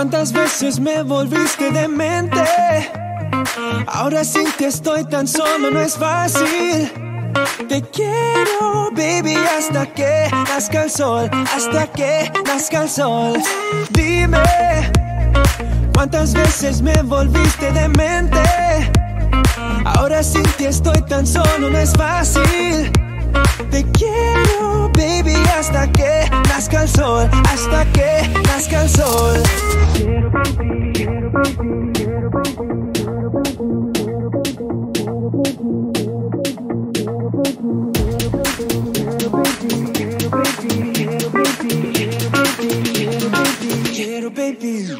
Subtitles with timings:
[0.00, 2.42] ¿cuántas veces me volviste demente?
[3.86, 6.90] Ahora sí que estoy tan solo, no es fácil.
[7.68, 13.42] Te quiero, baby, hasta que nazca el sol, hasta que nazca el sol.
[13.90, 14.42] Dime,
[15.92, 18.40] ¿cuántas veces me volviste demente?
[19.84, 22.90] Ahora sin ti estoy tan solo, no es fácil.
[25.60, 29.42] Quiero, hasta que nazca el sol, hasta que nazca el sol.
[43.92, 44.96] Quiero, baby.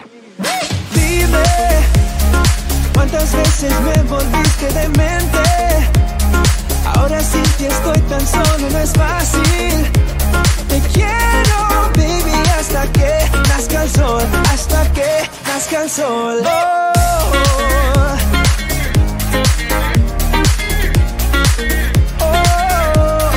[0.94, 1.42] Dime,
[2.92, 5.38] ¿cuántas veces me volviste demente?
[6.84, 9.49] Ahora sin ti estoy tan solo, no es fácil.
[13.98, 16.42] Hasta que nazca el sol.
[16.44, 16.92] Oh,
[22.20, 23.30] oh,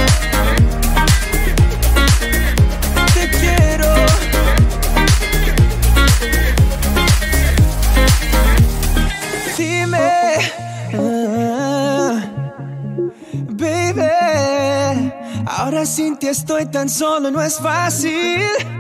[3.13, 3.93] te quiero.
[9.57, 10.11] Dime,
[13.49, 15.11] baby,
[15.45, 18.72] ahora sin ti estoy tan solo, no es fácil.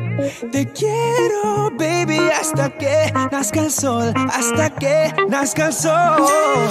[0.51, 6.25] Te quiero, baby, hasta que nazca el sol, hasta que nazca el sol.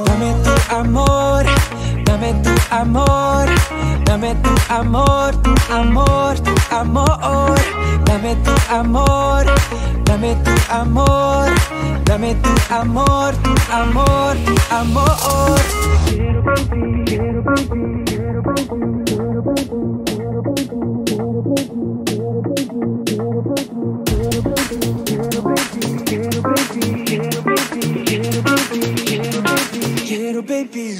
[0.04, 1.44] Dame tu amor,
[2.04, 3.46] dame tu amor,
[4.04, 7.56] dame tu amor, tu amor, tu amor.
[8.04, 9.44] Dame tu amor,
[10.04, 11.48] dame tu amor,
[12.04, 15.60] dame tu amor, tu amor, tu amor.
[17.06, 17.42] Quiero,
[30.40, 30.98] baby.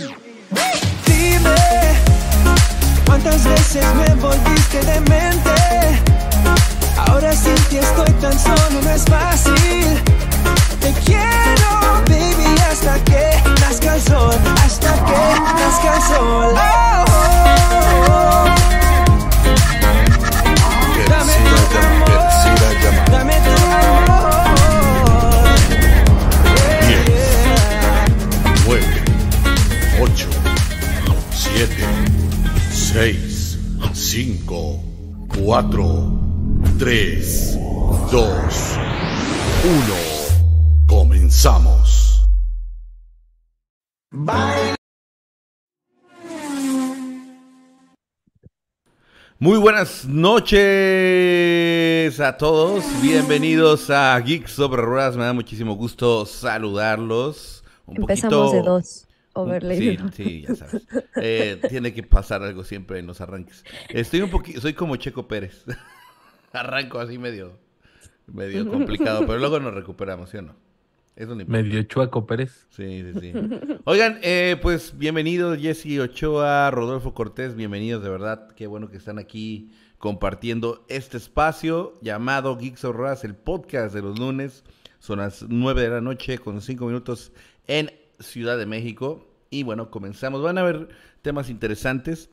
[1.07, 1.55] Dime,
[3.07, 5.51] ¿cuántas veces me volviste demente?
[7.07, 9.99] Ahora sin ti estoy tan solo, no es fácil.
[10.81, 14.35] Te quiero, baby, hasta que nazca el sol,
[14.65, 16.55] hasta que nazca el sol.
[16.55, 18.62] Oh, oh, oh.
[32.93, 33.59] 6,
[33.95, 34.81] 5,
[35.45, 36.13] 4,
[36.79, 37.59] 3,
[38.11, 38.79] 2,
[39.65, 39.95] 1.
[40.87, 42.25] Comenzamos.
[44.13, 44.77] Bailar.
[49.39, 50.61] Muy buenas noches
[52.21, 52.85] a todos.
[53.01, 55.17] Bienvenidos a Geeks sobre Ruedas.
[55.17, 57.65] Me da muchísimo gusto saludarlos.
[57.87, 59.07] Un Empezamos poquito- de dos.
[59.35, 59.97] Overlay.
[59.97, 60.87] Sí, sí, ya sabes.
[61.17, 63.65] Eh, tiene que pasar algo siempre en los arranques.
[63.89, 65.65] Estoy un poquito, soy como Checo Pérez.
[66.53, 67.59] Arranco así medio,
[68.27, 70.57] medio complicado, pero luego nos recuperamos, ¿sí o no?
[71.15, 71.45] Eso no.
[71.47, 72.67] Medio chueco Pérez.
[72.71, 73.33] Sí, sí, sí.
[73.85, 78.49] Oigan, eh, pues bienvenidos Jesse Ochoa, Rodolfo Cortés, bienvenidos de verdad.
[78.57, 84.03] Qué bueno que están aquí compartiendo este espacio llamado Geeks of Ras, el podcast de
[84.03, 84.65] los lunes.
[84.99, 87.33] Son las 9 de la noche con 5 minutos
[87.67, 87.91] en
[88.23, 89.29] Ciudad de México.
[89.51, 90.43] Y bueno, comenzamos.
[90.43, 90.89] Van a haber
[91.23, 92.31] temas interesantes,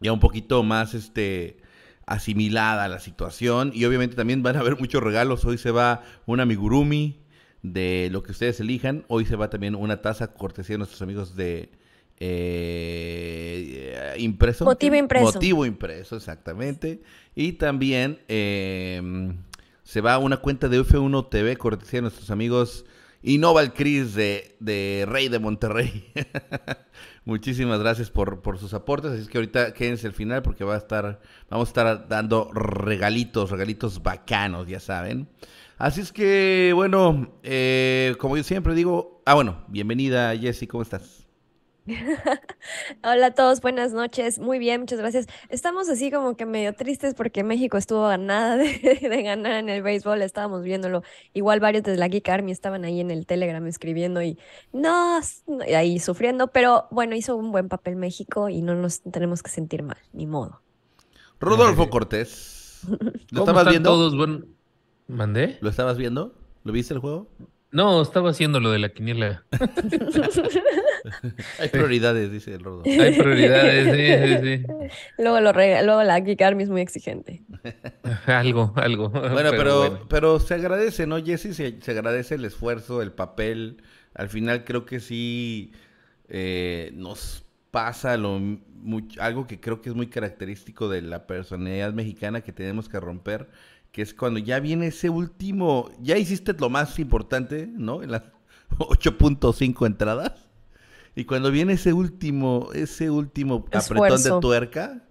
[0.00, 1.58] ya un poquito más este
[2.06, 3.70] asimilada la situación.
[3.74, 5.44] Y obviamente también van a haber muchos regalos.
[5.44, 7.20] Hoy se va una amigurumi
[7.62, 9.04] de lo que ustedes elijan.
[9.08, 11.70] Hoy se va también una taza cortesía de nuestros amigos de
[12.18, 14.64] eh, impreso.
[14.64, 15.32] Motivo impreso.
[15.32, 17.02] Motivo impreso, exactamente.
[17.34, 19.34] Y también eh,
[19.82, 22.84] se va una cuenta de F1 TV cortesía de nuestros amigos
[23.26, 26.12] Innoval Cris de, de Rey de Monterrey.
[27.24, 29.12] Muchísimas gracias por, por sus aportes.
[29.12, 32.50] Así es que ahorita quédense al final porque va a estar, vamos a estar dando
[32.52, 35.26] regalitos, regalitos bacanos, ya saben.
[35.78, 41.23] Así es que, bueno, eh, como yo siempre digo, ah, bueno, bienvenida Jessy, ¿cómo estás?
[43.04, 44.38] Hola a todos, buenas noches.
[44.38, 45.26] Muy bien, muchas gracias.
[45.50, 49.68] Estamos así como que medio tristes porque México estuvo a nada de, de ganar en
[49.68, 51.02] el béisbol, estábamos viéndolo.
[51.34, 54.38] Igual varios de la Geek Army estaban ahí en el Telegram escribiendo y
[54.72, 55.20] no,
[55.76, 59.82] ahí sufriendo, pero bueno, hizo un buen papel México y no nos tenemos que sentir
[59.82, 60.62] mal, ni modo.
[61.38, 62.80] Rodolfo Cortés.
[63.30, 63.90] ¿Lo ¿Cómo estabas están viendo?
[63.90, 64.16] todos?
[64.16, 64.44] Bueno,
[65.06, 65.58] ¿Mandé?
[65.60, 66.34] ¿Lo estabas viendo?
[66.64, 67.28] ¿Lo viste el juego?
[67.74, 69.44] No, estaba haciendo lo de la quiniela.
[71.58, 72.82] Hay prioridades, dice el Rodo.
[72.86, 77.42] Hay prioridades, sí, sí, Luego, lo rega- luego la Army es muy exigente.
[77.64, 77.70] sí.
[78.26, 79.08] Algo, algo.
[79.10, 80.00] Bueno, pero, bueno.
[80.08, 81.54] pero se agradece, ¿no, Jesse?
[81.54, 83.82] Se, se agradece el esfuerzo, el papel.
[84.14, 85.72] Al final creo que sí
[86.28, 91.92] eh, nos pasa lo, much- algo que creo que es muy característico de la personalidad
[91.92, 93.48] mexicana que tenemos que romper,
[93.94, 98.02] que es cuando ya viene ese último, ya hiciste lo más importante, ¿no?
[98.02, 98.24] En las
[98.70, 100.48] 8.5 entradas.
[101.14, 105.06] Y cuando viene ese último, ese último apretón de tuerca,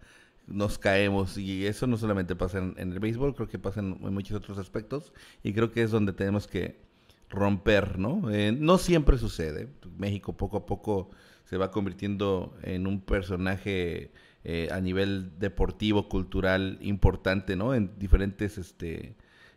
[0.48, 1.38] nos caemos.
[1.38, 4.36] Y eso no solamente pasa en, en el béisbol, creo que pasa en, en muchos
[4.36, 5.14] otros aspectos.
[5.44, 6.82] Y creo que es donde tenemos que
[7.30, 8.30] romper, ¿no?
[8.32, 9.70] Eh, no siempre sucede.
[9.98, 11.10] México poco a poco
[11.46, 14.12] se va convirtiendo en un personaje
[14.44, 17.74] eh, a nivel deportivo, cultural, importante, ¿no?
[17.74, 19.16] En diferentes este,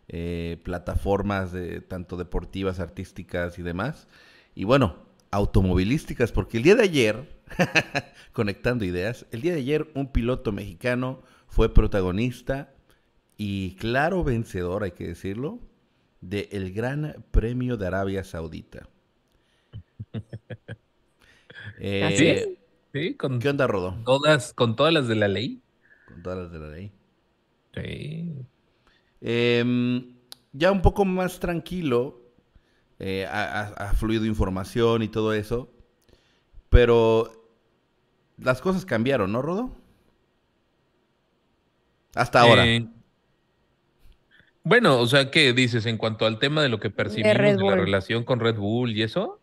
[0.08, 4.06] eh, plataformas, de, tanto deportivas, artísticas y demás.
[4.54, 4.96] Y bueno,
[5.32, 7.36] automovilísticas, porque el día de ayer,
[8.32, 12.72] conectando ideas, el día de ayer un piloto mexicano fue protagonista
[13.36, 15.58] y claro vencedor, hay que decirlo,
[16.20, 18.88] del Gran Premio de Arabia Saudita.
[21.80, 22.48] Eh, Así es.
[22.96, 23.94] Sí, con ¿Qué onda, Rodo?
[24.06, 25.60] todas, con todas las de la ley.
[26.06, 26.92] Con todas las de la ley.
[27.74, 28.34] Sí.
[29.20, 30.14] Em,
[30.52, 32.22] ya un poco más tranquilo,
[32.98, 35.70] eh, ha, fluido información y todo eso,
[36.70, 37.30] pero
[38.38, 39.76] las cosas cambiaron, ¿no, Rodo?
[42.14, 42.66] Hasta ahora.
[42.66, 42.88] Eh,
[44.62, 47.76] bueno, o sea, ¿qué dices en cuanto al tema de lo que percibimos de, la
[47.76, 49.38] relación con Red Bull y eso?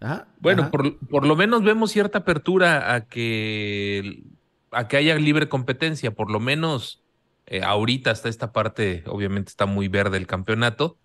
[0.00, 0.70] Ajá, Bueno, ajá.
[0.70, 4.22] por, por lo menos vemos cierta apertura a que,
[4.70, 7.04] a que haya libre competencia, por lo menos
[7.46, 10.98] eh, ahorita hasta esta parte, obviamente está muy verde el campeonato,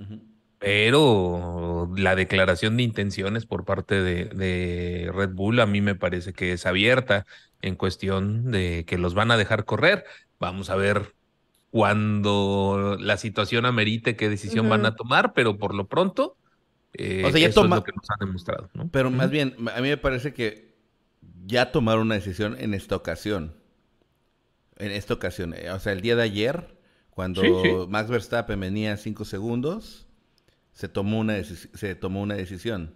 [0.59, 6.33] pero la declaración de intenciones por parte de, de Red Bull a mí me parece
[6.33, 7.25] que es abierta
[7.61, 10.05] en cuestión de que los van a dejar correr.
[10.39, 11.15] Vamos a ver
[11.69, 16.37] cuando la situación amerite qué decisión van a tomar, pero por lo pronto,
[16.93, 18.89] eh, O sea, ya eso toma- es lo que nos han demostrado, ¿no?
[18.89, 20.73] Pero más bien, a mí me parece que
[21.45, 23.55] ya tomaron una decisión en esta ocasión.
[24.77, 25.53] En esta ocasión.
[25.55, 26.77] eh, O sea, el día de ayer,
[27.09, 27.69] cuando Sí, sí.
[27.89, 30.07] Max Verstappen venía 5 segundos,
[30.71, 32.95] se tomó una, se tomó una decisión.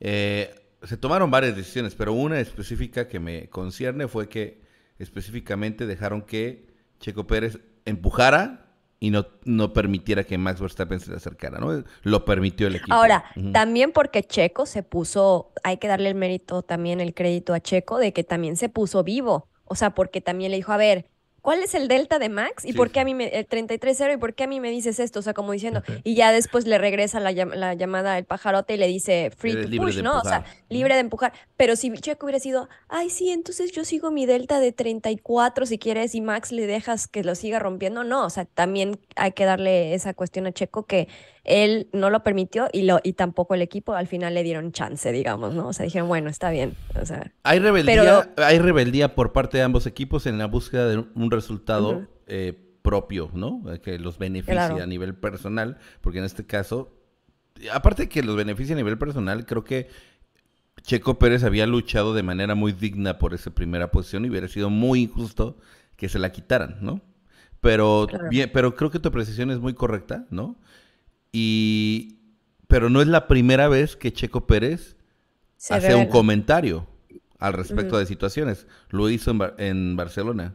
[0.00, 4.62] Eh, se tomaron varias decisiones, pero una específica que me concierne fue que
[4.98, 6.66] específicamente dejaron que
[7.00, 8.61] Checo Pérez empujara
[9.02, 11.82] y no, no permitiera que Max Verstappen se le acercara, ¿no?
[12.02, 12.94] Lo permitió el equipo.
[12.94, 17.58] Ahora, también porque Checo se puso, hay que darle el mérito también, el crédito a
[17.58, 19.48] Checo de que también se puso vivo.
[19.64, 21.06] O sea, porque también le dijo, a ver,
[21.42, 22.64] ¿cuál es el delta de Max?
[22.64, 24.70] ¿Y Sí, por qué a mí me, el 33-0 y por qué a mí me
[24.70, 25.18] dices esto?
[25.18, 28.76] O sea, como diciendo, y ya después le regresa la, la llamada al pajarote y
[28.78, 30.18] le dice free to push, ¿no?
[30.18, 31.32] O sea, libre de empujar.
[31.56, 35.78] Pero si Checo hubiera sido, ay, sí, entonces yo sigo mi delta de 34 si
[35.78, 38.24] quieres y Max le dejas que lo siga rompiendo, no.
[38.24, 41.08] O sea, también hay que darle esa cuestión a Checo que
[41.44, 45.10] él no lo permitió y, lo, y tampoco el equipo al final le dieron chance,
[45.10, 45.68] digamos, ¿no?
[45.68, 46.74] O sea, dijeron, bueno, está bien.
[47.00, 47.94] O sea, Hay rebeldía,
[48.34, 52.54] Pero- hay rebeldía por parte de ambos equipos en la búsqueda de un resultado eh,
[52.82, 53.62] propio, ¿no?
[53.72, 54.82] Eh, Que los beneficie Claro.
[54.82, 56.94] a nivel personal, porque en este caso,
[57.72, 59.88] aparte de que los beneficia a nivel personal, creo que
[60.82, 64.70] Checo Pérez había luchado de manera muy digna por esa primera posición y hubiera sido
[64.70, 65.58] muy injusto
[65.96, 67.00] que se la quitaran, ¿no?
[67.60, 68.28] Pero, Claro.
[68.30, 70.56] bien, pero creo que tu apreciación es muy correcta, ¿no?
[71.32, 72.18] Y,
[72.68, 74.96] pero no es la primera vez que Checo Pérez
[75.56, 76.86] se hace un comentario
[77.38, 78.66] al respecto de situaciones.
[78.90, 80.54] Lo hizo en, Bar- en Barcelona.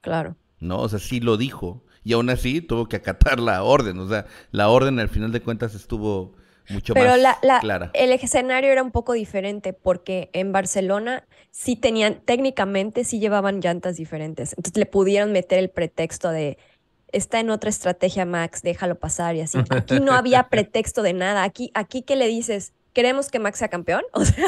[0.00, 0.36] Claro.
[0.58, 0.80] ¿no?
[0.80, 1.84] O sea, sí lo dijo.
[2.04, 3.98] Y aún así tuvo que acatar la orden.
[3.98, 6.34] O sea, la orden al final de cuentas estuvo
[6.68, 7.90] mucho Pero más la, la- clara.
[7.94, 13.96] el escenario era un poco diferente porque en Barcelona sí tenían, técnicamente sí llevaban llantas
[13.96, 14.52] diferentes.
[14.56, 16.58] Entonces le pudieron meter el pretexto de,
[17.12, 19.58] está en otra estrategia Max, déjalo pasar y así.
[19.70, 21.42] Aquí no había pretexto de nada.
[21.44, 22.72] Aquí, aquí ¿qué le dices?
[22.92, 24.02] ¿Queremos que Max sea campeón?
[24.14, 24.44] O sea,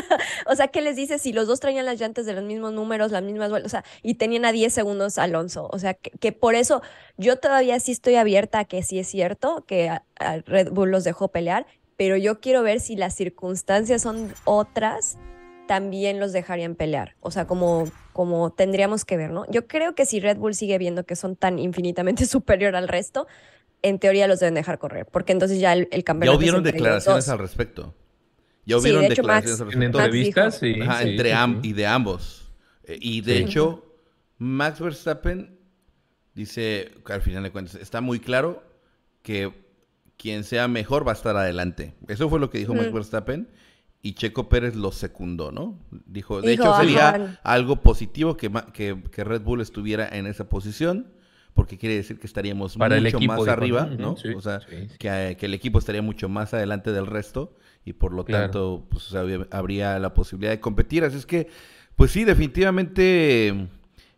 [0.46, 3.10] o sea, ¿qué les dices si los dos traían las llantas de los mismos números,
[3.12, 3.70] las mismas vueltas?
[3.70, 5.68] O sea, y tenían a 10 segundos Alonso.
[5.70, 6.80] O sea, que, que por eso
[7.18, 10.90] yo todavía sí estoy abierta a que sí es cierto que a- a Red Bull
[10.90, 11.66] los dejó pelear,
[11.98, 15.18] pero yo quiero ver si las circunstancias son otras,
[15.68, 17.14] también los dejarían pelear.
[17.20, 19.44] O sea, como, como tendríamos que ver, ¿no?
[19.48, 23.28] Yo creo que si Red Bull sigue viendo que son tan infinitamente superior al resto,
[23.82, 27.26] en teoría los deben dejar correr, porque entonces ya el, el Ya campeonato hubieron declaraciones
[27.26, 27.32] dos.
[27.32, 27.94] al respecto.
[28.66, 29.98] Ya Sí, hubieron de hecho, declaraciones Max- al respecto.
[30.00, 30.80] Entrevistas, sí.
[30.82, 31.68] Ajá, sí, entre sí, am- sí.
[31.68, 32.50] y de ambos.
[32.82, 33.42] Eh, Y de Sí.
[33.44, 33.84] hecho,
[34.38, 35.58] Max Verstappen
[36.34, 38.62] dice, que al final de cuentas, está muy claro
[39.22, 39.52] que
[40.16, 41.94] quien sea mejor va a estar adelante.
[42.08, 42.94] Eso fue lo que dijo Max Mm.
[42.94, 43.48] Verstappen
[44.02, 45.78] y Checo Pérez lo secundó, ¿no?
[46.06, 47.40] Dijo, de Dijo, hecho sería ajá.
[47.42, 51.12] algo positivo que, ma- que, que Red Bull estuviera en esa posición.
[51.54, 54.12] Porque quiere decir que estaríamos Para el mucho equipo, más dijo, arriba, ¿no?
[54.12, 54.96] o sea, sí, sí.
[54.98, 58.44] Que, que el equipo estaría mucho más adelante del resto y por lo Claro.
[58.44, 61.02] tanto pues, o sea, había- habría la posibilidad de competir.
[61.02, 61.48] Así es que,
[61.96, 63.68] pues sí, definitivamente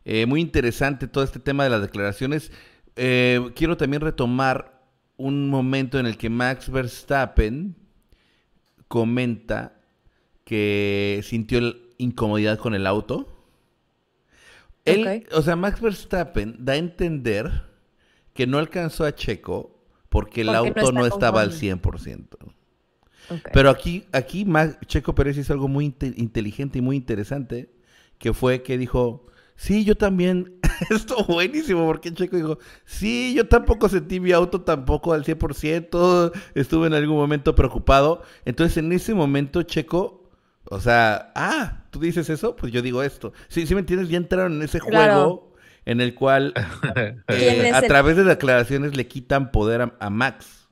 [0.05, 2.53] eh, muy interesante todo este tema de las declaraciones.
[2.97, 4.83] Eh, quiero también retomar
[5.17, 7.75] un momento en el que Max Verstappen
[8.91, 9.81] comenta
[10.45, 11.61] que sintió
[11.97, 13.29] incomodidad con el auto.
[14.85, 17.63] Él, o sea, Max Verstappen da a entender
[18.35, 19.79] que no alcanzó a Checo
[20.09, 21.77] porque el Porque auto no estaba al conforme.
[21.81, 22.27] 100%.
[23.31, 23.49] Ok.
[23.53, 27.71] Pero aquí, aquí Max- Checo Pérez hizo algo muy inte- inteligente y muy interesante,
[28.19, 29.27] que fue que dijo,
[29.61, 30.59] sí, yo también,
[30.91, 36.87] esto buenísimo, porque Checo dijo, sí, yo tampoco sentí mi auto tampoco al 100%, estuve
[36.87, 38.23] en algún momento preocupado.
[38.47, 40.31] Entonces en ese momento Checo,
[40.65, 43.33] o sea, ah, tú dices eso, pues yo digo esto.
[43.49, 45.15] Sí, sí me entiendes, ya entraron en ese Claro.
[45.15, 45.53] juego
[45.85, 46.55] en el cual
[47.27, 50.69] ¿Quién eh, a el- través de declaraciones le quitan poder a, a Max.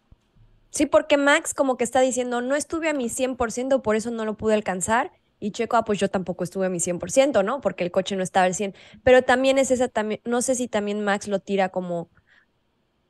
[0.71, 4.25] Sí, porque Max como que está diciendo, no estuve a mi 100%, por eso no
[4.25, 5.13] lo pude alcanzar.
[5.41, 7.61] Y Checo, ah, pues yo tampoco estuve a mi 100%, ¿no?
[7.61, 8.75] Porque el coche no estaba al 100.
[9.05, 12.11] Pero también es esa, también, no sé si también Max lo tira como,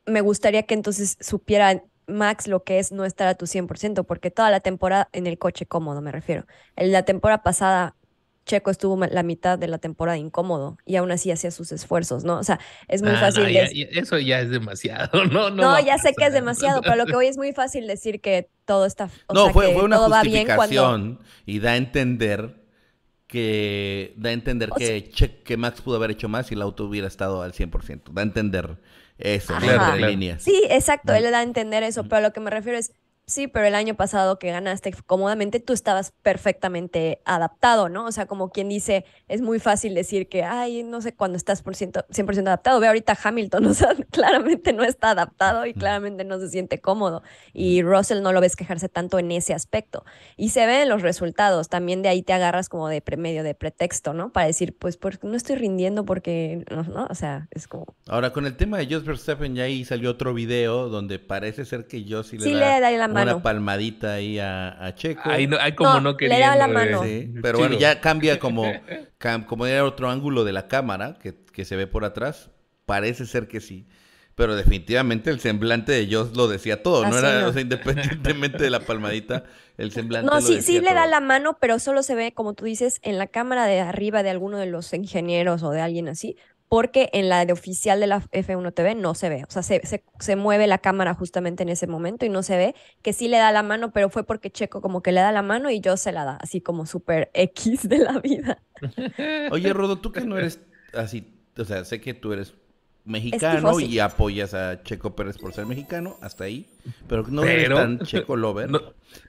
[0.07, 4.31] me gustaría que entonces supiera Max lo que es no estar a tu 100%, porque
[4.31, 7.97] toda la temporada, en el coche cómodo me refiero, en la temporada pasada
[8.49, 12.39] Checo estuvo la mitad de la temporada incómodo y aún así hacía sus esfuerzos, ¿no?
[12.39, 15.63] O sea, es muy Ah, no, fácil ya- ya- eso ya es demasiado, no, no.
[15.63, 18.49] no, ya sé que es demasiado, pero lo que voy es muy fácil decir que
[18.65, 21.59] todo está, o no, sea, fue, que fue una todo va bien cuando justificación y
[21.61, 22.57] da a entender
[23.27, 26.63] que da a entender O que, Che- que Max pudo haber hecho más y el
[26.63, 28.11] auto hubiera estado al 100%.
[28.13, 28.79] Da a entender
[29.19, 29.61] eso, ¿no?
[29.61, 29.97] Claro.
[30.07, 30.43] líneas.
[30.43, 32.93] Sí, exacto, él le da a entender eso, pero lo que me refiero es,
[33.29, 38.07] sí, pero el año pasado que ganaste cómodamente, tú estabas perfectamente adaptado, ¿no?
[38.07, 41.63] O sea, como quien dice, es muy fácil decir que, ay, no sé cuándo estás
[41.63, 42.81] por ciento, 100% adaptado.
[42.81, 47.23] Ve ahorita Hamilton, o sea, claramente no está adaptado y claramente no se siente cómodo.
[47.53, 50.05] Y Russell no lo ves quejarse tanto en ese aspecto.
[50.37, 53.43] Y se ve en los resultados, también de ahí te agarras como de pre- medio
[53.43, 54.33] de pretexto, ¿no?
[54.33, 57.07] Para decir, pues, porque no estoy rindiendo porque, no, ¿no?
[57.11, 57.85] O sea, es como...
[58.07, 61.87] Ahora, con el tema de Jos Verstappen, ya ahí salió otro video donde parece ser
[61.87, 65.31] que yo sí le Sí da le da la una palmadita ahí a, a Checo.
[65.31, 66.45] Ahí, no, ahí como No, no, le queriendo.
[66.51, 67.03] da la mano.
[67.03, 68.85] Sí, pero bueno, ya cambia como,
[69.19, 72.51] cam- como era otro ángulo de la cámara que, que se ve por atrás.
[72.87, 73.87] Parece ser que sí.
[74.35, 77.19] Pero definitivamente el semblante de Joss lo decía todo, ¿no?
[77.19, 77.49] Era, no.
[77.49, 79.45] o sea, independientemente de la palmadita,
[79.77, 81.07] el semblante No, lo sí, decía sí le da todo.
[81.07, 84.31] la mano, pero solo se ve, como tú dices, en la cámara de arriba de
[84.31, 86.37] alguno de los ingenieros o de alguien así,
[86.69, 89.45] porque en la de oficial de la F1 TV no se ve.
[89.49, 92.57] O sea, se, se, se mueve la cámara justamente en ese momento y no se
[92.57, 95.33] ve que sí le da la mano, pero fue porque Checo como que le da
[95.33, 98.63] la mano y yo se la da, así como súper X de la vida.
[99.51, 100.61] Oye, Rodo, tú que no eres
[100.95, 102.55] así, o sea, sé que tú eres
[103.05, 106.69] mexicano y apoyas a Checo Pérez por ser mexicano, hasta ahí,
[107.09, 108.71] pero no eres tan Checo lover.
[108.71, 108.81] No.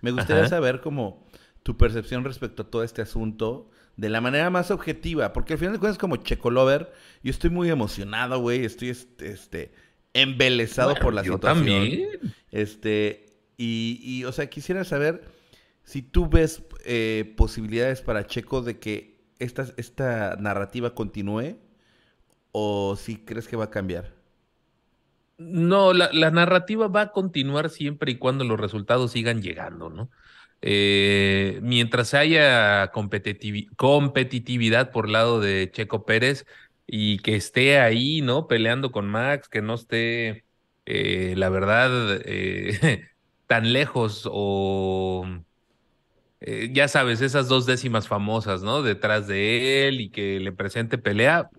[0.01, 0.49] Me gustaría Ajá.
[0.49, 1.25] saber como
[1.63, 3.69] tu percepción respecto a todo este asunto
[3.99, 7.49] de la manera más objetiva, porque al final de cuentas como Checo lover, yo estoy
[7.49, 9.73] muy emocionado, güey, estoy este, este
[10.13, 11.65] embelesado Bueno, por la yo situación.
[11.65, 12.09] también.
[12.51, 13.25] Este,
[13.57, 15.23] y, y, o sea, quisiera saber
[15.83, 21.57] si tú ves eh, posibilidades para Checo de que esta, esta narrativa continúe
[22.51, 24.13] o si crees que va a cambiar.
[25.37, 30.09] No, la, la narrativa va a continuar siempre y cuando los resultados sigan llegando, ¿no?
[30.61, 36.45] Eh, mientras haya competitivi- competitividad por lado de Checo Pérez,
[36.87, 38.47] y que esté ahí, ¿no?
[38.47, 40.45] Peleando con Max, que no esté,
[40.85, 43.07] eh, la verdad, eh,
[43.47, 45.25] tan lejos o
[46.71, 48.81] ya sabes, esas dos décimas famosas, ¿no?
[48.81, 51.49] Detrás de él y que le presente pelea,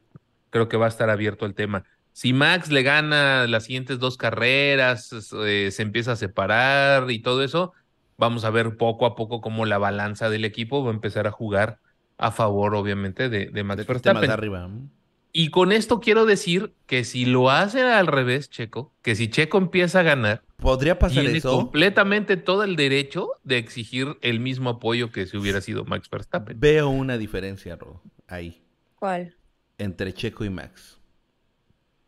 [0.50, 1.84] creo que va a estar abierto el tema.
[2.12, 7.72] Si Max le gana las siguientes dos carreras, se empieza a separar y todo eso,
[8.20, 11.32] vamos a ver poco a poco cómo la balanza del equipo va a empezar a
[11.32, 11.80] jugar
[12.18, 14.30] a favor, obviamente, de, de Max De que esté más Verstappen.
[14.30, 14.70] arriba.
[15.32, 19.58] Y con esto quiero decir que si lo hace al revés, Checo, que si Checo
[19.58, 21.50] empieza a ganar, ¿Podría pasar tiene eso?
[21.56, 26.58] completamente todo el derecho de exigir el mismo apoyo que si hubiera sido Max Verstappen.
[26.60, 28.62] Veo una diferencia, Ro, ahí,
[28.96, 29.36] ¿Cuál?
[29.78, 31.00] entre Checo y Max.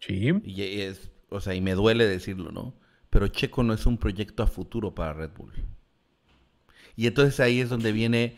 [0.00, 0.32] Sí.
[0.44, 2.74] Y es, o sea, y me duele decirlo, ¿no?
[3.08, 5.52] Pero Checo no es un proyecto a futuro para Red Bull.
[6.96, 8.36] Y entonces ahí es donde viene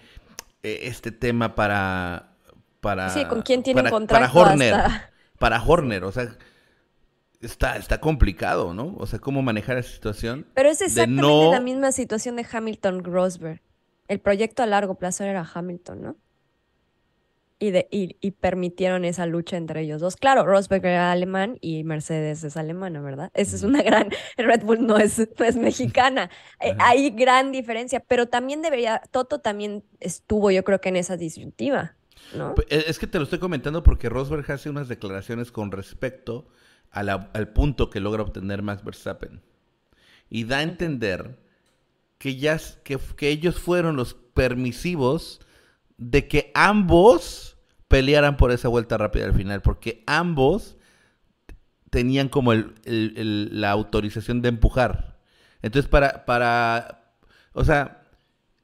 [0.63, 2.31] eh, este tema para
[2.81, 6.37] para Sí, ¿con quién tiene un para, contrato para Horner, hasta- para Horner, o sea,
[7.41, 8.95] está está complicado, ¿no?
[8.99, 10.47] O sea, cómo manejar esa situación.
[10.55, 13.61] Pero es exactamente no- la misma situación de Hamilton Rosberg.
[14.09, 16.17] El proyecto a largo plazo era Hamilton, ¿no?
[17.61, 20.17] Y, de, y, y permitieron esa lucha entre ellos dos.
[20.17, 23.31] Claro, Rosberg era alemán y Mercedes es alemana, ¿verdad?
[23.33, 24.09] Esa es una gran...
[24.37, 26.31] Red Bull no es, no es mexicana.
[26.61, 29.01] Eh, hay gran diferencia, pero también debería...
[29.13, 31.95] Toto también estuvo, yo creo que en esa disyuntiva,
[32.35, 32.55] ¿no?
[32.57, 36.49] Pe- Es que te lo estoy comentando porque Rosberg hace unas declaraciones con respecto
[36.91, 39.41] a la- al punto que logra obtener Max Verstappen.
[40.29, 41.39] Y da a entender
[42.19, 45.41] que, ya, que, que ellos fueron los permisivos
[45.97, 47.57] de que ambos
[47.89, 50.77] pelearan por esa vuelta rápida al final, porque ambos
[51.91, 55.21] tenían como el- el- el- la autorización de empujar.
[55.63, 57.13] Entonces, para, para,
[57.53, 58.03] o sea,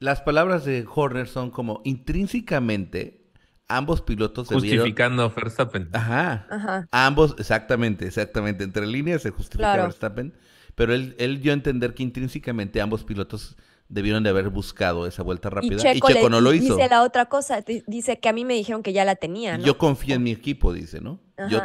[0.01, 3.31] las palabras de Horner son como intrínsecamente
[3.69, 4.81] ambos pilotos debieron...
[4.81, 5.89] Justificando a Verstappen.
[5.93, 6.47] Ajá.
[6.51, 6.89] Ajá.
[6.91, 8.65] Ambos, exactamente, exactamente.
[8.65, 9.83] Entre líneas se justifica Claro.
[9.85, 10.35] Verstappen,
[10.75, 13.57] pero él, él dio a entender que intrínsecamente ambos pilotos
[13.91, 16.77] debieron de haber buscado esa vuelta rápida y Checo, Checo, le no lo hizo.
[16.77, 19.59] dice la otra cosa, di- dice que a mí me dijeron que ya la tenía,
[19.59, 19.65] ¿no?
[19.65, 21.19] Yo confío en mi equipo, dice, ¿no?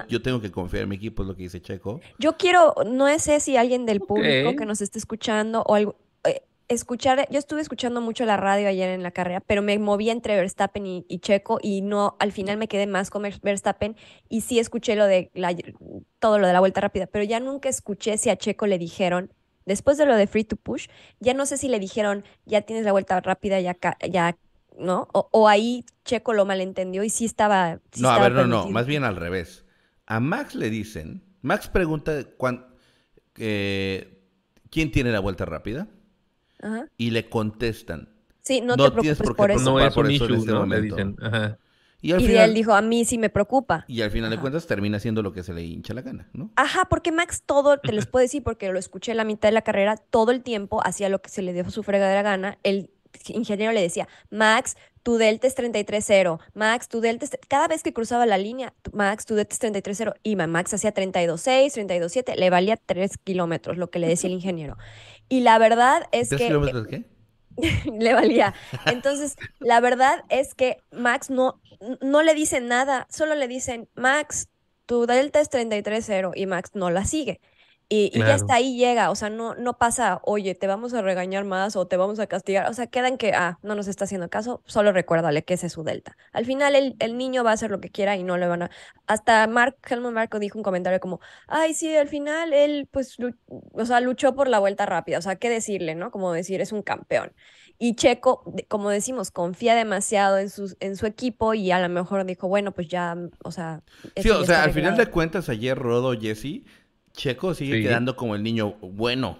[0.10, 2.02] Yo, tengo que confiar en mi equipo, es lo que dice Checo.
[2.20, 6.42] Yo quiero, no sé si alguien del público que nos esté escuchando o algo, eh,
[6.70, 10.36] escuchar, yo estuve escuchando mucho la radio ayer en la carrera, pero me moví entre
[10.36, 13.96] Verstappen y, y Checo y no, al final me quedé más con Ver- Verstappen
[14.30, 15.54] y sí escuché lo de la,
[16.20, 19.32] todo lo de la vuelta rápida, pero ya nunca escuché si a Checo le dijeron,
[19.66, 20.88] después de lo de Free to Push,
[21.20, 24.38] ya no sé si le dijeron, ya tienes la vuelta rápida, ya, ca- ya,
[24.78, 25.08] ¿no?
[25.14, 28.70] O, o ahí Checo lo malentendió y sí estaba, sí no, a ver, no, no,
[28.70, 29.66] más bien al revés.
[30.06, 32.68] A Max le dicen, Max pregunta cuán-
[33.38, 34.22] eh,
[34.70, 35.88] quién tiene la vuelta rápida
[36.62, 36.86] Ajá.
[36.98, 38.10] y le contestan.
[38.42, 39.72] Sí, no, No te tienes preocupes por qué por eso.
[39.72, 40.66] No es por un eso en este ¿no?
[40.66, 40.96] Le momento.
[40.96, 41.16] dicen.
[41.22, 41.58] Ajá.
[42.02, 43.86] Y al Y final, él dijo, a mí sí me preocupa.
[43.88, 46.52] y al final de cuentas termina haciendo lo que se le hincha la gana, ¿no?
[46.56, 49.62] Ajá, porque Max todo, te les puedo decir, porque lo escuché la mitad de la
[49.64, 52.58] carrera, todo el tiempo hacía lo que se le dio su fregadera gana.
[52.64, 52.92] El
[53.30, 57.32] ingeniero le decía, Max, tu delta es 33.0, Max, tu delta es...
[57.48, 60.94] Cada vez que cruzaba la línea, Max, tu delta es 33.0, y ma- Max hacía
[60.94, 64.78] 32.6, 32.7, le valía 3 kilómetros, lo que le decía el ingeniero.
[65.30, 66.48] Y la verdad es ¿Tres que...
[66.48, 67.06] kilómetros qué?
[68.00, 68.54] le valía.
[68.86, 71.62] Entonces, la verdad es que Max no,
[72.02, 74.50] no le dicen nada, solo le dicen, Max,
[74.86, 77.40] tu delta es 33.0 y Max no la sigue.
[77.88, 81.04] Y, y ya hasta ahí llega, o sea, no, no pasa, oye, te vamos a
[81.04, 84.06] regañar más o te vamos a castigar, o sea, quedan que, ah, no nos está
[84.06, 86.18] haciendo caso, solo recuérdale que ese es su delta.
[86.34, 88.64] Al final el, el niño va a hacer lo que quiera y no le van
[88.64, 88.72] a...
[89.06, 93.18] Hasta Mark, Helmut Marco dijo un comentario como, ay, sí, al final él, pues,
[93.74, 96.10] o sea, luchó por la vuelta rápida, o sea, ¿qué decirle, no?
[96.10, 97.34] Como decir, es un campeón.
[97.78, 102.26] Y Checo, como decimos, confía demasiado en, sus, en su equipo y a lo mejor
[102.26, 103.84] dijo, bueno, pues ya, o sea...
[104.16, 105.06] Sí, o sea, al final arreglado".
[105.06, 106.64] de cuentas, ayer Rodo, Jesse,
[107.16, 107.84] Checo sigue Sí.
[107.84, 109.40] quedando como el niño bueno,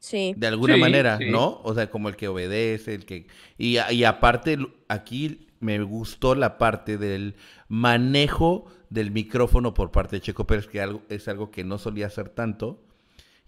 [0.00, 1.28] Sí, de alguna Sí, manera, sí.
[1.28, 1.60] ¿no?
[1.64, 3.26] O sea, como el que obedece, el que...
[3.58, 4.56] Y, y aparte,
[4.86, 7.34] aquí me gustó la parte del
[7.66, 12.06] manejo del micrófono por parte de Checo Pérez, que algo, es algo que no solía
[12.06, 12.84] hacer tanto.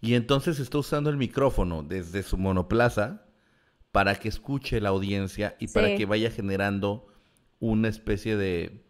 [0.00, 3.26] Y entonces está usando el micrófono desde su monoplaza
[3.92, 7.06] para que escuche la audiencia y para que vaya generando
[7.60, 8.82] una especie de,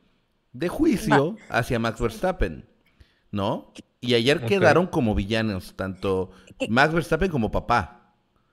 [0.53, 2.65] de juicio hacia Max Verstappen,
[3.33, 3.73] ¿no?
[4.01, 7.97] Y ayer quedaron como villanos, tanto Que- Max Verstappen como papá.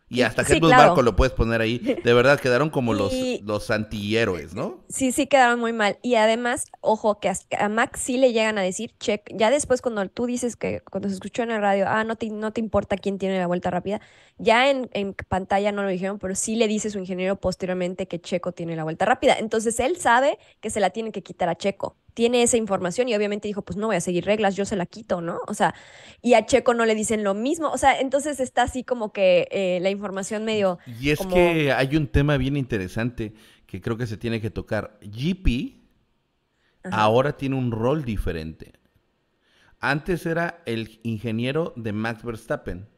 [0.10, 0.84] Y hasta sí, Helmut claro.
[0.88, 1.80] Marko lo puedes poner ahí.
[1.80, 4.86] De verdad, quedaron como los, Y- los antihéroes, ¿no?
[4.88, 6.00] Sí, sí quedaron muy mal.
[6.02, 7.30] Y además, ojo, que
[7.60, 11.10] a Max sí le llegan a decir, check, ya después cuando tú dices que cuando
[11.10, 13.70] se escuchó en el radio, ah, no te, no te importa quién tiene la vuelta
[13.70, 14.00] rápida,
[14.38, 18.22] ya en, en pantalla no lo dijeron, pero sí le dice su ingeniero posteriormente que
[18.22, 19.36] Checo tiene la vuelta rápida.
[19.38, 21.98] Entonces él sabe que se la tiene que quitar a Checo.
[22.18, 24.88] Tiene esa información y obviamente dijo, pues no voy a seguir reglas, yo se la
[24.88, 25.40] quito, ¿no?
[25.46, 25.76] O sea,
[26.24, 29.48] y a Checo no le dicen lo mismo, o sea, entonces está así como que
[29.52, 30.80] eh, la información medio...
[31.00, 33.36] Y es como- que hay un tema bien interesante
[33.68, 34.98] que creo que se tiene que tocar.
[35.04, 35.76] GP
[36.86, 37.04] Ajá.
[37.04, 38.74] ahora tiene un rol diferente.
[39.80, 42.90] Antes era el ingeniero de Max Verstappen.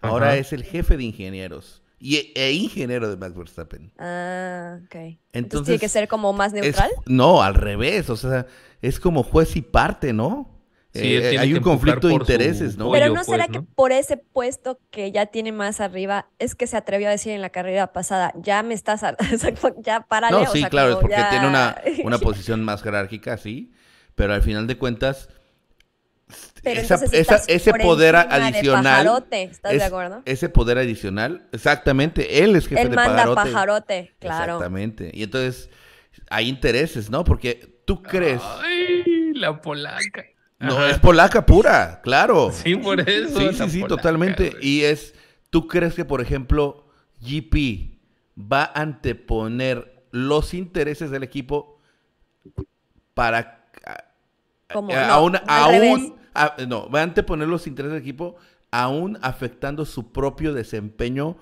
[0.00, 0.38] Ahora Ajá.
[0.38, 3.92] es el jefe de ingenieros y, e ingeniero de Max Verstappen.
[3.98, 4.94] Ah, ok.
[4.94, 6.90] Entonces, Entonces, tiene que ser como más Es- neutral.
[7.06, 8.10] no, al revés.
[8.10, 8.46] O sea,
[8.82, 10.52] es como juez y parte, ¿no?
[10.94, 12.90] Sí, Eh, hay que un conflicto de su intereses, ¿no?
[12.90, 13.66] Pero no será pues, que ¿no?
[13.74, 17.42] por ese puesto que ya tiene más arriba es que se atrevió a decir en
[17.42, 19.14] la carrera pasada, ya me estás, a-
[19.84, 20.34] ya párale.
[20.34, 23.72] No, o sí, sea, claro, es porque ya- tiene una, una posición más jerárquica, sí,
[24.14, 25.28] pero al final de cuentas,
[26.62, 28.82] Pero esa- entonces esa- estás ese por poder adicional.
[28.82, 30.22] Pajarote, ¿estás de acuerdo?
[30.24, 33.50] Ese poder adicional, exactamente, él es jefe Él de manda pajarote.
[33.52, 34.54] pajarote, claro.
[34.54, 35.10] Exactamente.
[35.14, 35.70] Y entonces
[36.28, 37.22] hay intereses, ¿no?
[37.22, 38.40] Porque tú crees.
[38.42, 40.24] Ay, la polaca.
[40.58, 40.90] No, Ajá.
[40.90, 42.50] es polaca pura, claro.
[42.52, 43.38] Sí, por eso.
[43.38, 44.50] Sí, sí, sí, polaca, totalmente.
[44.50, 44.66] güey.
[44.66, 45.14] Y es,
[45.50, 46.88] ¿tú crees que, por ejemplo,
[47.20, 47.98] GP
[48.40, 51.78] va a anteponer los intereses del equipo
[53.14, 53.52] para...
[54.72, 58.36] Como, eh, no, aún, aún- a- no, va a anteponer los intereses del equipo
[58.70, 61.36] aún afectando su propio desempeño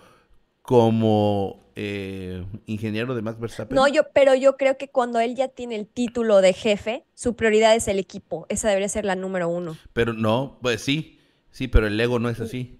[0.62, 3.74] como eh, ingeniero de Max Verstappen.
[3.74, 7.34] No, yo, pero yo creo que cuando él ya tiene el título de jefe, su
[7.34, 8.46] prioridad es el equipo.
[8.48, 9.76] Esa debería ser la número uno.
[9.92, 11.18] Pero no, pues sí,
[11.50, 12.78] sí, pero el ego no es así.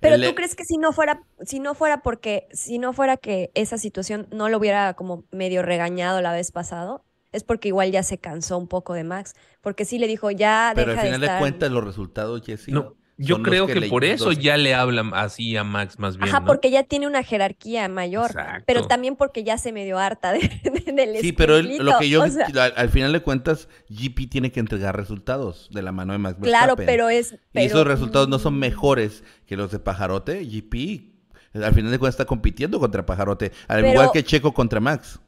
[0.00, 2.92] Pero El tú e- crees que si no fuera, si no fuera porque, si no
[2.92, 7.68] fuera que esa situación no lo hubiera como medio regañado la vez pasado, es porque
[7.68, 11.00] igual ya se cansó un poco de Max, porque sí le dijo ya Pero deja
[11.02, 12.68] al final de cuentas los resultados, Jesse.
[12.68, 16.28] No, yo creo que, por eso ya le hablan así a Max más bien.
[16.28, 16.46] Ajá, ¿no?
[16.46, 18.88] porque ya tiene una jerarquía mayor, pero Exacto.
[18.88, 22.24] también porque ya se medio harta de, de- del Sí, pero él- lo que yo,
[22.24, 25.92] escritlito, o sea, al, al final de cuentas, GP tiene que entregar resultados de la
[25.92, 26.86] mano de Max claro, Verstappen.
[26.86, 30.44] pero es Y pero, esos resultados no son mm, mejores que los de Pajarote.
[30.44, 31.12] GP,
[31.62, 33.52] al final de cuentas, está compitiendo contra Pajarote.
[33.68, 35.20] Al Pero- igual que Checo contra Max.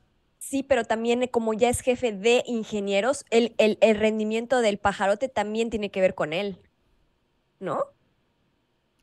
[0.49, 4.79] Sí, pero también eh, como ya es jefe de ingenieros, el, el, el rendimiento del
[4.79, 6.61] pajarote también tiene que ver con él,
[7.61, 7.85] ¿no?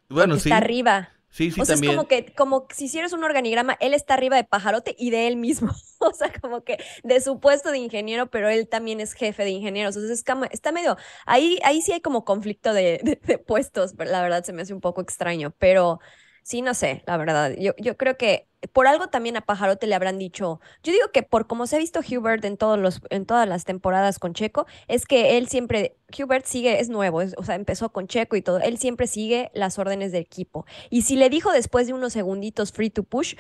[0.10, 0.50] Bueno, Porque sí.
[0.50, 1.10] Está arriba.
[1.30, 1.92] Sí, sí, o sea, también.
[1.94, 5.28] es como que, como si hicieras un organigrama, él está arriba de pajarote y de
[5.28, 5.72] él mismo.
[6.06, 9.52] O sea, como que de su puesto de ingeniero, pero él también es jefe de
[9.52, 9.96] ingenieros.
[9.96, 13.94] Entonces, es como- está medio, ahí, ahí sí hay como conflicto de, de- de puestos,
[13.98, 16.00] pero la verdad se me hace un poco extraño, pero
[16.44, 17.54] sí, no sé, la verdad.
[17.58, 21.24] Yo, yo creo que por algo también a Pajarote le habrán dicho, yo digo que
[21.24, 24.66] por como se ha visto Hubert en todos los, en todas las temporadas con Checo,
[24.88, 28.60] es que él siempre, Hubert sigue, es nuevo, o sea, empezó con Checo y todo,
[28.60, 30.66] él siempre sigue las órdenes del equipo.
[30.90, 33.36] Y si le dijo después de unos segunditos free to push,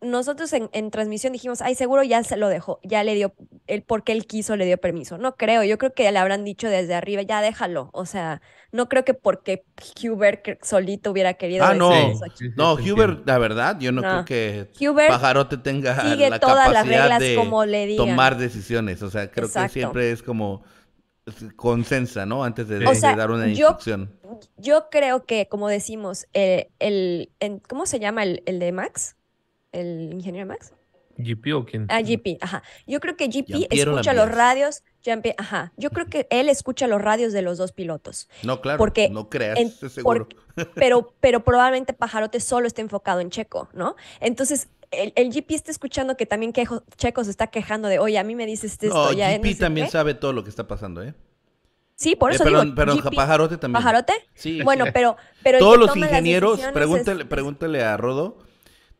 [0.00, 3.34] nosotros en, en transmisión dijimos, ay, seguro ya se lo dejó, ya le dio,
[3.66, 5.18] el porque él quiso le dio permiso.
[5.18, 7.90] No creo, yo creo que le habrán dicho desde arriba, ya déjalo.
[7.92, 9.64] O sea, no creo que porque
[10.02, 11.92] Hubert que solito hubiera querido Ah, no.
[11.92, 12.20] eso.
[12.56, 13.22] No, entiendo.
[13.26, 14.24] la verdad, yo no, No.
[14.24, 18.06] creo que Hubert Pajarote tenga sigue la todas las capacidad reglas de como le digan.
[18.08, 19.02] tomar decisiones.
[19.02, 19.66] O sea, creo Exacto.
[19.66, 20.62] que siempre es como
[21.56, 22.44] consensa, ¿no?
[22.44, 24.12] Antes de, O de sea, dar una yo- instrucción.
[24.56, 29.16] Yo creo que, como decimos, eh, el, en- ¿cómo se llama el, el de Max?
[29.72, 30.72] ¿El ingeniero Max?
[31.16, 31.86] ¿GP o quién?
[31.88, 32.62] Ah, GP, ajá.
[32.86, 34.84] Yo creo que GP escucha los radios,
[35.36, 35.72] ajá.
[35.76, 38.28] Yo creo que él escucha los radios de los dos pilotos.
[38.44, 40.28] No, claro, porque no creas, en- estoy seguro.
[40.74, 43.96] pero, pero probablemente Pajarote solo está enfocado en Checo, ¿no?
[44.20, 48.16] Entonces, el, el GP está escuchando que también quejo- Checo se está quejando de, oye,
[48.16, 49.90] a mí me dices esto, No, ya GP no sé también qué".
[49.92, 51.14] sabe todo lo que está pasando, ¿eh?
[51.96, 53.82] Sí, por Eh, eso perdón, digo, perdón, GP Pajarote también.
[53.82, 54.12] ¿Pajarote?
[54.34, 54.62] Sí.
[54.62, 58.38] Bueno, pero, pero todos los ingenieros, pregúntale, es- pregúntale a Rodo,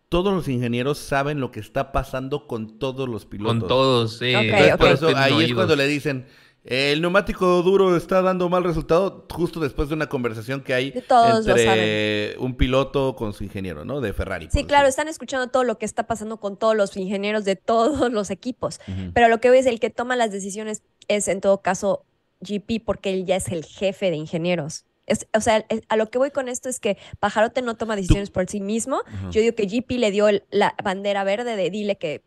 [0.09, 3.59] todos los ingenieros saben lo que está pasando con todos los pilotos.
[3.59, 4.35] Con todos, sí.
[4.35, 4.79] Ok, Entonces, ok.
[4.79, 6.27] por eso ahí es cuando le dicen,
[6.65, 11.03] el neumático duro está dando mal resultado, justo después de una conversación que hay De
[11.03, 14.01] todos entre un piloto con su ingeniero, ¿no?
[14.01, 14.49] De Ferrari.
[14.51, 14.91] Sí, claro, decir.
[14.91, 18.81] están escuchando todo lo que está pasando con todos los ingenieros de todos los equipos.
[19.15, 22.05] Pero lo que voy es el que toma las decisiones es en todo caso
[22.41, 24.85] GP porque él ya es el jefe de ingenieros.
[25.09, 27.97] Es- o sea, es- a lo que voy con esto es que Pajarote no toma
[27.97, 29.03] decisiones por sí mismo.
[29.31, 32.23] Yo digo que GP le dio el- la bandera verde de dile que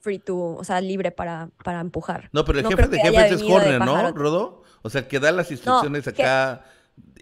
[0.00, 2.28] free to, o sea, libre para, para empujar.
[2.32, 4.10] No, pero el No jefe de jefes es Horner, ¿no.
[4.12, 4.62] Rodo?
[4.82, 6.64] O sea, que da las instrucciones que- acá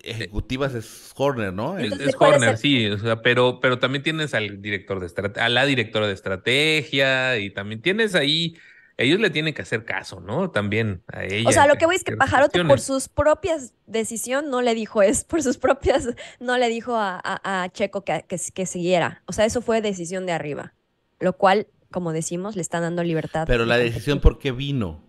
[0.03, 1.77] ejecutivas es Horner, ¿no?
[1.79, 4.33] El- Es, Entonces, es ¿cuál es corner, el- sí, o sea, pero, pero también tienes
[4.35, 8.57] al director de estrate- a la directora de estrategia y también tienes ahí,
[9.03, 10.51] ellos le tienen que hacer caso, ¿no?
[10.51, 11.49] También a ella.
[11.49, 15.03] O sea, lo que voy es que Pajarote por sus propias decisiones no le dijo
[15.03, 16.09] eso, por sus propias,
[16.39, 19.23] no le dijo a, a- a Checo que, que, que siguiera.
[19.27, 20.75] O sea, eso fue decisión de arriba,
[21.19, 23.45] lo cual, como decimos, le están dando libertad.
[23.47, 25.03] Pero la decisión, ¿por qué vino?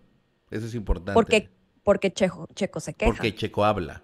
[0.50, 1.14] Eso es importante.
[1.14, 1.50] Porque,
[1.84, 3.12] porque Checo, Checo se queja.
[3.12, 4.04] Porque Checo habla.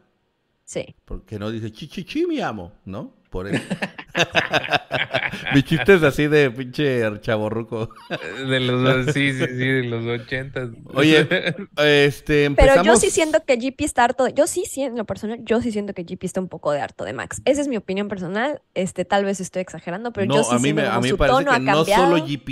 [0.64, 0.96] Sí.
[1.06, 3.14] Porque no dice chichichi, mi amo, ¿no?
[3.30, 3.62] Por eso.
[5.54, 7.90] Mi chiste es así de pinche chaborruco.
[8.50, 10.70] De los, sí, sí, sí, de los ochentas.
[10.94, 11.28] Oye,
[11.78, 14.26] este, Pero yo sí siento que GP está harto.
[14.26, 16.72] de- Yo sí siento, en lo personal, yo sí siento que GP está un poco
[16.72, 17.42] de harto de Max.
[17.46, 18.62] Esa es mi opinión personal.
[18.74, 21.04] Este, tal vez estoy exagerando, pero no, yo sí a mí siento me, a mí
[21.04, 22.26] me su parece tono que ha no solo.
[22.26, 22.50] GP.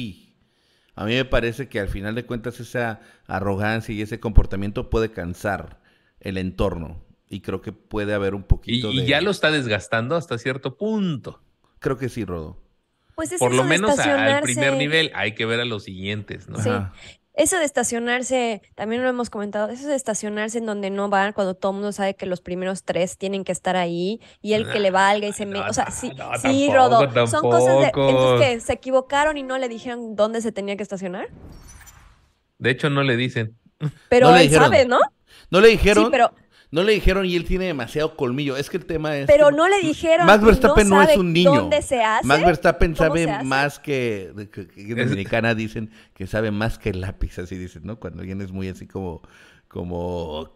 [0.96, 5.12] A mí me parece que al final de cuentas esa arrogancia y ese comportamiento puede
[5.12, 5.80] cansar
[6.20, 7.05] el entorno.
[7.30, 9.08] Y creo que puede haber un Y, poquito y de...
[9.08, 11.42] ya lo está desgastando hasta cierto punto.
[11.80, 12.58] Creo que sí, Rodo.
[13.16, 14.04] Pues es Por lo eso de menos a-
[14.36, 16.60] al primer estacionarse- nivel hay que ver a los siguientes, ¿no?
[16.62, 16.70] Sí.
[16.70, 16.94] Ajá.
[17.38, 21.54] Eso de estacionarse, también lo hemos comentado, eso de estacionarse en donde no van, cuando
[21.54, 24.80] todo el mundo sabe que los primeros tres tienen que estar ahí y el que
[24.80, 25.60] le valga y se me...
[25.60, 27.86] no, O sea, sí, no, sí, tampoco, Rodo, son cosas de...
[27.88, 28.60] Entonces, ¿qué?
[28.62, 31.28] ¿Se equivocaron y no le dijeron dónde se tenía que estacionar?
[32.58, 33.58] De hecho, no le dicen.
[34.10, 34.64] Pero él dijeron.
[34.64, 35.00] sabe, ¿no?
[35.52, 36.32] No le dijeron, Sí, pero,
[36.72, 38.58] no le dijeron y él tiene demasiado colmillo.
[38.58, 41.20] Es que el tema es pero que no le dijeron Max Verstappen no, es sabe
[41.20, 41.54] un niño.
[41.56, 42.28] dónde se hace.
[42.28, 46.78] Max Verstappen ¿Cómo sabe más que, de- que- que en Dominicana dicen que sabe más
[46.78, 48.00] que el lápiz, así dicen, ¿no?
[48.00, 49.22] Cuando alguien es muy así como,
[49.68, 50.50] como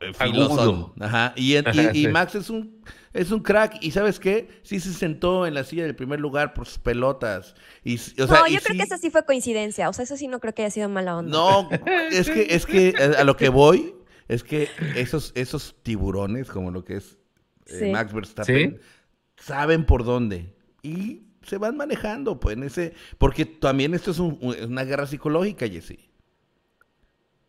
[0.00, 0.12] eh.
[0.18, 0.94] Agudo.
[1.00, 1.32] Ajá.
[1.36, 2.08] Y, en- y- Ajá, y sí.
[2.08, 3.78] Max es un, es un crack.
[3.80, 4.48] Y ¿sabes qué?
[4.62, 7.54] Sí se sentó en la silla del primer lugar por sus pelotas.
[7.84, 9.88] Y, o sea, no, y yo creo sí- que esa sí fue coincidencia.
[9.88, 11.30] O sea, eso sí no creo que haya sido mala onda.
[11.30, 11.68] No,
[12.10, 13.94] es que, es que a lo que voy
[14.28, 17.18] es que esos, esos tiburones, como lo que es
[17.66, 17.90] eh, Sí.
[17.90, 18.80] Max Verstappen,
[19.36, 20.54] saben por dónde.
[20.82, 22.92] Y se van manejando, pues, en ese.
[23.18, 25.98] Porque también esto es un- un- una guerra psicológica, Jessy.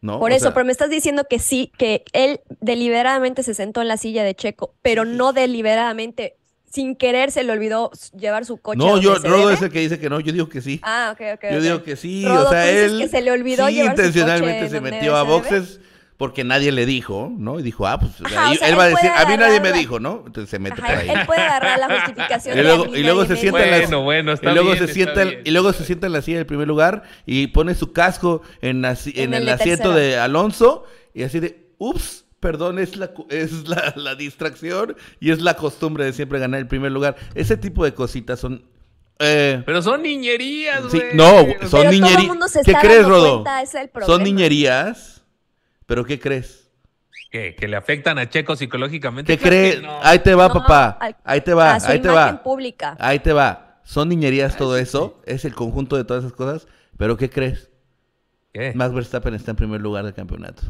[0.01, 0.19] ¿No?
[0.19, 3.81] Por O eso, sea, pero me estás diciendo que sí, que él deliberadamente se sentó
[3.81, 6.35] en la silla de Checo, pero no deliberadamente,
[6.71, 8.77] sin querer, se le olvidó llevar su coche.
[8.77, 10.79] No, yo, Rodo es el que dice que no, yo digo que sí.
[10.83, 11.51] Ah, ok, ok.
[11.51, 14.01] Yo digo que sí, Rodo, o sea, él que se le olvidó sí llevar su
[14.03, 15.79] intencionalmente coche se metió a boxes
[16.17, 17.59] porque nadie le dijo, ¿no?
[17.59, 19.37] Y dijo, ah, pues Ajá, o ahí- sea, él él va a decir, a mí
[19.37, 20.23] nadie me dijo, ¿no?
[20.25, 21.09] Entonces se mete Ajá, por ahí.
[21.09, 22.61] él puede agarrar la justificación Y
[23.03, 25.41] luego- y se sienta en las- Bueno, bueno, está y luego bien, se sienta bien.
[25.45, 28.81] y luego se sienta en la silla del primer lugar y pone su casco en,
[28.81, 29.95] la si- En en el asiento tercero.
[29.95, 35.29] de Alonso y así de ups perdón es la cu- es la, la distracción y
[35.31, 38.63] es la costumbre de siempre ganar el primer lugar ese tipo de cositas son
[39.19, 41.15] eh, Pero son niñerías, sí, güey.
[41.15, 42.27] no son niñerías
[42.65, 43.43] ¿qué crees Rodo?
[43.43, 45.23] cuenta, es el son niñerías
[45.87, 46.65] pero qué crees
[47.31, 47.55] ¿Qué?
[47.55, 49.35] ¿Que le afectan a Checo psicológicamente?
[49.35, 49.81] ¿Qué que crees?
[49.81, 49.99] no.
[50.01, 50.97] Ahí te va, No, papá.
[51.01, 52.41] al- Ahí te va, a su ahí te va.
[52.41, 52.95] pública.
[52.99, 53.79] Ahí te va.
[53.83, 55.19] Son niñerías todo eso.
[55.25, 56.67] Es el conjunto de todas esas cosas.
[56.97, 57.69] Pero ¿qué crees?
[58.53, 58.71] ¿Qué?
[58.75, 60.63] Max Verstappen está en primer lugar del campeonato.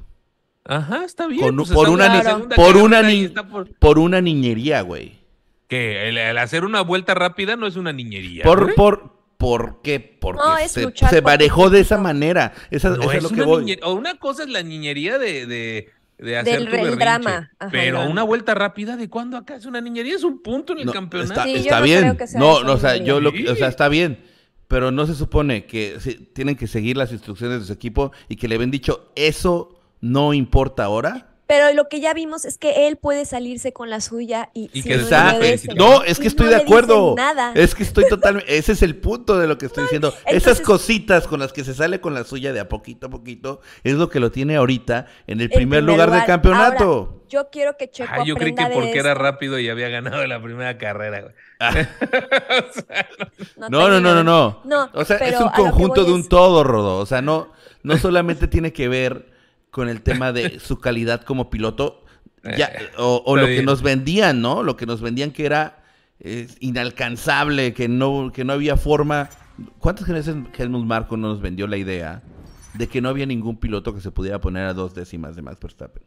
[0.65, 1.41] Ajá, está bien.
[1.41, 2.49] Con- pues por, está una, Claro.
[2.55, 5.19] por, ni- por- por niñería, güey.
[5.67, 6.09] ¿Qué?
[6.09, 8.43] El, el hacer una vuelta rápida no es una niñería.
[8.43, 9.99] Por, por, ¿Por qué?
[9.99, 12.53] Porque No, es se, luchar se por tu manejó de esa manera.
[12.71, 13.63] Esa, No, esa es es lo que una voy.
[13.65, 16.97] niñe- o Una cosa es la niñería de, de, de hacer Del tu re- el
[16.97, 17.51] drama.
[17.59, 20.15] Ajá, pero una vuelta rápida, ¿de cuándo acá es una niñería?
[20.15, 21.33] Es un punto en el No, campeonato.
[21.33, 21.99] Está, Sí, yo está no bien.
[22.01, 24.23] creo que sea no, no, o sea, yo lo que- o sea, está bien.
[24.67, 28.35] Pero no se supone que se- tienen que seguir las instrucciones de su equipo y
[28.37, 31.35] que le habían dicho, eso no importa ahora.
[31.47, 34.83] Pero lo que ya vimos es que él puede salirse con la suya y, Y
[34.83, 35.73] que obedece.
[35.75, 37.15] No, es que Y estoy no de acuerdo.
[37.15, 37.53] nada.
[37.55, 38.57] Es que estoy totalmente.
[38.57, 40.13] Ese es el punto de lo que estoy diciendo.
[40.25, 43.61] Esas cositas con las que se sale con la suya de a poquito a poquito
[43.83, 46.83] es lo que lo tiene ahorita en el El primer, lugar, del campeonato.
[46.83, 50.25] Ahora, yo quiero que Checo Ah, yo creí que porque era rápido y había ganado
[50.27, 51.33] la primera carrera, güey.
[52.69, 53.07] O sea,
[53.57, 54.23] No, No, no, no, no, idea.
[54.23, 54.61] no.
[54.65, 56.97] No, O sea, es un conjunto de un es- todo, Rodo.
[56.97, 57.51] O sea, no,
[57.83, 59.36] no solamente tiene que ver
[59.77, 62.03] con el tema de su calidad como piloto,
[62.57, 64.63] ya, o, lo que nos vendían, ¿no?
[64.63, 65.83] Lo que nos vendían que era
[66.19, 69.29] eh, inalcanzable, que no, que no había forma.
[69.77, 72.23] ¿Cuántas veces Helmut Marco no nos vendió la idea
[72.73, 75.59] de que no había ningún piloto que se pudiera poner a dos décimas de Max
[75.61, 76.01] Verstappen?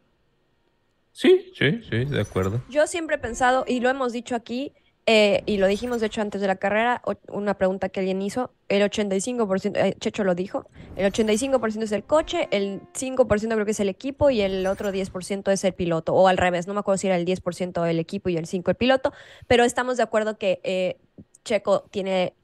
[1.13, 2.61] Sí, sí, sí, de acuerdo.
[2.69, 4.73] Yo siempre he pensado, y lo hemos dicho aquí,
[5.07, 8.51] eh, y lo dijimos de hecho antes de la carrera, una pregunta que alguien hizo,
[8.69, 13.71] el 85%, eh, Checho lo dijo, el 85% es el coche, el 5% creo que
[13.71, 16.79] es el equipo y el otro 10% es el piloto, o al revés, no me
[16.81, 19.11] acuerdo si era el 10% el equipo y el 5% el piloto,
[19.47, 20.97] pero estamos de acuerdo que eh,
[21.43, 22.35] Checo tiene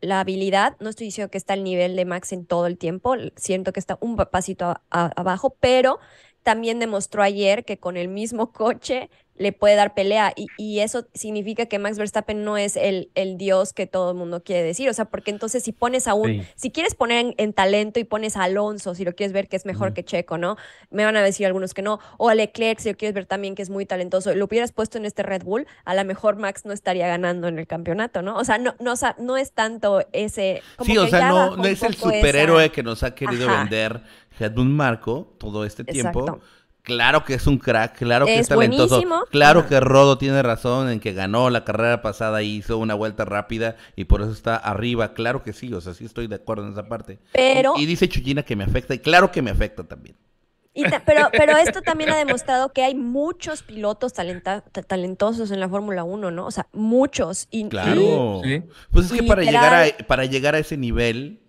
[0.00, 3.14] la habilidad, no estoy diciendo que está al nivel de Max en todo el tiempo,
[3.36, 5.98] siento que está un pa- pasito abajo, pero
[6.42, 11.06] también demostró ayer que con el mismo coche le puede dar pelea y, y eso
[11.14, 14.88] significa que Max Verstappen no es el, el dios que todo el mundo quiere decir,
[14.88, 16.42] o sea, porque entonces si pones a un, Sí.
[16.56, 19.56] si quieres poner en, en talento y pones a Alonso, si lo quieres ver que
[19.56, 20.56] es mejor que Checo, ¿no?
[20.90, 23.54] Me van a decir algunos que no, o a Leclerc, si lo quieres ver también
[23.54, 26.64] que es muy talentoso, lo hubieras puesto en este Red Bull, a lo mejor Max
[26.64, 28.36] no estaría ganando en el campeonato, ¿no?
[28.36, 30.62] O sea, no, no, o sea, no es tanto ese...
[30.76, 33.60] como Sí, o sea, no, no es el superhéroe esa- que nos ha querido Ajá.
[33.60, 34.02] vender
[34.38, 36.40] Helmut Marco todo este tiempo.
[36.82, 38.88] Claro que es un crack, claro que es, Es talentoso.
[38.88, 39.24] buenísimo.
[39.30, 43.26] Claro que Rodo tiene razón en que ganó la carrera pasada y hizo una vuelta
[43.26, 45.12] rápida y por eso está arriba.
[45.12, 47.18] Claro que sí, o sea, sí estoy de acuerdo en esa parte.
[47.32, 50.16] Pero- Y, y dice Chuyina que me afecta y claro que me afecta también.
[50.74, 54.12] Y ta- pero, pero esto también ha demostrado que hay muchos pilotos
[54.86, 56.46] talentosos en la Fórmula 1, ¿no?
[56.46, 57.48] O sea, muchos.
[57.50, 58.40] Y, Claro.
[58.44, 58.62] sí.
[58.92, 61.40] Pues es que para llegar, a, para llegar a ese nivel,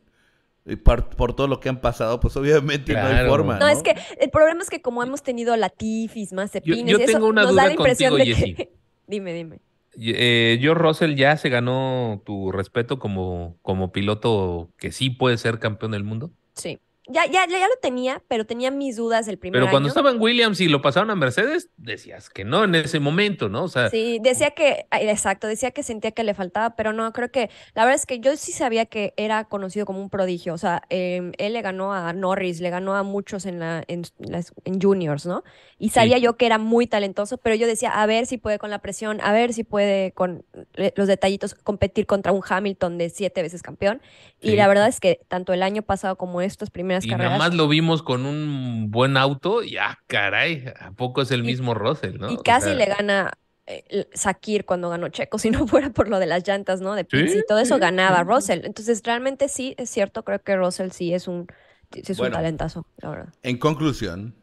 [0.69, 3.60] y por, por todo lo que han pasado, pues obviamente no hay forma.
[3.60, 3.67] No, ¿no?
[3.67, 7.27] es que el problema es que como hemos tenido latifis, más yo y eso tengo
[7.27, 8.71] una nos duda da la impresión contigo, de que...
[9.08, 9.60] dime, dime.
[10.01, 15.60] Eh, George Russell ya se ganó tu respeto como, como piloto que sí puede ser
[15.60, 16.32] campeón del mundo.
[16.53, 16.79] Sí.
[17.12, 19.89] Ya, ya, ya lo tenía, pero tenía mis dudas el primer Pero cuando año.
[19.89, 23.63] estaba en Williams y lo pasaron a Mercedes, decías que no en ese momento, ¿no?
[23.63, 27.32] O sea, Sí, decía que, exacto, decía que sentía que le faltaba, pero no, creo
[27.32, 30.58] que, la verdad es que yo sí sabía que era conocido como un prodigio, o
[30.60, 34.54] sea, em, él le ganó a Norris, le ganó a muchos en, la, en, las-
[34.65, 35.43] en juniors, ¿no?
[35.80, 38.69] Y sabía yo que era muy talentoso, pero yo decía, a ver si puede con
[38.69, 40.45] la presión, a ver si puede con
[40.76, 44.00] eh, los detallitos competir contra un Hamilton de siete veces campeón.
[44.41, 46.69] Y la verdad es que tanto el año pasado como estas
[47.00, 47.32] primeras y carreras...
[47.32, 51.42] nada más lo vimos con un buen auto y ah, caray, ¿a poco es el
[51.42, 52.32] Y- mismo Russell, no?
[52.32, 53.32] Y O casi sea, le gana
[53.66, 56.96] eh, Sakir cuando ganó Checo, si no fuera por lo de las llantas, ¿no?
[56.96, 58.24] De pits Sí, y todo eso sí, ganaba sí.
[58.24, 58.62] Russell.
[58.66, 61.48] Entonces, realmente sí, es cierto, creo que Russell sí es un,
[61.92, 62.36] sí es Bueno.
[62.38, 63.34] un talentazo, la verdad.
[63.44, 64.36] En conclusión,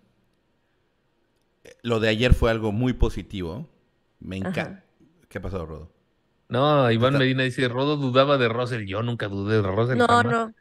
[1.64, 3.68] eh, lo de ayer fue algo muy positivo.
[4.20, 4.84] Me encanta.
[5.28, 5.92] ¿Qué pasó, Rodo?
[6.48, 8.86] No, Iván Medina dice, Rodo dudaba de Russell.
[8.86, 9.98] Yo nunca dudé de Russell.
[9.98, 10.24] No, jamás.
[10.24, 10.52] no,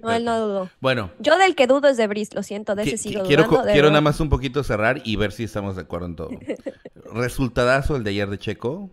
[0.00, 0.70] no, él no dudó.
[0.80, 3.44] Bueno, Yo del que dudo es de Brice, lo siento, de ese sigo qui- quiero,
[3.44, 3.82] dudando.
[3.88, 6.30] nada más un poquito cerrar y ver si estamos de acuerdo en todo.
[7.12, 8.90] Resultadazo el de ayer de Checo.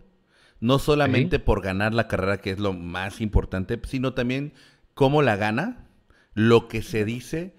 [0.60, 4.52] No solamente por ganar la carrera, que es lo más importante, sino también
[4.94, 5.86] cómo la gana,
[6.34, 7.54] lo que se dice,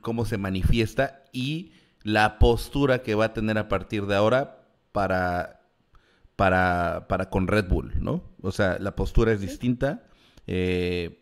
[0.00, 1.70] cómo se manifiesta y
[2.02, 5.60] la postura que va a tener a partir de ahora para,
[6.34, 8.24] para, para con Red Bull, ¿no?
[8.42, 10.02] O sea, la postura es distinta.
[10.48, 11.20] eh,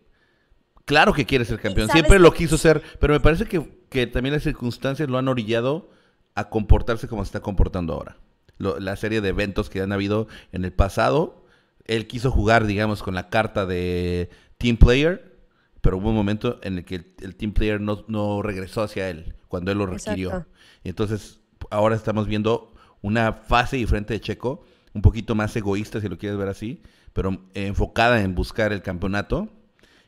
[0.85, 4.35] claro que quiere ser campeón, siempre lo quiso ser, pero me parece que, que también
[4.35, 5.90] las circunstancias lo han orillado
[6.35, 8.16] a comportarse como se está comportando ahora.
[8.59, 11.45] Lo- la serie de eventos que han habido en el pasado,
[11.85, 15.33] él quiso jugar, digamos, con la carta de Team Player,
[15.81, 19.09] pero hubo un momento en el que el, el Team Player no, no regresó hacia
[19.11, 20.29] él cuando él lo requirió.
[20.31, 20.51] Exacto.
[20.85, 21.40] Y entonces,
[21.71, 24.64] ahora estamos viendo una fase diferente de Checo,
[24.95, 29.49] un poquito más egoísta, si lo quieres ver así, pero enfocada en buscar el campeonato.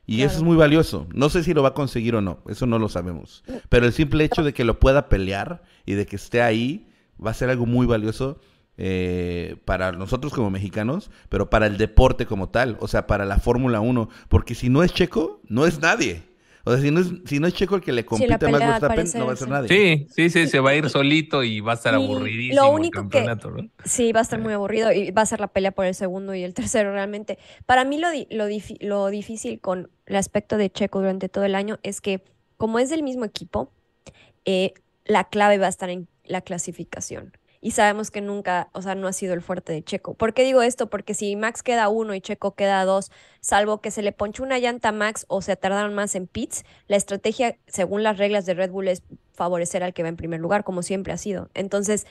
[0.06, 1.06] Y eso es muy valioso.
[1.14, 3.42] No sé si lo va a conseguir o no, eso no lo sabemos.
[3.68, 6.88] Pero el simple hecho de que lo pueda pelear y de que esté ahí
[7.24, 8.38] va a ser algo muy valioso
[8.76, 13.38] eh, para nosotros como mexicanos, pero para el deporte como tal, o sea, para la
[13.38, 14.08] Fórmula 1.
[14.28, 16.33] Porque si no es Checo, no es nadie.
[16.66, 19.26] O sea, si no es, si no es Checo el que le compite Verstappen, no
[19.26, 19.68] va a ser nadie.
[19.68, 22.68] Sí, sí, sí, se va a ir solito y va a estar Y aburridísimo lo
[22.70, 23.68] el único que- campeonato, ¿no?
[23.84, 26.34] Sí, va a estar muy aburrido y va a ser la pelea por el segundo
[26.34, 27.38] y el tercero realmente.
[27.66, 28.46] Para mí lo, lo,
[28.80, 32.22] lo difícil con el aspecto de Checo durante todo el año es que
[32.56, 33.70] como es del mismo equipo,
[34.46, 34.72] eh,
[35.04, 37.32] la clave va a estar en la clasificación.
[37.64, 40.12] Y sabemos que nunca, o sea, no ha sido el fuerte de Checo.
[40.12, 40.90] ¿Por qué digo esto?
[40.90, 44.58] Porque si Max queda uno y Checo queda dos, salvo que se le ponche una
[44.58, 48.52] llanta a Max o se tardaron más en pits, la estrategia, según las reglas de
[48.52, 51.48] Red Bull, es favorecer al que va en primer lugar, como siempre ha sido.
[51.54, 52.06] Entonces,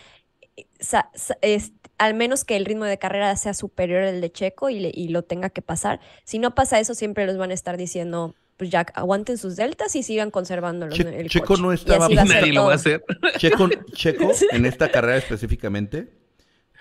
[1.42, 4.92] es- al menos que el ritmo de carrera sea superior al de Checo y, le-
[4.92, 6.00] y lo tenga que pasar.
[6.24, 9.96] Si no pasa eso, siempre los van a estar diciendo, pues ya aguanten sus deltas
[9.96, 11.62] y sigan conservándolos Che- el Checo coche.
[11.62, 13.04] no Y estaba- ser Nadie lo va a hacer.
[13.38, 16.14] Checo, Checo en esta carrera específicamente,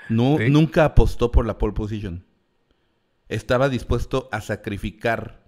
[0.08, 0.50] no, Sí.
[0.50, 2.24] nunca apostó por la pole position.
[3.28, 5.42] Estaba dispuesto a sacrificar,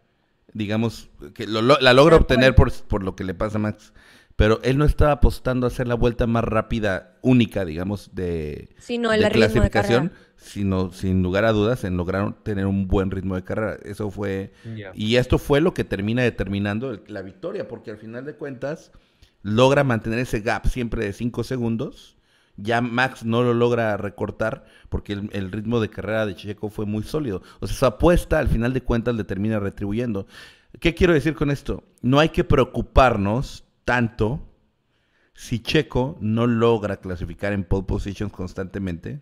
[0.52, 3.92] digamos, que lo- lo- la logra obtener por, por lo que le pasa a Max.
[4.36, 9.12] Pero él no estaba apostando a hacer la vuelta más rápida, única, digamos, de, Sino
[9.12, 13.10] el de ritmo de clasificación, sino sin lugar a dudas en lograr tener un buen
[13.12, 13.76] ritmo de carrera.
[13.84, 14.52] Eso fue
[14.94, 18.90] y esto fue lo que termina determinando el- la victoria, porque al final de cuentas
[19.42, 22.16] logra mantener ese gap siempre de 5 segundos.
[22.56, 26.86] Ya Max no lo logra recortar porque el, el ritmo de carrera de Checo fue
[26.86, 27.42] muy sólido.
[27.60, 30.26] O sea, su apuesta al final de cuentas le termina retribuyendo.
[30.80, 31.82] ¿Qué quiero decir con esto?
[32.00, 34.48] No hay que preocuparnos tanto
[35.34, 39.20] si Checo no logra clasificar en pole positions constantemente,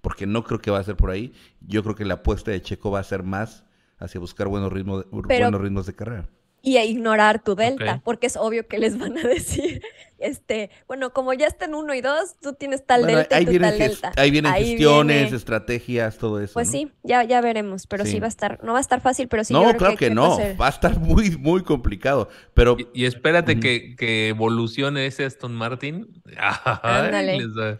[0.00, 2.60] porque no creo que va a ser por ahí, yo creo que la apuesta de
[2.60, 3.64] Checo va a ser más
[3.98, 6.28] hacia buscar buenos ritmos, Pero- buenos ritmos de carrera.
[6.64, 9.82] Y a ignorar tu delta, porque es obvio que les van a decir,
[10.18, 13.42] este, bueno, como ya está en uno y dos, tú tienes tal Bueno, delta ahí,
[13.42, 14.12] y tú vienen tal ges- delta.
[14.16, 16.54] ahí vienen Ahí gestiones, viene- estrategias, todo eso.
[16.54, 16.72] Pues ¿no?
[16.72, 18.12] sí, ya, ya veremos, pero sí.
[18.12, 18.20] Sí.
[18.20, 19.52] va a estar, no va a estar fácil, pero sí.
[19.52, 20.38] yo no, creo claro que, no.
[20.58, 22.28] Va a estar muy, muy complicado.
[22.54, 26.06] Pero Y, y espérate que, que evolucione ese Aston Martin.
[26.82, 27.36] Ándale.
[27.38, 27.78] Les, va,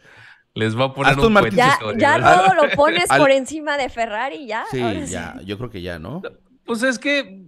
[0.54, 3.76] les va a poner Aston un Martin Ya, ya todo lo pones Al- por encima
[3.76, 4.64] de Ferrari, ya.
[4.70, 6.22] sí, ahora ya, yo creo que ya, ¿no?
[6.66, 7.43] Pues es que,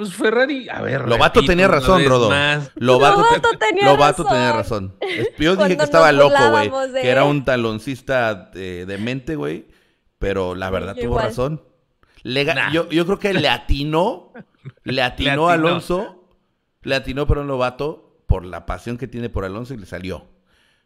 [0.00, 1.08] pues Ferrari, a ver.
[1.08, 2.28] Lobato repito tenía razón, Rodo.
[2.30, 2.70] más.
[2.76, 4.36] Lobato, te- Lobato tenía Lobato razón.
[4.36, 4.96] tenía razón.
[5.00, 6.70] Es- Yo dije que estaba loco, güey.
[6.92, 9.66] de Que era un taloncista eh, demente, güey.
[10.18, 11.24] Pero la verdad yo tuvo igual.
[11.26, 11.62] razón.
[12.22, 12.70] Le Nah.
[12.72, 14.32] yo, yo creo que le atinó,
[14.84, 15.54] le atinó a.
[15.54, 16.28] Alonso,
[16.82, 20.26] le atinó, pero Lobato, por la pasión que tiene por Alonso y le salió.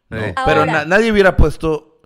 [0.09, 0.17] ¿no?
[0.19, 0.33] Sí.
[0.45, 1.99] Pero Ahora- na- nadie hubiera puesto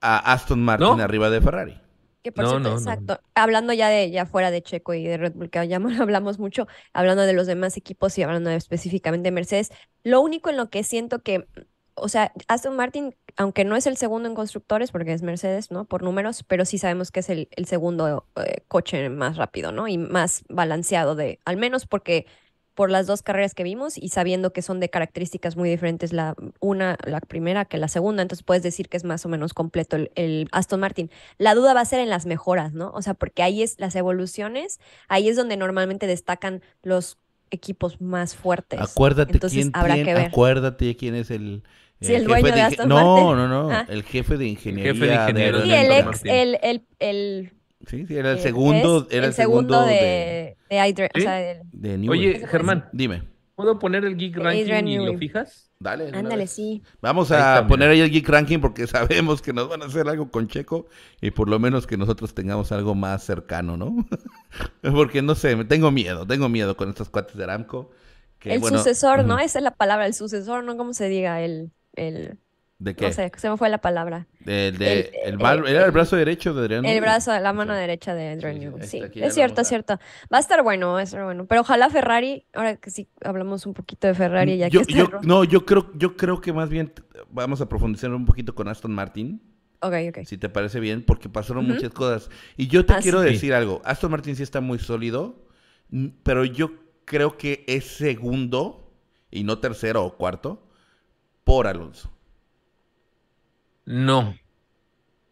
[0.00, 1.02] a Aston Martin ¿No?
[1.02, 1.80] arriba de Ferrari.
[2.28, 2.76] Que por No, cierto, no, no.
[2.78, 3.20] exacto.
[3.34, 6.66] Hablando ya de ya fuera de Checo y de Red Bull, que ya hablamos mucho,
[6.92, 9.70] hablando de los demás equipos y hablando de- específicamente de Mercedes,
[10.04, 11.46] lo único en lo que siento que,
[11.94, 15.86] o sea, Aston Martin, aunque no es el segundo en constructores, porque es Mercedes, ¿no?
[15.86, 19.88] Por números, pero sí sabemos que es el, el segundo eh, coche más rápido, ¿no?
[19.88, 22.26] Y más balanceado de, al menos porque
[22.78, 26.36] por las dos carreras que vimos y sabiendo que son de características muy diferentes la
[26.60, 29.96] una, la primera que la segunda, entonces puedes decir que es más o menos completo
[29.96, 31.10] el, el Aston Martin.
[31.38, 32.92] La duda va a ser en las mejoras, ¿no?
[32.94, 37.18] O sea, porque ahí es las evoluciones, ahí es donde normalmente destacan los
[37.50, 38.78] equipos más fuertes.
[38.80, 40.26] Acuérdate Entonces quién habrá tiene- que ver.
[40.28, 41.64] acuérdate quién es el,
[42.00, 43.24] Sí, el jefe dueño de Aston No, Martin.
[43.38, 43.86] no, no, Ah.
[43.88, 47.52] el jefe de ingeniería Jefe de ingenieros Y de el ex, el, el, el,
[47.86, 51.34] Sí, sí, era el el- segundo, era el segundo de, de, de Adrian- o sea,
[51.36, 51.62] de.
[52.08, 53.22] Oye, Germán, Dime,
[53.54, 55.70] ¿puedo poner el Geek Ranking Adrian y lo fijas?
[55.80, 56.08] dale.
[56.12, 56.82] ándale, sí.
[57.00, 59.86] Vamos Ahí a está, poner ahí el Geek Ranking porque sabemos que nos van a
[59.86, 60.88] hacer algo con Checo
[61.20, 64.06] y por lo menos que nosotros tengamos algo más cercano, ¿no?
[64.92, 67.90] porque no sé, tengo miedo, tengo miedo con estos cuates de Aramco.
[68.38, 69.38] Que, el bueno, sucesor, ¿no?
[69.38, 70.76] Esa es la palabra, el sucesor, ¿no?
[70.76, 71.42] ¿Cómo se diga?
[71.42, 72.38] El, el,
[72.80, 73.06] ¿De qué?
[73.06, 74.28] no sé, se me fue la palabra.
[74.46, 76.84] El, de- el- el era el brazo derecho de Adrián.
[76.84, 77.00] El Newey.
[77.00, 77.80] brazo, la mano Sí.
[77.80, 79.98] derecha de Andrew Sí, sí, es cierto, es cierto.
[80.32, 81.46] Va a estar bueno, va a estar bueno.
[81.46, 85.20] Pero ojalá Ferrari, ahora que sí hablamos un poquito de Ferrari, ya yo, que está
[85.24, 86.92] no, yo creo, yo creo que más bien
[87.30, 89.42] vamos a profundizar un poquito con Aston Martin,
[89.80, 90.18] Ok, ok.
[90.24, 92.30] si te parece bien, porque pasaron muchas cosas.
[92.56, 93.30] Y yo te Ah, quiero sí.
[93.30, 93.82] decir algo.
[93.84, 95.48] Aston Martin sí está muy sólido,
[96.22, 96.70] pero yo
[97.04, 98.92] creo que es segundo
[99.32, 100.62] y no tercero o cuarto
[101.42, 102.12] por Alonso.
[103.90, 104.36] No.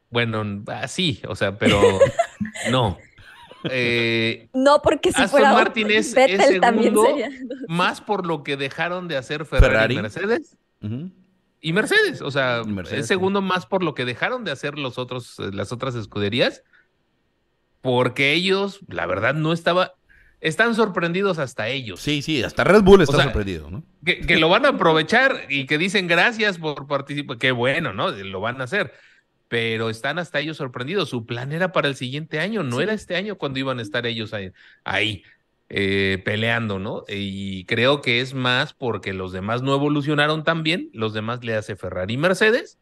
[0.09, 1.78] Bueno, ah, sí, o sea, pero
[2.70, 2.96] no.
[3.68, 7.11] Eh, No, porque si Aston fuera Martin es- Vettel es también segundo.
[7.18, 7.30] sería.
[7.68, 9.94] más por lo que dejaron de hacer Ferrari, Ferrari.
[9.94, 10.57] y Mercedes.
[11.61, 13.14] Y Mercedes, o sea, Mercedes, es sí.
[13.14, 16.62] segundo más por lo que dejaron de hacer los otros, eh, las otras escuderías,
[17.82, 19.94] porque ellos, la verdad, no estaba,
[20.41, 22.01] están sorprendidos hasta ellos.
[22.01, 23.82] Sí, sí, hasta Red Bull está sea, sorprendido, ¿no?
[24.05, 28.11] Que, que lo van a aprovechar y que dicen gracias por participar, qué bueno, ¿no?
[28.11, 28.93] Lo van a hacer.
[29.49, 31.09] Pero están hasta ellos sorprendidos.
[31.09, 32.82] Su plan era para el siguiente año, no Sí.
[32.82, 34.51] era este año cuando iban a estar ellos ahí,
[34.84, 35.22] ahí,
[35.68, 37.05] eh, peleando, ¿no?
[37.09, 41.55] Y creo que es más porque los demás no evolucionaron tan bien, los demás le
[41.55, 42.78] hace Ferrari y Mercedes.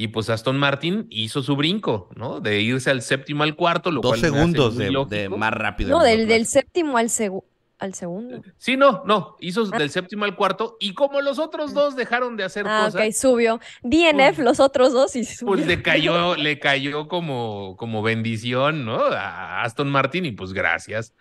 [0.00, 2.38] Y pues Aston Martin hizo su brinco, ¿no?
[2.38, 5.90] De irse al séptimo al cuarto, lo Dos cual segundos de, más rápido.
[5.98, 7.42] No, del, séptimo al, segu-
[7.80, 8.40] al segundo.
[8.58, 12.44] Sí, no, no, hizo del séptimo al cuarto y como los otros dos dejaron de
[12.44, 13.60] hacer Ah, cosas, ok, subió.
[13.82, 15.54] DNF, Pues- los otros dos y subió.
[15.54, 18.98] pues le cayó, le cayó como, como bendición, ¿no?
[19.02, 21.12] A Aston Martin y pues gracias.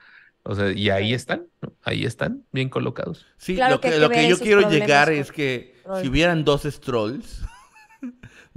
[0.44, 1.74] O sea, y ahí están, ¿no?
[1.84, 3.26] ahí están, bien colocados.
[3.38, 6.62] Sí, Claro lo que lo que yo quiero llegar con es que si hubieran dos
[6.64, 7.42] Strolls,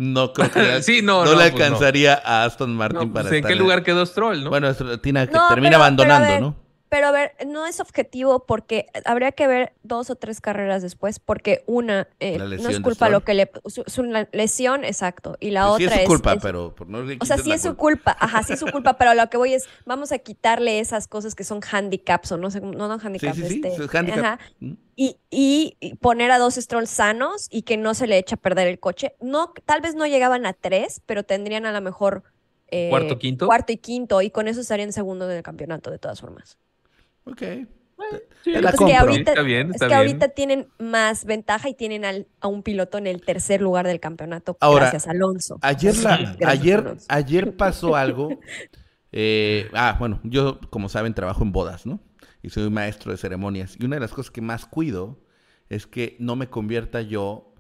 [0.01, 1.65] no creo que le- Sí, no, no, no, le pues no.
[1.65, 4.51] alcanzaría a Aston Martin No, pues, para ¿En qué lugar quedó Stroll, no?
[4.51, 6.57] Bueno, Tina, termina pero- pero a abandonando, ¿no?
[6.91, 11.21] Pero a ver, no es objetivo porque habría que ver dos o tres carreras después,
[11.21, 13.13] porque una eh, no es culpa Stroll.
[13.13, 16.33] lo que le su, su la- lesión, exacto, y la Sí otra es su culpa,
[16.35, 18.15] es- pero por no le o sea, sí la es su culpa.
[18.15, 21.07] culpa, ajá, sí es su culpa, pero lo que voy es, vamos a quitarle esas
[21.07, 23.95] cosas que son handicaps o no sé, no, no Sí, handicaps, sí, sí, este, es
[23.95, 24.19] handicap.
[24.25, 24.39] ajá,
[24.97, 28.67] y, y- poner a dos strolls sanos y que no se le echa a perder
[28.67, 29.15] el coche.
[29.21, 32.25] No, tal vez no llegaban a tres, pero tendrían a lo mejor
[32.73, 33.47] eh, ¿Cuarto, quinto?
[33.47, 36.59] cuarto y quinto, y con eso estarían segundo del campeonato de todas formas.
[37.31, 37.43] Ok.
[38.43, 38.99] Sí, Te la Es que compro.
[38.99, 39.99] ahorita, Está bien, es que bien.
[39.99, 44.01] ahorita tienen más ventaja y tienen al- a un piloto en el tercer lugar del
[44.01, 45.59] campeonato Ahora, gracias a Alonso.
[45.61, 47.07] Ayer, la, ayer, Alonso.
[47.11, 48.41] ayer pasó algo.
[49.13, 52.01] eh, ah, bueno, yo, como saben, trabajo en bodas, ¿no?
[52.43, 53.77] Y soy maestro de ceremonias.
[53.79, 55.21] Y una de las cosas que más cuido
[55.69, 57.55] es que no me convierta yo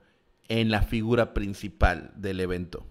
[0.48, 2.86] en la figura principal del evento.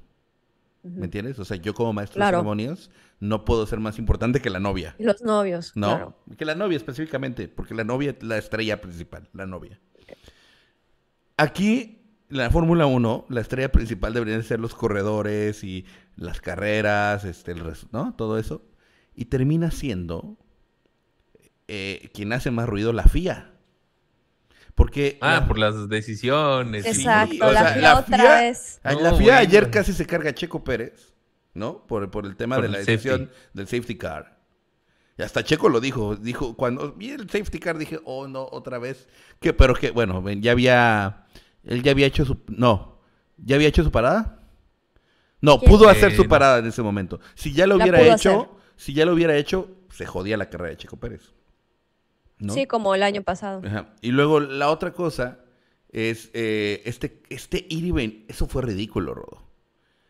[0.84, 1.38] ¿Me entiendes?
[1.39, 2.38] O sea, yo como maestro Claro.
[2.38, 4.95] de ceremonias no puedo ser más importante que la novia.
[4.97, 5.88] Los novios, ¿No?
[5.89, 6.17] claro.
[6.38, 9.80] Que la novia específicamente, porque la novia es la estrella principal, la novia.
[11.38, 17.51] Aquí, la Fórmula 1, la estrella principal deberían ser los corredores y las carreras, este,
[17.53, 18.13] el res- ¿no?
[18.15, 18.61] Todo eso.
[19.15, 20.38] Y termina siendo
[21.67, 23.53] eh, quien hace más ruido la FIA.
[24.80, 26.84] Porque Ah, la- por las decisiones.
[26.86, 28.80] sí, Exacto, o la sea, FIA la otra vez.
[28.82, 29.73] la FIA ayer bueno.
[29.73, 31.13] casi se carga a Checo Pérez,
[31.53, 31.86] ¿no?
[31.86, 32.91] Por, por el tema Por de el la safety.
[33.09, 34.39] decisión del safety car.
[35.17, 38.80] Y hasta Checo lo dijo, dijo, cuando vi el safety car dije, oh no, otra
[38.80, 39.09] vez.
[39.41, 41.25] Que, pero que, bueno, ven, ya había,
[41.65, 43.01] él ya había hecho su, no,
[43.38, 44.39] ya había hecho su parada.
[45.41, 45.71] No, ¿Quién?
[45.71, 47.19] pudo hacer su parada en ese momento.
[47.36, 48.13] Si ya lo La hubiera hecho,
[48.43, 48.47] hacer.
[48.77, 51.34] si ya lo hubiera hecho, se jodía la carrera de Checo Pérez.
[52.39, 52.53] ¿No?
[52.53, 53.61] Sí, como el año pasado.
[53.65, 53.93] Ajá.
[54.01, 55.39] Y luego la otra cosa
[55.91, 59.43] es eh, este, este ir y ven, eso fue ridículo, Rodo.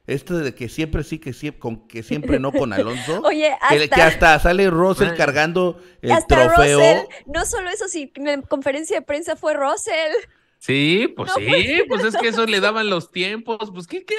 [0.08, 3.22] Esto de que siempre sí, que siempre, con, que siempre no con Alonso.
[3.26, 6.80] Oye, que, hasta- que hasta sale Russell cargando el Hasta trofeo.
[6.80, 10.14] Russell, no solo eso, sí, en la conferencia de prensa fue Russell.
[10.58, 14.16] Sí, pues No sí, pues es que eso le daban los tiempos, pues qué, qué.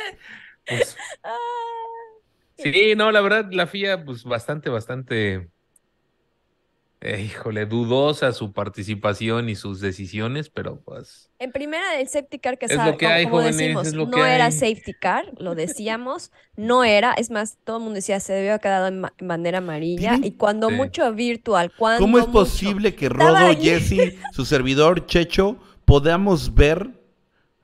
[0.66, 1.36] Pues, Ah,
[2.56, 5.50] sí, no, la verdad, la FIA, pues bastante, bastante,
[7.02, 12.58] eh, híjole, dudosa su participación y sus decisiones, pero pues, En primera, el safety car
[12.58, 14.44] que Es sabe, lo que como, hay, como jóvenes, decimos, es lo no que era
[14.46, 14.52] hay.
[14.52, 18.60] safety car, lo decíamos, no era, es más, todo el mundo decía, se debió haber
[18.60, 20.74] quedado en, ma- en bandera amarilla, y cuando Sí.
[20.74, 23.54] mucho virtual, cuando ¿Cómo es mucho- posible que Rodo.
[23.58, 26.90] Jesse, su servidor, Checho, podamos ver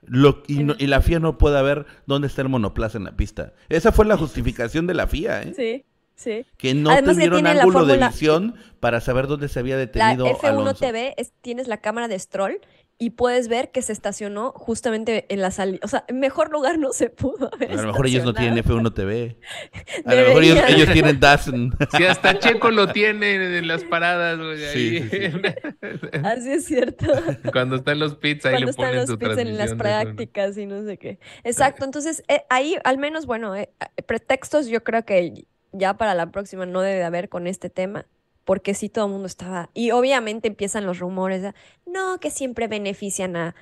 [0.01, 3.15] lo, y, no- y la FIA no pueda ver dónde está el monoplaza en la
[3.15, 3.53] pista?
[3.69, 5.53] Esa fue la justificación de la FIA, ¿eh?
[5.55, 5.85] Sí,
[6.17, 6.45] sí.
[6.57, 9.75] Que no Además tuvieron tiene la ángulo de fórmula- visión para saber dónde se había
[9.75, 10.73] La detenido F1 Alonso.
[10.75, 12.59] TV es, tienes la cámara de Stroll
[12.99, 15.77] y puedes ver que se estacionó justamente en la salida.
[15.83, 18.89] O sea, mejor lugar no se pudo haber A lo mejor ellos no tienen estacionado.
[18.89, 19.37] F1 TV.
[20.05, 21.73] A lo mejor ellos, tienen DAZN.
[21.95, 25.09] si hasta Checo lo tiene en las paradas, güey, Sí, ahí.
[25.31, 27.05] sí, Así es cierto.
[27.51, 29.75] Cuando están los pits, ahí Cuando le están ponen los su pits en las de
[29.75, 29.77] F1.
[29.77, 31.19] prácticas y no sé qué.
[31.43, 33.69] Exacto, entonces eh, ahí al menos, bueno, eh,
[34.07, 38.05] pretextos yo creo que ya para la próxima no debe de haber con este tema,
[38.45, 41.53] porque sí todo el mundo estaba, y obviamente empiezan los rumores,
[41.85, 43.55] no, que siempre benefician a,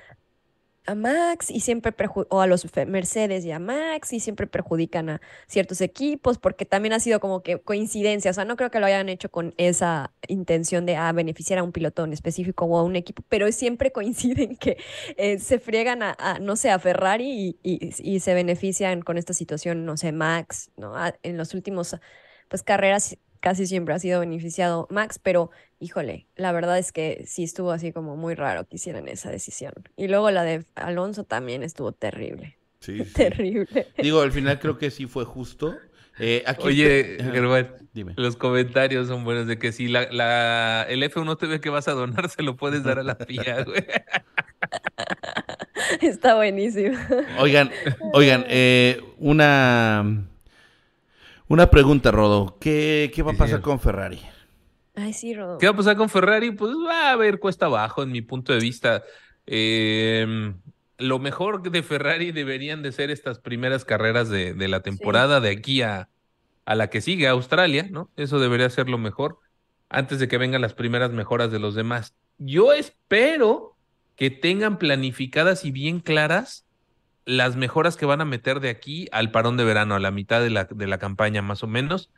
[0.86, 1.92] a Max y siempre
[2.28, 6.92] o a los Mercedes y a Max y siempre perjudican a ciertos equipos, porque también
[6.92, 10.12] ha sido como que coincidencia, o sea, no creo que lo hayan hecho con esa
[10.28, 13.92] intención de ah, beneficiar a un piloto en específico o a un equipo, pero siempre
[13.92, 14.76] coinciden que
[15.16, 19.96] eh, se friegan a, no sé, a Ferrari y, se benefician con esta situación, no
[19.96, 20.94] sé, Max, ¿no?
[21.22, 21.96] En los últimos,
[22.48, 25.50] pues, carreras casi siempre ha sido beneficiado Max, pero
[25.80, 29.72] híjole, la verdad es que sí estuvo así como muy raro que hicieran esa decisión.
[29.96, 33.12] Y luego la de Alonso también estuvo terrible, Sí, sí.
[33.12, 33.88] terrible.
[33.98, 35.76] Digo, al final creo que sí fue justo.
[36.18, 37.16] Eh, aquí Oye.
[37.20, 38.14] Germán, Dime.
[38.16, 41.92] los comentarios son buenos de que si la, la, el F1 TV que vas a
[41.92, 43.84] donar se lo puedes dar a la FIA, güey.
[46.00, 46.96] Está buenísimo.
[47.38, 47.70] Oigan,
[48.14, 50.24] oigan, eh, una,
[51.48, 52.56] una pregunta, Rodo.
[52.60, 54.20] ¿Qué, qué va a Sí, pasar con Ferrari?
[54.96, 55.58] Ay, sí, Rodo.
[55.58, 56.50] ¿Qué va a pasar con Ferrari?
[56.50, 59.04] Pues va a haber cuesta abajo, en mi punto de vista.
[59.46, 60.54] Eh,
[60.98, 65.50] lo mejor de Ferrari deberían de ser estas primeras carreras de, de la temporada, de
[65.50, 66.08] aquí a,
[66.64, 68.10] a la que sigue, Australia, ¿no?
[68.16, 69.38] Eso debería ser lo mejor,
[69.88, 72.14] antes de que vengan las primeras mejoras de los demás.
[72.38, 73.76] Yo espero
[74.16, 76.66] que tengan planificadas y bien claras
[77.26, 80.40] las mejoras que van a meter de aquí al parón de verano, a la mitad
[80.40, 82.10] de la, de la campaña más o menos,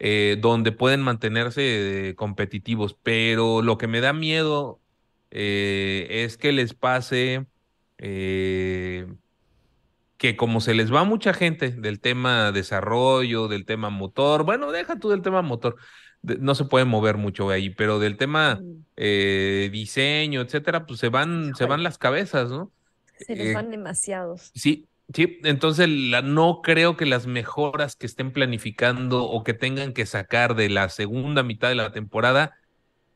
[0.00, 2.94] eh, donde pueden mantenerse eh, competitivos.
[3.02, 4.82] Pero lo que me da miedo
[5.32, 7.46] eh, es que les pase
[7.98, 9.06] eh,
[10.18, 14.98] que como se les va mucha gente del tema desarrollo, del tema motor, bueno, deja
[14.98, 15.76] tú del tema motor,
[16.22, 18.84] de- no se puede mover mucho ahí, pero del tema Mm,
[19.72, 22.72] diseño, etcétera, pues se van, se van las cabezas, ¿no?
[23.16, 24.50] Se les van demasiados.
[24.54, 29.92] Sí, sí, entonces la, no creo que las mejoras que estén planificando o que tengan
[29.92, 32.56] que sacar de la segunda mitad de la temporada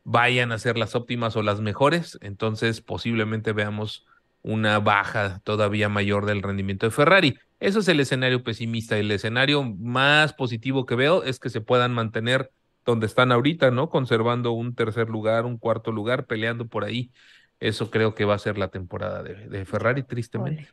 [0.03, 4.05] vayan a ser las óptimas o las mejores, entonces posiblemente veamos
[4.43, 7.39] una baja todavía mayor del rendimiento de Ferrari.
[7.59, 8.95] Eso es el escenario pesimista.
[8.95, 12.51] El escenario más positivo que veo es que se puedan mantener
[12.85, 13.89] donde están ahorita, ¿no?
[13.89, 17.11] Conservando un tercer lugar, un cuarto lugar, peleando por ahí.
[17.59, 20.67] Eso creo que va a ser la temporada de, Ferrari, tristemente.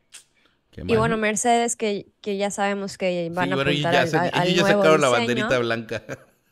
[0.76, 4.00] Y bueno, Mercedes, que, que ya sabemos que van Sí, a bueno, y apuntar ya,
[4.02, 5.26] al, se- al- al ellos ya nuevo sacaron la diseño.
[5.26, 6.02] banderita blanca.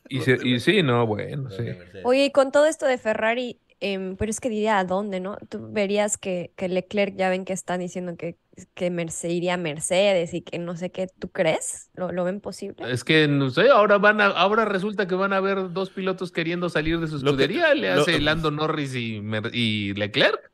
[0.09, 1.63] Y, se- y sí, no, bueno, sí.
[2.03, 5.37] Oye, y con todo esto de Ferrari, em, pero es que diría a dónde, ¿no?
[5.49, 8.35] Tú verías que, que Leclerc ya ven que están diciendo que,
[8.75, 11.89] que Merce- iría a Mercedes y que no sé qué, ¿tú crees?
[11.95, 12.91] ¿Lo, lo ven posible?
[12.91, 16.31] Es que no sé, ahora van a, ahora resulta que van a haber dos pilotos
[16.33, 19.93] queriendo salir de su Lo que- escudería, le lo- hace Lando Norris y, Mer- y
[19.93, 20.50] Leclerc.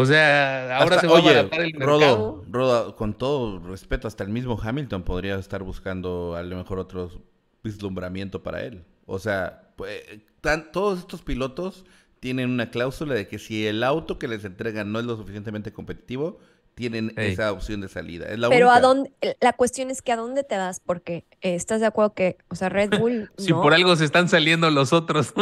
[0.00, 2.44] O sea, ahora Hasta- se va a oye, abaratar el Rodo, mercado.
[2.50, 7.10] Rodo, con todo respeto, hasta el mismo Hamilton podría estar buscando a lo mejor otro
[7.64, 8.84] vislumbramiento para él.
[9.06, 10.02] O sea, pues,
[10.40, 11.84] tan- todos estos pilotos
[12.20, 15.72] tienen una cláusula de que si el auto que les entregan no es lo suficientemente
[15.72, 16.38] competitivo,
[16.78, 18.26] tienen esa opción de salida.
[18.28, 19.10] Es la Pero a dónde,
[19.40, 22.54] la cuestión es que a dónde te vas, porque eh, estás de acuerdo que, o
[22.54, 25.34] sea, Red Bull, Si no, por algo se están saliendo los otros.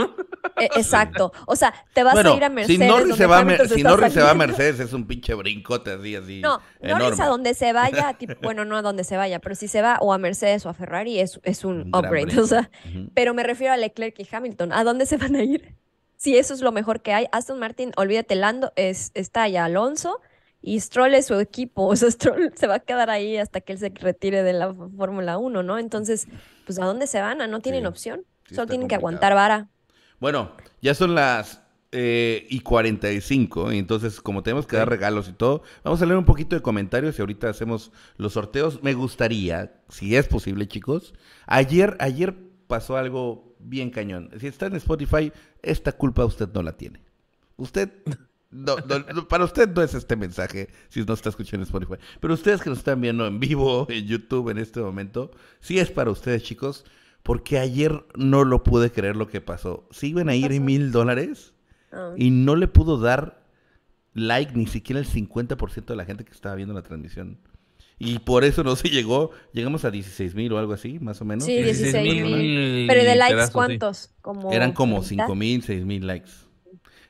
[0.58, 3.44] Eh, exacto, o sea, te vas Bueno, a ir a Mercedes, si Norris, se va,
[3.44, 4.34] Mer- si Norris se va a.
[4.34, 6.40] Mercedes es un pinche brincote así, así.
[6.40, 9.68] No, Norris a donde se vaya, tipo, bueno, no a donde se vaya, pero si
[9.68, 12.70] se va o a Mercedes o a Ferrari es, es un upgrade, o sea,
[13.12, 15.74] pero me refiero a Leclerc y Hamilton, ¿a dónde se van a ir?
[16.16, 20.22] Si eso es lo mejor que hay, Aston Martin, olvídate, Lando, es, está ya Alonso
[20.66, 23.72] y Stroll es su equipo, o sea, Stroll se va a quedar ahí hasta que
[23.74, 25.78] él se retire de la Fórmula 1, ¿no?
[25.78, 26.26] Entonces,
[26.64, 27.40] pues ¿a dónde se van?
[27.40, 28.26] ¿A no tienen Sí, opción?
[28.48, 29.70] sí Solo tienen que aguantar vara.
[30.18, 30.52] Bueno,
[30.82, 31.62] ya son las
[31.92, 36.18] eh, y 45, y entonces como tenemos que dar regalos y todo, vamos a leer
[36.18, 38.82] un poquito de comentarios y ahorita hacemos los sorteos.
[38.82, 41.14] Me gustaría, si es posible, chicos,
[41.46, 42.34] ayer, ayer
[42.66, 44.30] pasó algo bien cañón.
[44.40, 47.02] Si está en Spotify, esta culpa usted no la tiene.
[47.56, 47.90] Usted,
[48.50, 51.94] no, no, no, para usted no es este mensaje si no está escuchando en Spotify.
[52.20, 55.30] Pero ustedes que nos están viendo en vivo en YouTube en este momento,
[55.60, 56.84] sí es para ustedes, chicos.
[57.22, 59.88] Porque ayer no lo pude creer lo que pasó.
[59.90, 61.54] Si iban a ir en mil dólares
[62.16, 63.42] y no le pudo dar
[64.14, 67.38] like ni siquiera el 50% de la gente que estaba viendo la transmisión.
[67.98, 69.32] Y por eso no se llegó.
[69.52, 71.44] Llegamos a 16 mil o algo así, más o menos.
[71.44, 72.86] Sí, 16 mil.
[72.86, 74.14] Pero ¿y de likes cuántos?
[74.20, 75.24] Como Eran como 30.
[75.24, 76.45] 5 mil, 6 mil likes.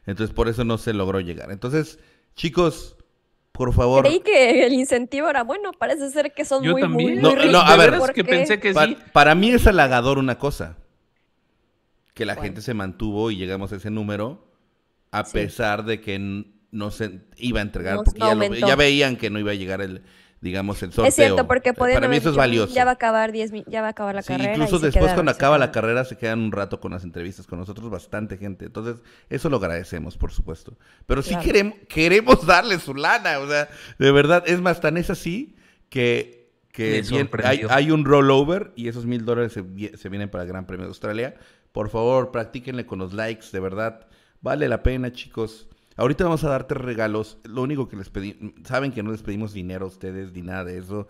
[0.07, 1.51] Entonces por eso no se logró llegar.
[1.51, 1.99] Entonces,
[2.35, 2.97] chicos,
[3.53, 4.05] por favor.
[4.05, 7.13] Creí que el incentivo era bueno, parece ser que son Yo muy, también.
[7.15, 7.91] muy, No, muy no, a ver.
[7.91, 8.97] veras que porque- pensé que Pa- sí.
[9.13, 10.77] para mí es halagador una cosa.
[12.15, 14.47] Que la gente se mantuvo y llegamos a ese número
[15.11, 15.33] a Sí.
[15.35, 16.19] pesar de que
[16.71, 17.97] no se iba a entregar.
[17.97, 18.67] Porque no ya, lo- aumentó.
[18.67, 20.03] ya veían que no iba a llegar el,
[20.41, 21.09] digamos, el sorteo.
[21.09, 22.75] Es cierto, porque Eh, Para mí eso es dicho, "Mm, valioso.
[22.75, 24.53] Ya va a acabar 10 mi- ya va a acabar la Sí, carrera.
[24.53, 27.59] incluso después quedaron, cuando acaba la carrera se quedan un rato con las entrevistas con
[27.59, 28.67] nosotros, bastante gente.
[28.67, 28.97] Entonces,
[29.31, 30.77] eso lo agradecemos, por supuesto.
[31.07, 31.45] Pero sí Claro.
[31.45, 33.69] queremos, queremos darle su lana, o sea,
[33.99, 35.57] de verdad, es más, tan es así
[35.89, 39.65] que, que bien- hay, hay un rollover y esos mil dólares se,
[39.97, 41.35] se vienen para el Gran Premio de Australia.
[41.73, 44.07] Por favor, practíquenle con los likes, de verdad,
[44.43, 45.67] vale la pena, chicos.
[45.97, 47.39] Ahorita vamos a darte regalos.
[47.45, 50.65] Lo único que les pedimos, saben que no les pedimos dinero a ustedes ni nada
[50.65, 51.09] de eso.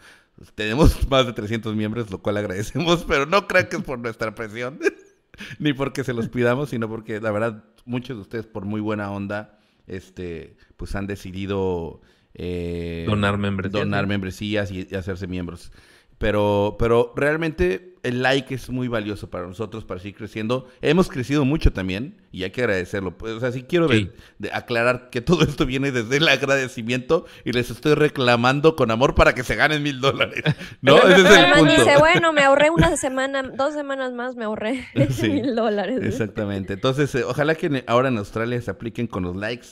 [0.54, 4.34] Tenemos más de 300 miembros, lo cual agradecemos, pero no crean que es por nuestra
[4.34, 4.78] presión,
[5.58, 9.10] ni porque se los pidamos, sino porque la verdad muchos de ustedes por muy buena
[9.10, 12.00] onda, este, pues han decidido
[12.34, 15.72] eh, Donar membresías, donar membresías y, y hacerse miembros.
[16.18, 20.66] Pero, pero realmente el like es muy valioso para nosotros, para seguir creciendo.
[20.80, 23.18] Hemos crecido mucho también y hay que agradecerlo.
[23.18, 24.10] Pues, o sea, sí quiero Sí.
[24.38, 29.14] de aclarar que todo esto viene desde el agradecimiento y les estoy reclamando con amor
[29.14, 30.42] para que se ganen mil dólares.
[30.80, 30.96] ¿No?
[31.02, 31.74] Ese es el Además punto.
[31.74, 36.00] dice, bueno, me ahorré una semana, dos semanas más, me ahorré Sí, mil dólares.
[36.02, 36.74] Exactamente.
[36.74, 39.66] Entonces, eh, ojalá que ahora en Australia se apliquen con los likes.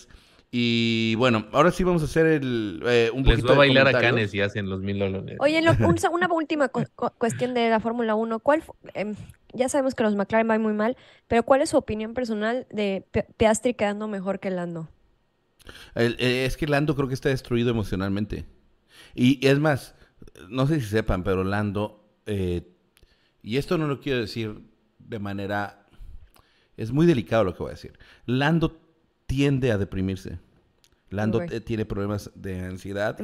[0.56, 3.88] Y bueno, ahora sí vamos a hacer el, eh, un Les poquito va a bailar
[3.88, 4.00] a.
[4.00, 5.36] Canes si hacen los mil dólares.
[5.40, 8.38] Oye, lo- un sa- una última cu- cu- cuestión de la Fórmula 1.
[8.38, 8.62] ¿Cuál,
[8.94, 9.16] em,
[9.52, 10.96] ya sabemos que los McLaren van muy mal,
[11.26, 14.88] pero ¿cuál es su opinión personal de Pi- Piastri quedando mejor que Lando?
[15.96, 18.44] El- eh, es que Lando creo que está destruido emocionalmente.
[19.12, 19.96] Y es más,
[20.50, 22.62] no sé si sepan, pero Lando, eh,
[23.42, 24.60] y esto no lo quiero decir
[25.00, 25.84] de manera,
[26.76, 27.98] es muy delicado lo que voy a decir.
[28.24, 28.83] Lando
[29.26, 30.38] tiende a deprimirse.
[31.10, 33.16] Lando tiene problemas de ansiedad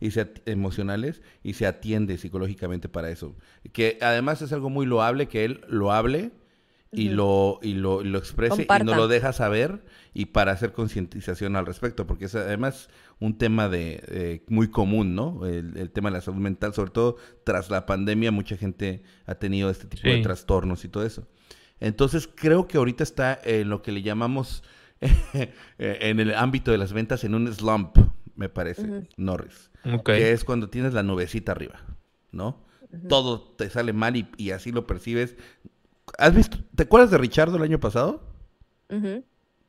[0.00, 3.36] y se, y emocionales y se atiende psicológicamente para eso.
[3.72, 6.32] Que además es algo muy loable que él lo hable
[6.90, 10.72] y, lo, y, lo, y lo exprese y nos lo deja saber y para hacer
[10.72, 12.88] concientización al respecto, porque es además
[13.20, 15.46] un tema de eh, muy común, ¿no?
[15.46, 19.34] El, el tema de la salud mental, sobre todo tras la pandemia, mucha gente ha
[19.36, 21.26] tenido este tipo de trastornos y todo eso.
[21.80, 24.62] Entonces creo que ahorita está en lo que le llamamos
[25.78, 27.96] en el ámbito de las ventas en un slump,
[28.36, 29.08] me parece.
[29.16, 29.70] Norris.
[30.04, 31.80] Que es cuando tienes la nubecita arriba,
[32.32, 32.64] ¿no?
[33.08, 35.36] Todo te sale mal y, y así lo percibes.
[36.18, 36.58] ¿Has visto?
[36.76, 38.22] ¿Te acuerdas de Richardo el año pasado?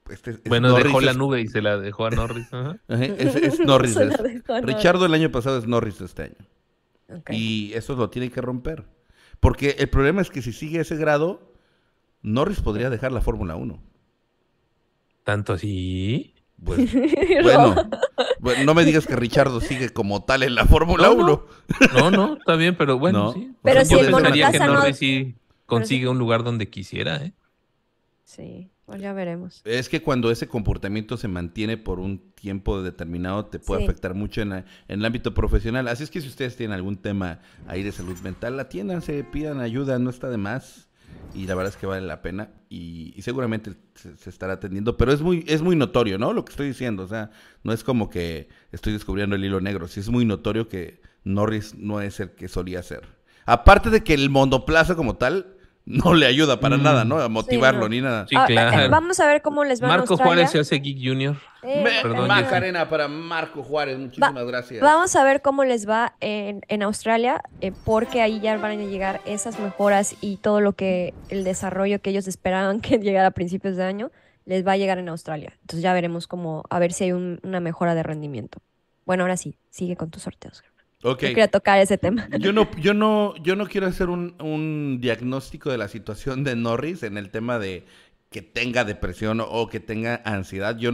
[0.10, 2.48] Este es- Bueno, Norris dejó la es- nube y se la dejó a Norris.
[2.88, 3.96] es, es Norris.
[3.96, 4.64] La es-.
[4.64, 6.36] Richardo el año pasado es Norris de este año.
[7.30, 8.86] Y eso lo tiene que romper.
[9.40, 11.54] Porque el problema es que si sigue ese grado,
[12.22, 13.82] Norris podría dejar la Fórmula 1.
[15.26, 16.32] Tanto así.
[16.64, 16.94] Pues,
[17.44, 17.76] bueno,
[18.40, 21.28] bueno, no me digas que Richardo sigue como tal en la Fórmula No, 1.
[21.28, 22.00] no.
[22.00, 23.34] No, no, está bien, pero bueno, No.
[23.34, 23.52] sí.
[23.62, 27.34] Pero Yo si el pensaría que no- sí consigue un lugar donde quisiera, ¿eh?
[28.24, 29.62] Sí, pues ya veremos.
[29.66, 33.88] Es que cuando ese comportamiento se mantiene por un tiempo determinado te puede Sí.
[33.88, 35.88] afectar mucho en, la- en el ámbito profesional.
[35.90, 40.00] Así es que si ustedes tienen algún tema ahí de salud mental, atiéndanse, pidan ayuda,
[40.00, 40.88] no está de más.
[41.34, 44.98] Y la verdad es que vale la pena y, y seguramente se, se estará atendiendo.
[44.98, 46.34] Pero es muy, es muy notorio, ¿no?
[46.34, 47.04] Lo que estoy diciendo.
[47.04, 47.32] O sea,
[47.64, 49.88] no es como que estoy descubriendo el hilo negro.
[49.88, 53.04] Sí es muy notorio que Norris no es el que solía ser.
[53.46, 55.55] Aparte de que el monoplaza como tal
[55.86, 56.84] no le ayuda para Mm.
[56.84, 57.20] nada, ¿no?
[57.20, 57.90] A motivarlo no.
[57.90, 58.26] ni nada.
[58.28, 58.90] Sí, Ah, eh, claro.
[58.90, 60.26] vamos a ver cómo les va en Marco Australia.
[60.26, 61.36] Juárez se hace Geek Junior.
[61.64, 64.82] Eh, Perdón, Macarena para Marco Juárez, muchísimas Va- gracias.
[64.82, 68.84] Vamos a ver cómo les va en, en Australia, eh, porque ahí ya van a
[68.84, 73.32] llegar esas mejoras y todo lo que el desarrollo que ellos esperaban que llegara a
[73.32, 74.12] principios de año,
[74.46, 75.54] les va a llegar en Australia.
[75.62, 78.60] Entonces ya veremos cómo, a ver si hay un- una mejora de rendimiento.
[79.06, 80.64] Bueno, ahora sí, sigue con tus sorteos.
[81.06, 81.16] Germán.
[81.16, 81.22] Ok.
[81.24, 82.28] No quería tocar ese tema.
[82.40, 86.56] Yo no, yo no, yo no quiero hacer un, un diagnóstico de la situación de
[86.56, 87.86] Norris en el tema de
[88.30, 90.78] que tenga depresión o que tenga ansiedad.
[90.78, 90.92] Yo,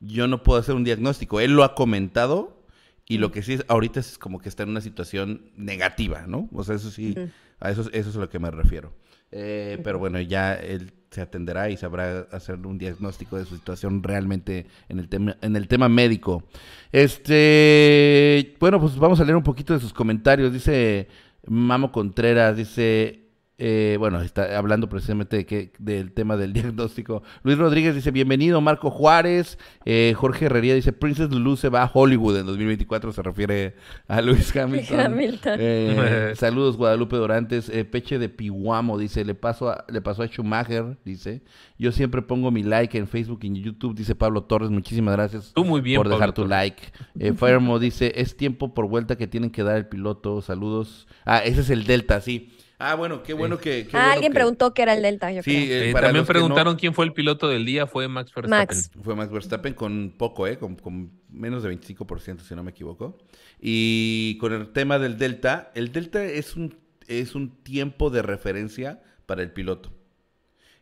[0.00, 1.40] yo no puedo hacer un diagnóstico.
[1.40, 2.62] Él lo ha comentado
[3.08, 6.48] y lo que sí es, ahorita es como que está en una situación negativa, ¿no?
[6.52, 7.14] O sea, eso sí,
[7.60, 8.92] a eso, eso es a lo que me refiero.
[9.30, 14.02] Eh, pero bueno, ya él se atenderá y sabrá hacer un diagnóstico de su situación
[14.02, 16.44] realmente en el tema, en el tema médico.
[16.92, 20.52] Este, bueno, pues vamos a leer un poquito de sus comentarios.
[20.52, 21.08] Dice
[21.46, 23.25] Mamo Contreras, dice,
[23.58, 27.22] eh, bueno, está hablando precisamente de que, del tema del diagnóstico.
[27.42, 29.58] Luis Rodríguez dice, bienvenido, Marco Juárez.
[29.86, 33.74] Eh, Jorge Herrería dice, Princess Lulu se va a Hollywood en 2024, se refiere
[34.08, 35.00] a Luis Hamilton.
[35.00, 35.56] Hamilton.
[35.58, 37.68] Eh, saludos, Guadalupe Dorantes.
[37.70, 41.42] Eh, Peche de Pihuamo dice, le, paso a- le pasó a Schumacher, dice.
[41.78, 44.70] Yo siempre pongo mi like en Facebook y en YouTube, dice Pablo Torres.
[44.70, 46.50] Muchísimas gracias Tú muy bien, por dejar Pablo tu Torres.
[46.50, 46.82] like.
[47.18, 50.42] Eh, Firemo dice, es tiempo por vuelta que tienen que dar el piloto.
[50.42, 51.06] Saludos.
[51.24, 52.50] Ah, ese es el Delta, sí.
[52.78, 53.86] Ah, bueno, qué bueno que...
[53.86, 55.62] qué Ah, bueno alguien que- preguntó qué era el Delta, yo Sí, creo.
[55.62, 58.50] eh, Eh, para también no- preguntaron quién fue el piloto del día, fue Max Verstappen.
[58.50, 58.90] Max.
[59.02, 60.58] Fue Max Verstappen con poco, ¿eh?
[60.58, 63.16] Con, con menos de 25%, si no me equivoco.
[63.60, 69.00] Y con el tema del Delta, el Delta es un, es un tiempo de referencia
[69.24, 69.92] para el piloto.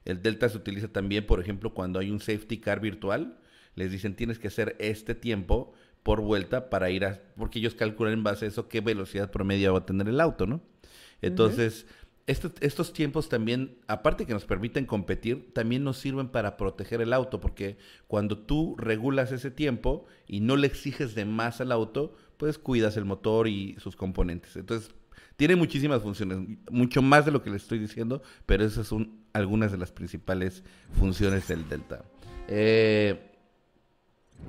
[0.05, 3.39] El Delta se utiliza también, por ejemplo, cuando hay un safety car virtual.
[3.77, 5.73] Les dicen, tienes que hacer este tiempo
[6.03, 7.21] por vuelta para ir a...
[7.37, 10.47] Porque ellos calculan en base a eso qué velocidad promedio va a tener el auto,
[10.47, 10.61] ¿no?
[11.27, 11.87] Entonces,
[12.27, 17.13] estos, estos tiempos también, aparte que nos permiten competir, también nos sirven para proteger el
[17.13, 22.15] auto, porque cuando tú regulas ese tiempo y no le exiges de más al auto,
[22.37, 24.57] pues cuidas el motor y sus componentes.
[24.57, 24.91] Entonces,
[25.37, 26.39] tiene muchísimas funciones,
[26.71, 30.63] mucho más de lo que le estoy diciendo, pero esas son algunas de las principales
[30.99, 32.05] funciones del Delta.
[32.49, 33.33] Eh,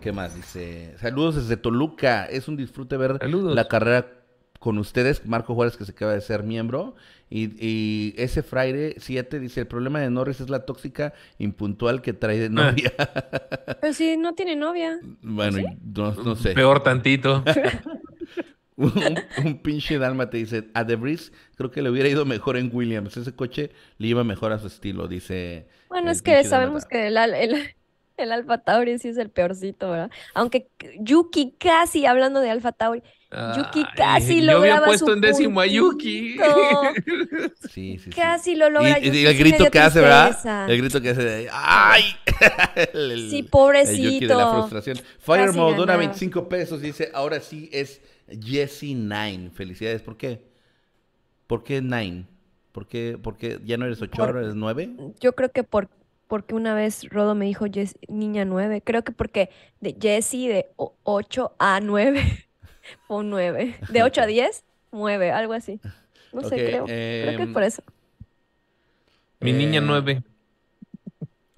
[0.01, 0.35] ¿Qué más?
[0.35, 3.55] Dice, saludos desde Toluca, es un disfrute ver Saludos.
[3.55, 4.14] la carrera
[4.65, 6.95] con ustedes, Marco Juárez que se acaba de ser miembro,
[7.29, 12.13] y, y ese Friday 7 dice, el problema de Norris es la tóxica impuntual que
[12.13, 12.91] trae de novia.
[13.79, 14.99] Pero si no tiene novia.
[15.21, 16.55] bueno, no, no sé.
[16.55, 17.43] Peor tantito.
[18.75, 18.91] un,
[19.45, 22.71] un pinche Dalma te dice, a The Breeze creo que le hubiera ido mejor en
[22.73, 25.67] Williams, ese coche le iba mejor a su estilo, dice.
[25.89, 27.75] Bueno, es que sabemos que el, el,
[28.17, 30.09] el Alfa Tauri sí es el peorcito, ¿verdad?
[30.33, 33.03] Aunque Yuki casi, hablando de Alfa Tauri,
[33.57, 36.37] Yuki casi Yo había puesto su en décimo a Yuki.
[37.69, 38.09] Sí, sí, sí.
[38.11, 38.99] Casi lo logra.
[38.99, 40.69] Y, y Yuki, el grito que hace, ¿verdad?
[40.69, 42.03] El grito que hace de ¡ay!
[42.93, 44.51] El- el- Sí, el Yuki de la pobrecito.
[44.53, 44.97] frustración.
[45.19, 45.99] Fire Casi Mode dona ganaba.
[45.99, 49.51] 25 pesos, dice, ahora sí es Jesse Nine.
[49.53, 50.41] Felicidades, ¿por qué?
[51.47, 52.25] ¿Por qué Nine?
[52.71, 54.89] ¿Por qué, por qué ya no eres 8, Por- ahora eres 9?
[55.19, 55.89] Yo creo que por,
[56.27, 58.81] porque una vez Rodo me dijo Jess- niña 9.
[58.83, 60.67] Creo que porque de Jessie de
[61.03, 62.44] 8 a 9
[63.07, 63.75] fue un 9.
[63.89, 65.79] De 8 a 10, 9, algo así.
[66.33, 66.85] No sé, creo.
[66.85, 67.81] Creo que em, por eso.
[69.39, 70.23] Mi niña Eh, nueve.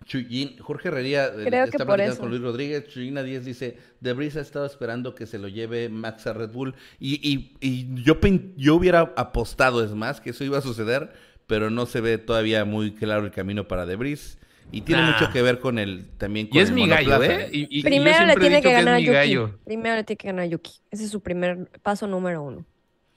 [0.05, 2.19] Chuyín, Jorge Herrería eh, Creo que está por eso.
[2.19, 2.87] con Luis Rodríguez.
[2.87, 6.51] Chuyina 10 dice: De Brisa ha estado esperando que se lo lleve Max a Red
[6.51, 6.75] Bull.
[6.99, 11.11] Y, y, y yo, pen- yo hubiera apostado, es más, que eso iba a suceder,
[11.45, 14.37] pero no se ve todavía muy claro el camino para De Vries.
[14.71, 15.11] Y tiene Nah.
[15.13, 17.49] mucho que ver con el también con Y es el mi gallo, ¿eh?
[17.53, 19.15] Y- y- y yo Primero le tiene que ganar a es mi Yuki.
[19.15, 19.59] gallo.
[19.65, 20.71] Primero le tiene que ganar a Yuki.
[20.91, 22.65] Ese es su primer paso número uno.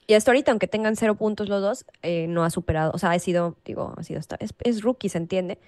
[0.07, 2.92] Y hasta ahorita, aunque tengan cero puntos los dos, eh, no ha superado.
[2.94, 4.36] O sea, ha sido, digo, ha sido hasta.
[4.40, 5.59] Es, es rookie, se entiende.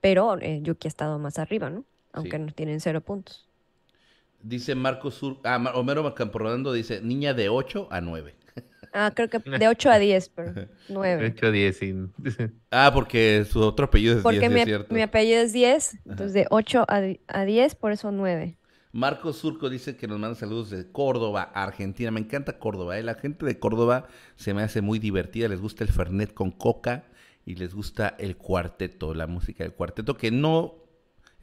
[0.00, 1.84] Pero eh, Yuki ha estado más arriba, ¿no?
[2.12, 2.42] Aunque Sí.
[2.42, 3.46] no tienen cero puntos.
[4.42, 5.38] Dice Marco Sur.
[5.44, 8.34] Ah, Homero Camporrodando dice: Niña de 8 a 9.
[8.92, 10.54] Ah, creo que de 8 a 10, pero
[10.88, 11.32] 9.
[11.36, 11.76] 8 a 10.
[11.78, 11.94] sí.
[12.70, 14.94] Ah, porque su otro apellido es 10, Porque sí mi, es cierto.
[14.94, 18.56] mi apellido es 10, entonces de 8 a, a 10, por eso 9.
[18.92, 22.10] Marcos Surco dice que nos manda saludos de Córdoba, Argentina.
[22.10, 22.98] Me encanta Córdoba.
[22.98, 23.02] ¿eh?
[23.02, 24.06] La gente de Córdoba
[24.36, 25.48] se me hace muy divertida.
[25.48, 27.04] Les gusta el Fernet con coca
[27.44, 30.76] y les gusta el cuarteto, la música del cuarteto, que no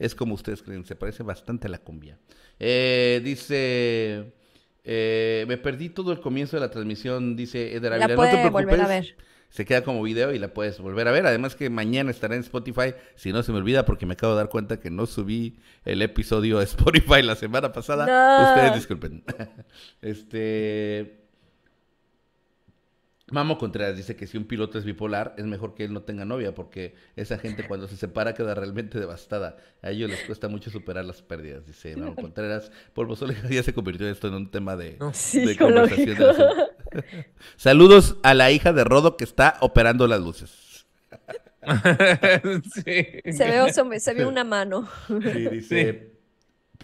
[0.00, 2.18] es como ustedes creen, se parece bastante a la cumbia.
[2.58, 4.34] Eh, dice,
[4.84, 8.16] eh, me perdí todo el comienzo de la transmisión, dice Eder La Ávila.
[8.16, 9.16] No te puede volver a ver.
[9.48, 11.26] Se queda como video y la puedes volver a ver.
[11.26, 12.94] Además que mañana estará en Spotify.
[13.14, 16.02] Si no se me olvida porque me acabo de dar cuenta que no subí el
[16.02, 18.04] episodio a Spotify la semana pasada.
[18.04, 18.50] No.
[18.50, 19.24] Ustedes disculpen.
[20.02, 21.23] este...
[23.30, 26.26] Mamo Contreras dice que si un piloto es bipolar, es mejor que él no tenga
[26.26, 29.56] novia, porque esa gente cuando se separa queda realmente devastada.
[29.82, 32.70] A ellos les cuesta mucho superar las pérdidas, dice Mamo Contreras.
[32.92, 35.96] Por Pozole ya se convirtió esto en un tema de, de Psicológico.
[35.96, 36.18] conversación.
[36.18, 36.66] de la-
[37.56, 40.86] Saludos a la hija de Rodo que está operando las luces.
[42.74, 42.82] Sí.
[42.84, 44.86] Se ve, se, se ve una mano.
[45.08, 46.13] Sí, dice.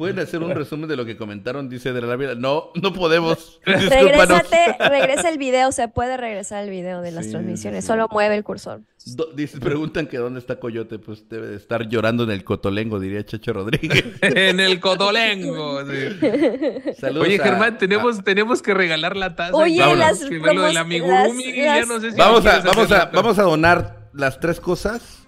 [0.01, 1.69] ¿Pueden hacer un resumen de lo que comentaron?
[1.69, 2.35] Dice de la vida.
[2.35, 3.61] No, no podemos.
[3.67, 7.89] Regrésate, regresa el video, se puede regresar el video de las Sí, transmisiones, sí.
[7.89, 8.81] solo mueve el cursor.
[9.05, 10.99] Do- dice, preguntan que dónde está Coyote.
[10.99, 14.03] Pues debe de estar llorando en el cotolengo, diría Checho Rodríguez.
[14.23, 15.83] en el cotolengo.
[15.85, 16.95] sí.
[16.99, 19.55] Saludos Oye, a- Germán, a- tenemos, tenemos que regalar la taza.
[19.55, 24.61] Oye, las ya no sé si Vamos a, vamos a, vamos a donar las tres
[24.61, 25.20] cosas.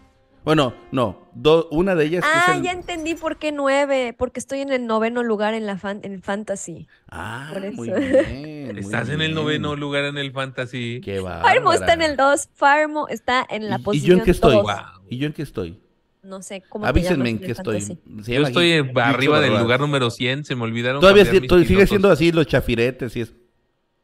[0.44, 1.30] Bueno, no.
[1.34, 4.72] do- una de ellas Ah, es el- ya entendí por qué nueve, porque estoy en
[4.72, 6.88] el noveno lugar en la fan- en el fantasy.
[7.08, 8.70] Ah, por muy bien.
[8.74, 11.00] muy Estás en el noveno lugar en el fantasy.
[11.02, 14.24] Qué Farmo está en el 2, Farmo está en la ¿Y- ¿Y posición yo en
[14.24, 14.54] qué estoy?
[14.56, 14.62] dos.
[14.64, 15.04] Wow.
[15.08, 15.78] ¿Y yo en qué estoy?
[16.22, 17.80] No sé cómo Avísenme en qué estoy.
[18.04, 20.44] Yo estoy arriba del lugar número 100.
[20.44, 21.00] Se me olvidaron.
[21.00, 21.88] Todavía to- sigue pilotos.
[21.88, 23.32] siendo así los chafiretes y es.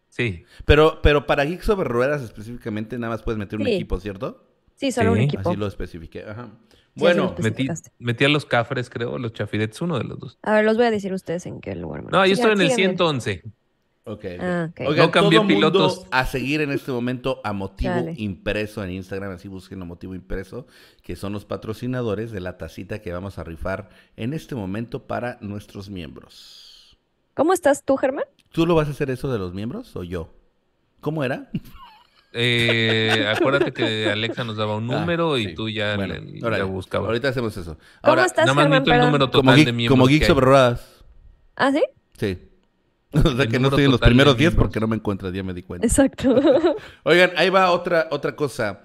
[0.09, 0.45] Sí.
[0.64, 3.74] Pero, pero para Geeks sobre Ruedas específicamente nada más puedes meter un Sí.
[3.74, 4.47] equipo, ¿cierto?
[4.79, 5.51] Sí, solo un Sí, equipo.
[5.51, 6.24] Así lo especifiqué.
[6.24, 6.49] Ajá.
[6.72, 7.68] Sí, Bueno, así lo Metí,
[7.99, 10.39] metí a los cafres, creo, los chafiretes, uno de los dos.
[10.43, 12.03] A ver, los voy a decir ustedes en qué lugar.
[12.05, 12.97] me No, yo estoy en el Síganme.
[12.97, 13.43] 111.
[14.05, 14.24] ok.
[14.41, 14.81] Ah, ok.
[14.89, 16.07] Oigan, No cambié todo mundo pilotos.
[16.11, 17.93] a seguir en este momento a Motivo.
[18.16, 20.66] Impreso en Instagram, así busquen a Motivo Impreso,
[21.03, 25.39] que son los patrocinadores de la tacita que vamos a rifar en este momento para
[25.41, 26.99] nuestros miembros.
[27.35, 28.24] ¿Cómo estás tú, Germán?
[28.51, 30.33] ¿Tú lo vas a hacer eso de los miembros o yo?
[31.01, 31.51] ¿Cómo era?
[32.41, 35.55] Eh, acuérdate que Alexa nos daba un Ah, número y sí.
[35.55, 37.09] tú ya Bueno, le, buscabas.
[37.09, 37.74] Ahorita hacemos eso.
[37.74, 38.78] ¿Cómo Ahora, estás, Nada más Germán?
[38.82, 39.99] necesito el número como, total de geek, miembros.
[39.99, 40.20] como hay.
[40.22, 41.05] sobre Ruedas.
[41.57, 41.82] ¿Ah, sí?
[42.16, 42.39] Sí.
[43.12, 44.64] O sea El que no estoy en los de primeros 10 miembros.
[44.66, 45.86] porque no me encuentras, ya me di cuenta.
[45.86, 46.39] Exacto.
[47.05, 48.82] Oigan, ahí va otra, otra cosa.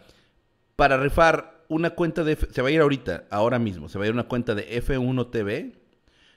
[0.76, 2.32] Para rifar una cuenta de...
[2.34, 3.90] F- se va a ir ahorita, ahora mismo.
[3.90, 5.74] Se va a ir una cuenta de F1 TV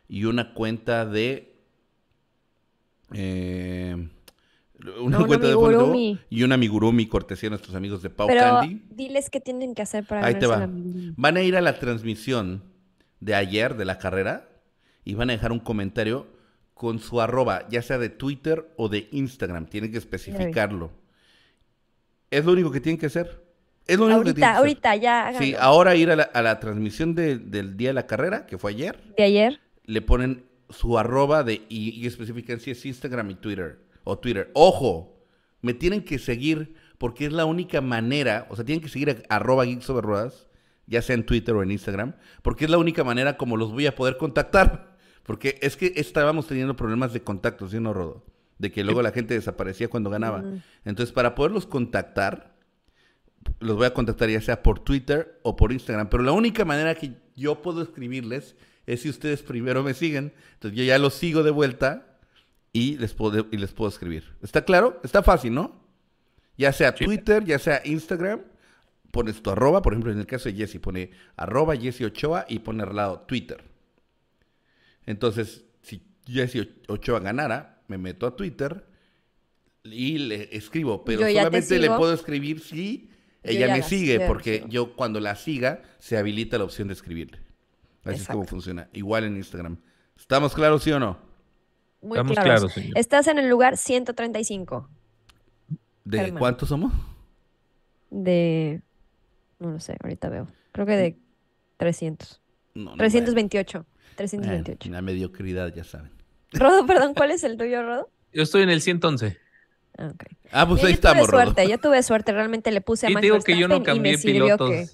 [0.08, 1.54] y una cuenta de...
[3.12, 4.08] eh,
[5.00, 6.20] una No, cuenta de F1 TV amigurumi.
[6.30, 8.82] y una amigurumi cortesía a nuestros amigos de Pau Pero Candy.
[8.90, 10.58] diles qué tienen que hacer para Ahí te va.
[10.58, 10.68] la.
[10.70, 12.62] Van a ir a la transmisión
[13.20, 14.48] de ayer de la carrera
[15.04, 16.26] y van a dejar un comentario
[16.74, 19.66] con su arroba, ya sea de Twitter o de Instagram.
[19.66, 20.90] Tienen que especificarlo.
[22.30, 23.44] Es lo único que tienen que hacer.
[23.86, 24.96] Es lo único que tienen Ahorita, que hacer.
[24.96, 25.38] ahorita, ya.
[25.38, 25.62] Sí, háganlo.
[25.62, 28.72] ahora ir a la, a la transmisión de- del día de la carrera, que fue
[28.72, 29.60] ayer, De ayer.
[29.84, 33.78] le ponen su arroba de, y, y especifican si es Instagram y Twitter.
[34.08, 34.50] O Twitter.
[34.54, 35.20] ¡Ojo!
[35.62, 39.34] Me tienen que seguir porque es la única manera, o sea, tienen que seguir a,
[39.34, 40.46] arroba Geeks sobre Ruedas,
[40.86, 43.86] ya sea en Twitter o en Instagram, porque es la única manera como los voy
[43.86, 44.96] a poder contactar.
[45.26, 48.24] Porque es que estábamos teniendo problemas de contacto, ¿sí no, Rodo?
[48.58, 50.44] De que luego la gente desaparecía cuando ganaba.
[50.84, 52.54] Entonces, para poderlos contactar,
[53.58, 56.10] los voy a contactar ya sea por Twitter o por Instagram.
[56.10, 58.54] Pero la única manera que yo puedo escribirles
[58.86, 60.32] es si ustedes primero me siguen.
[60.54, 62.15] Entonces yo ya los sigo de vuelta
[62.76, 64.34] y les puedo, y les puedo escribir.
[64.42, 65.00] ¿Está claro?
[65.02, 65.80] Está fácil, ¿no?
[66.58, 68.42] Ya sea Twitter, ya sea Instagram,
[69.12, 72.58] pones tu arroba, por ejemplo, en el caso de Jesse, pone arroba Jesse Ochoa y
[72.58, 73.64] pone al lado Twitter.
[75.06, 78.84] Entonces, si Jesse Ochoa ganara, me meto a Twitter
[79.84, 83.08] y le escribo, pero solamente le puedo escribir si
[83.42, 84.68] ella me sigue, porque sigo.
[84.68, 87.38] yo cuando la siga se habilita la opción de escribirle.
[88.04, 88.90] Así es como funciona.
[88.92, 89.78] Igual en Instagram.
[90.14, 91.35] ¿Estamos claros, sí o no?
[92.06, 92.72] Muy Estamos claros.
[92.72, 92.90] claros.
[92.96, 94.88] Estás en el lugar 135
[96.04, 96.38] ¿De Germán.
[96.38, 96.92] cuántos somos?
[98.10, 98.82] de...
[99.58, 100.48] No lo sé, ahorita veo.
[100.72, 101.16] Creo que de
[101.78, 102.40] 300.
[102.74, 103.78] No, no, 328.
[103.78, 103.90] bueno.
[104.16, 104.88] 328.
[104.88, 106.12] Eh, la mediocridad, ya saben.
[106.52, 108.10] Rodo, perdón, ¿cuál es el tuyo, Rodo?
[108.32, 109.38] Yo estoy en el 111.
[109.98, 110.24] Ah, ok.
[110.52, 111.42] Ah, pues Mira, ahí yo tuve estamos, Rodo.
[111.42, 113.76] suerte, yo tuve suerte, realmente le puse a Y Max te digo que yo no
[113.80, 114.70] Verstappen y me cambié sirvió pilotos.
[114.70, 114.86] que...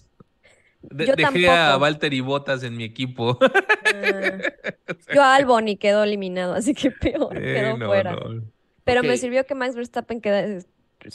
[0.82, 1.80] De- Yo dejé a tampoco.
[1.80, 3.38] Valtteri Bottas en mi equipo.
[3.40, 4.38] Ah,
[5.14, 8.12] yo a Albon y quedó eliminado, así que peor, Eh, quedó no, fuera.
[8.12, 8.42] no.
[8.84, 10.60] Pero me sirvió que Max Verstappen queda-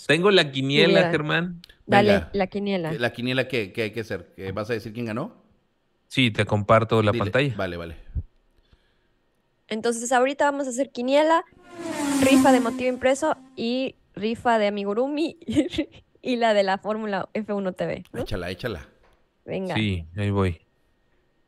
[0.07, 1.11] Tengo la quiniela, Quiniela.
[1.11, 1.61] Germán.
[1.85, 2.29] Dale, Venga.
[2.33, 2.91] la quiniela.
[2.93, 4.33] ¿La quiniela qué, qué hay que hacer?
[4.35, 5.33] ¿Que ¿Vas a decir quién ganó?
[6.07, 7.23] Sí, te comparto la Dile.
[7.25, 7.53] pantalla.
[7.55, 7.95] Vale, vale.
[9.67, 11.43] Entonces ahorita vamos a hacer quiniela,
[12.23, 15.37] rifa de motivo impreso y rifa de amigurumi
[16.21, 18.03] y la de la Fórmula F1 TV.
[18.13, 18.21] ¿no?
[18.21, 18.87] Échala, échala.
[19.47, 19.73] Venga.
[19.75, 20.59] Sí, ahí voy.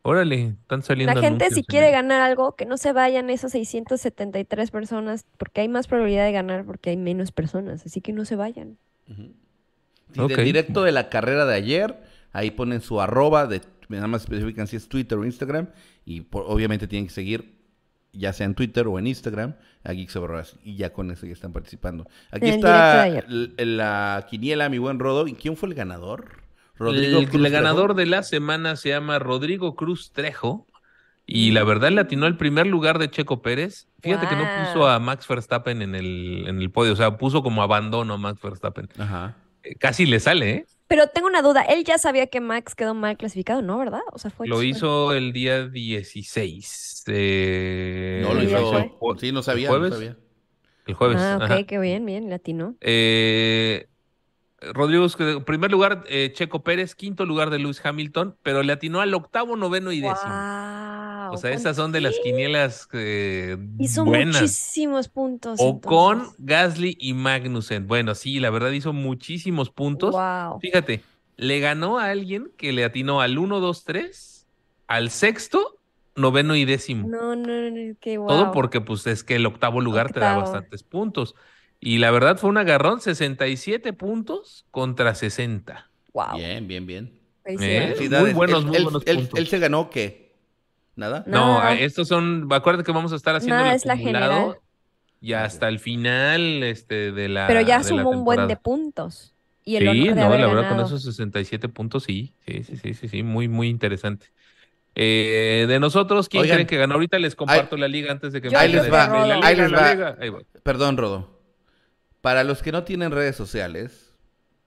[0.01, 4.71] Órale, están saliendo La gente si quiere ganar algo, que no se vayan esas 673
[4.71, 8.37] personas, porque hay más probabilidad de ganar porque hay menos personas, así que no se
[8.37, 8.77] vayan.
[9.07, 9.35] Sí,
[10.17, 10.29] Ok.
[10.31, 14.65] Del directo de la carrera de ayer, ahí ponen su arroba, de, nada más especifican
[14.67, 15.67] si es Twitter o Instagram,
[16.05, 17.59] y por- obviamente tienen que seguir,
[18.13, 21.33] ya sea en Twitter o en Instagram, a Geeks Over y ya con eso ya
[21.33, 22.07] están participando.
[22.31, 25.27] Aquí está la quiniela, mi buen Rodo.
[25.27, 26.48] ¿Y quién fue el ganador?
[26.79, 27.99] Rodrigo El, Cruz el ganador Trejo.
[27.99, 30.65] de la semana se llama Rodrigo Cruz Trejo.
[31.31, 33.87] Y la verdad le atinó el primer lugar de Checo Pérez.
[34.01, 36.93] Fíjate que no puso a Max Verstappen en el, en el podio.
[36.93, 38.89] O sea, puso como abandono a Max Verstappen.
[38.97, 39.35] Ajá.
[39.61, 40.65] Eh, Casi le sale, ¿eh?
[40.87, 43.77] Pero tengo una duda, él ya sabía que Max quedó mal clasificado, ¿no?
[43.77, 43.99] ¿Verdad?
[44.11, 47.03] O sea, fue Lo hizo el día 16.
[47.07, 49.17] eh, No lo ¿Y ya hizo.
[49.19, 49.93] Sí, no sabía, ¿El no jueves?
[49.93, 50.17] sabía.
[50.87, 51.17] El jueves.
[51.19, 51.63] Ah, ok, ajá.
[51.65, 52.75] qué bien, bien, latino.
[52.81, 53.87] Eh,
[54.61, 55.07] Rodrigo,
[55.45, 59.55] primer lugar, eh, Checo Pérez, quinto lugar de Lewis Hamilton, pero le atinó al octavo,
[59.55, 60.33] noveno y décimo.
[60.33, 64.41] Wow, O sea, esas son de las quinielas eh, Hizo buenas.
[64.41, 65.59] muchísimos puntos.
[65.61, 66.35] Ocon, entonces.
[66.39, 67.87] Gasly y Magnussen.
[67.87, 70.11] Bueno, sí, la verdad hizo muchísimos puntos.
[70.11, 70.59] Wow.
[70.59, 71.03] Fíjate,
[71.37, 74.47] le ganó a alguien que le atinó al 1, 2, 3,
[74.87, 75.77] al sexto,
[76.15, 77.07] noveno y décimo.
[77.07, 78.27] No, no, no, qué wow.
[78.27, 81.33] Todo porque pues es que el octavo lugar te da bastantes puntos.
[81.79, 85.89] Y la verdad fue un agarrón, 67 puntos contra 60.
[86.13, 86.35] Wow.
[86.35, 87.19] Bien, bien, bien.
[87.45, 87.95] ¿Eh?
[88.19, 89.39] Muy buenos, muy él- buenos él- puntos.
[89.39, 90.35] él se ganó qué?
[90.95, 91.23] ¿Nada?
[91.25, 91.37] No.
[91.55, 91.73] No, Nada.
[91.79, 94.57] estos son, acuérdate que vamos a estar haciendo Nada, el es la acumulado general.
[95.21, 99.33] y hasta el final este, de la Pero ya sumó un buen de puntos.
[99.63, 102.63] Y el Sí, honor de no, haber la verdad, con esos 67 puntos, sí, sí,
[102.63, 104.27] sí, sí, sí, sí, muy, muy interesante.
[104.95, 106.95] Eh, de nosotros, ¿quién Oigan, creen que ganó?
[106.95, 109.05] Ahorita les comparto la liga antes de que Yo Ahí les va,
[109.45, 109.93] ahí les la va.
[109.93, 110.39] liga, ahí va.
[110.63, 111.38] Perdón, Rodo.
[112.21, 114.13] Para los que no tienen redes sociales,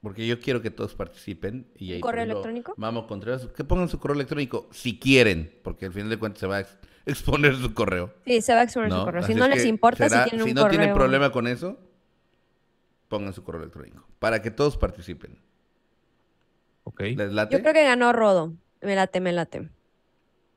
[0.01, 1.71] porque yo quiero que todos participen.
[1.77, 2.75] Y ahí, ¿Correo ejemplo, electrónico?
[2.77, 6.47] Vamos Contreras, que pongan su correo electrónico si quieren, porque al final de cuentas se
[6.47, 8.13] va a ex- exponer su correo.
[8.25, 9.05] Sí, se va a exponer su ¿no?
[9.05, 9.23] correo.
[9.23, 11.47] Así Si no es les importa, será- si tienen un no tienen correo- problema con
[11.47, 11.79] eso,
[13.09, 14.07] pongan su correo electrónico.
[14.19, 15.39] Para que todos participen.
[16.85, 17.01] Ok.
[17.01, 17.55] ¿Les late?
[17.55, 18.55] Yo creo que ganó Rodo.
[18.81, 19.69] Me late, me late.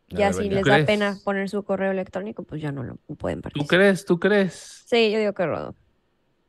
[0.09, 0.87] Ya si les ¿Tú da crees?
[0.87, 3.67] pena poner su correo electrónico, pues ya no lo pueden ¿Tú participar.
[3.77, 4.05] crees?
[4.05, 4.83] ¿Tú crees?
[4.85, 5.75] Sí, yo digo que Rodo.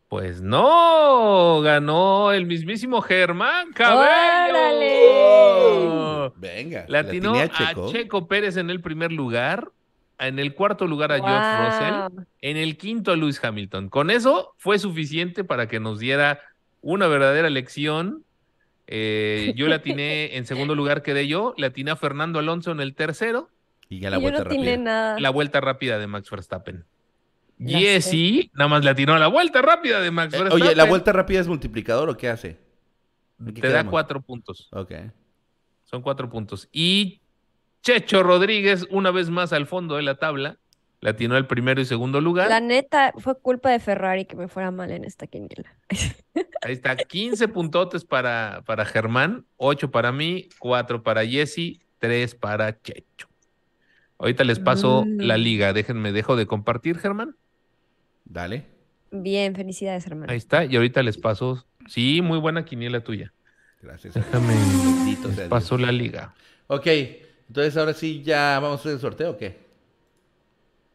[0.08, 4.06] Pues no, ganó el mismísimo Germán Cabello.
[6.36, 6.84] Venga.
[6.88, 8.28] Le atinó atiné a Checo.
[8.28, 9.70] Pérez en el primer lugar,
[10.18, 11.94] en el cuarto lugar a George Russell,
[12.40, 13.88] en el quinto a Lewis Hamilton.
[13.88, 16.40] Con eso fue suficiente para que nos diera
[16.82, 18.22] una verdadera lección.
[18.86, 22.78] Eh, yo le atiné en segundo lugar quedé yo, le atiné a Fernando Alonso en
[22.80, 23.50] el tercero,
[23.88, 24.76] Y ya la Y yo vuelta no rápida.
[24.76, 25.18] nada.
[25.18, 26.84] la vuelta rápida de Max Verstappen.
[27.58, 31.12] Jesse nada más le atinó a la vuelta rápida de Max Eh, oye, ¿la vuelta
[31.12, 32.58] rápida es multiplicador o qué hace?
[33.40, 34.68] ¿En qué te da cuatro puntos.
[34.72, 34.92] Ok.
[35.84, 36.68] Son cuatro puntos.
[36.72, 37.20] Y
[37.82, 40.58] Checho Rodríguez, una vez más al fondo de la tabla,
[41.00, 42.48] le atinó el primero y segundo lugar.
[42.48, 45.76] La neta, fue culpa de Ferrari que me fuera mal en esta quiniela.
[46.62, 52.80] Ahí está, 15 puntotes para, para Germán, 8 para mí, 4 para Jesse, 3 para
[52.80, 53.28] Checho.
[54.18, 55.20] Ahorita les paso Mm.
[55.20, 55.72] la liga.
[55.72, 57.36] Déjenme, dejo de compartir, Germán.
[58.26, 58.66] Dale.
[59.10, 60.30] Bien, felicidades, hermano.
[60.30, 61.64] Ahí está, y ahorita les paso.
[61.88, 63.32] Sí, muy buena quiniela tuya.
[63.80, 64.14] Gracias.
[64.14, 64.54] Déjame,
[65.36, 66.34] les paso la liga.
[66.66, 66.86] Ok.
[67.48, 69.56] Entonces ahora sí ya vamos a hacer el sorteo o qué?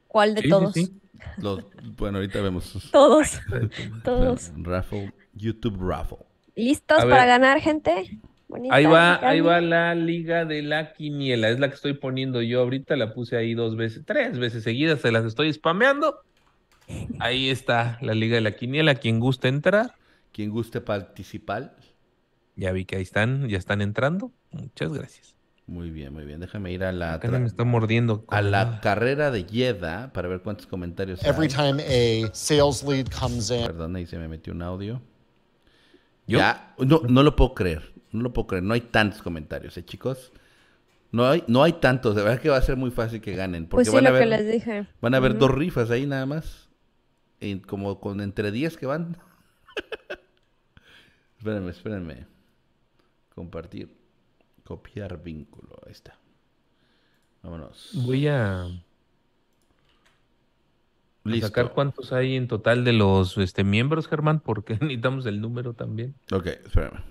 [0.07, 0.73] ¿Cuál de Sí, todos?
[0.73, 0.91] sí.
[1.37, 1.63] Los,
[1.97, 2.89] bueno, ahorita vemos.
[2.91, 3.39] Todos.
[4.03, 4.51] Todos.
[4.57, 6.17] Raffle, YouTube Raffle.
[6.55, 7.27] ¿Listos A para ver.
[7.27, 8.19] ganar, gente?
[8.49, 11.49] Bonita, Ahí va, ahí va la liga de la quiniela.
[11.49, 12.97] Es la que estoy poniendo yo ahorita.
[12.97, 14.99] La puse ahí dos veces, tres veces seguidas.
[14.99, 16.19] Se las estoy spameando.
[17.19, 18.95] Ahí está la liga de la quiniela.
[18.95, 19.95] Quien guste entrar.
[20.31, 21.75] Quien guste participar.
[22.55, 24.31] Ya vi que ahí están, ya están entrando.
[24.51, 25.35] Muchas gracias.
[25.67, 26.39] Muy bien, muy bien.
[26.39, 28.25] Déjame ir a la, Acá tra- me está mordiendo.
[28.27, 31.73] a la carrera de Yeda para ver cuántos comentarios Every hay.
[31.73, 35.01] time a sales lead comes in, Perdón, ahí se me metió un audio.
[36.27, 36.39] ¿Yo?
[36.39, 37.93] Ya, no, no lo puedo creer.
[38.11, 38.63] No lo puedo creer.
[38.63, 40.31] No hay tantos comentarios, ¿eh, chicos?
[41.11, 42.15] No hay, no hay tantos.
[42.15, 43.63] De verdad que va a ser muy fácil que ganen.
[43.67, 44.87] Porque Pues sí, van, a lo que les dije.
[45.01, 45.39] van a haber Ujú.
[45.41, 46.69] dos rifas ahí nada más.
[47.67, 49.17] Como con entre 10 que van.
[51.37, 52.27] espérenme, espérenme.
[53.33, 53.95] Compartir.
[54.63, 55.79] Copiar vínculo.
[55.85, 56.17] Ahí está.
[57.41, 57.91] Vámonos.
[58.05, 58.65] Voy a.
[61.23, 61.47] ¿A Listo.
[61.47, 64.39] sacar cuántos hay en total de los este, miembros, Germán?
[64.39, 66.15] Porque necesitamos el número también.
[66.31, 67.03] Ok, espérame.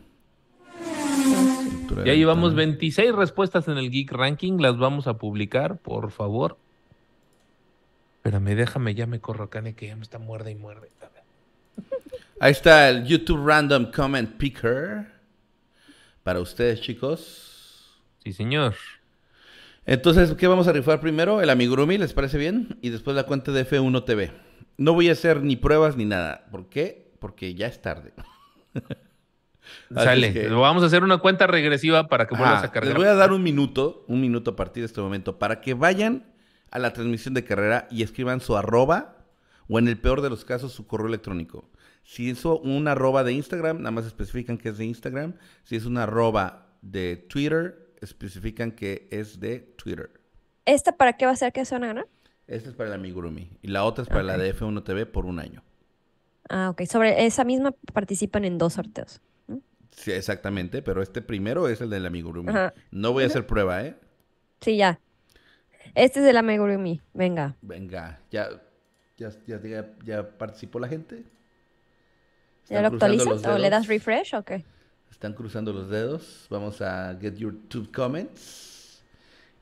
[2.04, 4.58] Ya llevamos 26 respuestas en el Geek Ranking.
[4.58, 6.56] Las vamos a publicar, por favor.
[8.22, 10.90] Espérame, déjame, ya me corro, Cane, que ya me está muerde y muerde.
[12.38, 15.06] Ahí está el YouTube Random Comment Picker.
[16.22, 17.98] Para ustedes, chicos.
[18.22, 18.74] Sí, señor.
[19.86, 21.40] Entonces, ¿qué vamos a rifar primero?
[21.40, 22.76] El amigurumi, ¿les parece bien?
[22.82, 24.32] Y después la cuenta de F1 TV.
[24.76, 26.46] No voy a hacer ni pruebas ni nada.
[26.50, 27.12] ¿Por qué?
[27.20, 28.12] Porque ya es tarde.
[29.94, 30.32] Sale.
[30.32, 32.88] que- Vamos a hacer una cuenta regresiva para que vuelvas Ajá, a cargar.
[32.92, 35.72] Les voy a dar un minuto, un minuto a partir de este momento, para que
[35.74, 36.24] vayan
[36.70, 39.16] a la transmisión de carrera y escriban su arroba
[39.68, 41.68] o en el peor de los casos su correo electrónico.
[42.02, 45.34] Si es un arroba de Instagram, nada más especifican que es de Instagram.
[45.64, 50.10] Si es un arroba de Twitter, especifican que es de Twitter.
[50.64, 52.08] ¿Esta para qué va a ser que se van a ganar?
[52.46, 55.24] Esta es para el amigurumi y la otra es para la de F1 TV por
[55.24, 55.62] un año.
[56.48, 56.82] Ah, ok.
[56.86, 59.20] Sobre esa misma participan en dos sorteos.
[59.92, 62.48] Sí, exactamente, pero este primero es el del amigurumi.
[62.48, 62.74] Ajá.
[62.90, 63.96] No voy a hacer prueba, ¿eh?
[64.60, 64.98] Sí, ya.
[65.94, 67.00] Este es el amigurumi.
[67.14, 67.56] Venga.
[67.62, 68.48] Venga, ya,
[69.16, 71.24] ya, ya, ya, ya participó la gente.
[72.68, 74.64] ¿Ya lo actualizas o le das refresh o qué?
[75.10, 76.46] Están cruzando los dedos.
[76.50, 79.02] Vamos a get your two comments.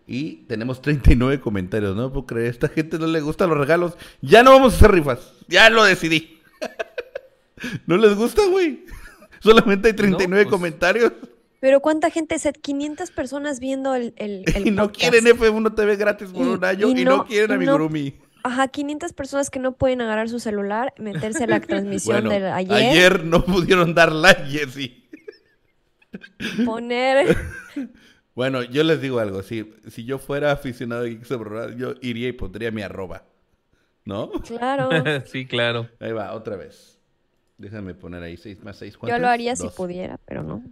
[0.06, 2.46] Y tenemos 39 comentarios, no puedo creer.
[2.46, 3.96] A esta gente no le gustan los regalos.
[4.22, 5.34] Ya no vamos a hacer rifas.
[5.48, 6.40] Ya lo decidí.
[7.86, 8.84] ¿No les gusta, güey?
[9.40, 10.50] Solamente hay 39 pues.
[10.50, 11.12] comentarios.
[11.60, 12.38] Pero ¿cuánta gente?
[12.38, 15.10] Set 500 personas viendo el, el, el y no podcast.
[15.10, 16.88] quieren F1 TV gratis por Y- un año.
[16.88, 18.14] y Y, no, no- quieren y no- amigurumi.
[18.44, 22.44] Ajá, 500 personas que no pueden agarrar su celular, meterse a la transmisión Bueno, del
[22.52, 25.04] ayer, ayer no pudieron dar like, Jessy.
[26.64, 27.36] poner...
[28.34, 31.28] Bueno, yo les digo algo, si, si yo fuera aficionado de Geeks
[31.76, 33.24] yo iría y pondría mi arroba.
[34.04, 34.30] ¿No?
[34.30, 34.90] Claro.
[35.26, 35.88] sí, claro.
[35.98, 37.00] Ahí va, otra vez.
[37.56, 38.96] Déjame poner ahí 6 más 6.
[39.08, 40.62] Yo lo haría si pudiera, pero no.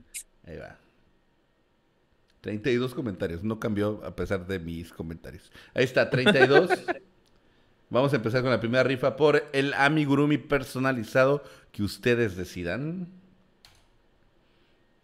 [0.57, 0.79] Ahí va.
[2.41, 5.51] 32 comentarios, no cambió a pesar de mis comentarios.
[5.75, 6.71] Ahí está, 32.
[7.91, 11.43] Vamos a empezar con la primera rifa por el amigurumi personalizado
[11.73, 13.09] que ustedes decidan.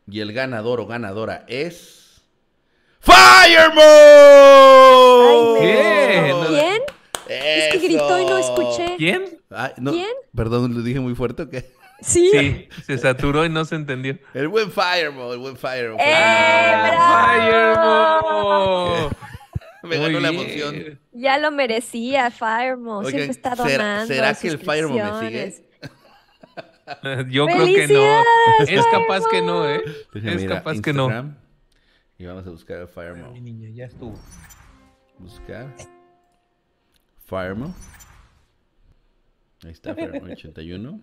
[0.09, 2.23] Y el ganador o ganadora es...
[3.01, 3.83] ¡Firemo!
[5.61, 6.37] Bien.
[6.49, 6.83] ¿Quién?
[7.29, 8.97] Es que gritó y no escuché.
[8.97, 9.41] ¿Quién?
[9.51, 10.11] Ay, no, ¿Quién?
[10.35, 11.82] Perdón, lo dije muy fuerte, ¿o qué?
[12.03, 12.31] Sí.
[12.33, 14.19] Sí, se saturó y no se entendió.
[14.35, 15.97] El buen Firemo, el buen Firemo.
[16.01, 19.09] ¡Eh, bravo!
[19.09, 19.17] ¡Firemo!
[19.85, 21.01] Me ganó la emoción.
[21.13, 22.99] Ya lo merecía, Firemo.
[22.99, 24.07] Oigan, Siempre está ¿será- donando.
[24.07, 25.63] será que el Firemo me sigue?
[27.31, 28.23] Yo creo que no.
[28.59, 29.83] ¡Felicidades, Es capaz que no, ¿eh?
[30.13, 31.05] Déjame Es a capaz que no.
[31.05, 31.37] Instagram
[32.19, 33.33] Y vamos a buscar el Firemo.
[33.33, 34.19] Mi niña, ya estuvo.
[35.19, 35.75] Buscar.
[37.27, 37.75] Firemo.
[39.65, 41.01] Ahí está, Firemo 81.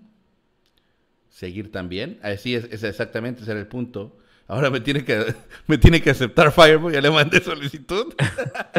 [1.40, 2.20] Seguir también.
[2.22, 4.18] Así es, es exactamente, ese era el punto.
[4.46, 5.34] Ahora me tiene que,
[5.68, 8.14] me tiene que aceptar Firemo, ya le mandé solicitud.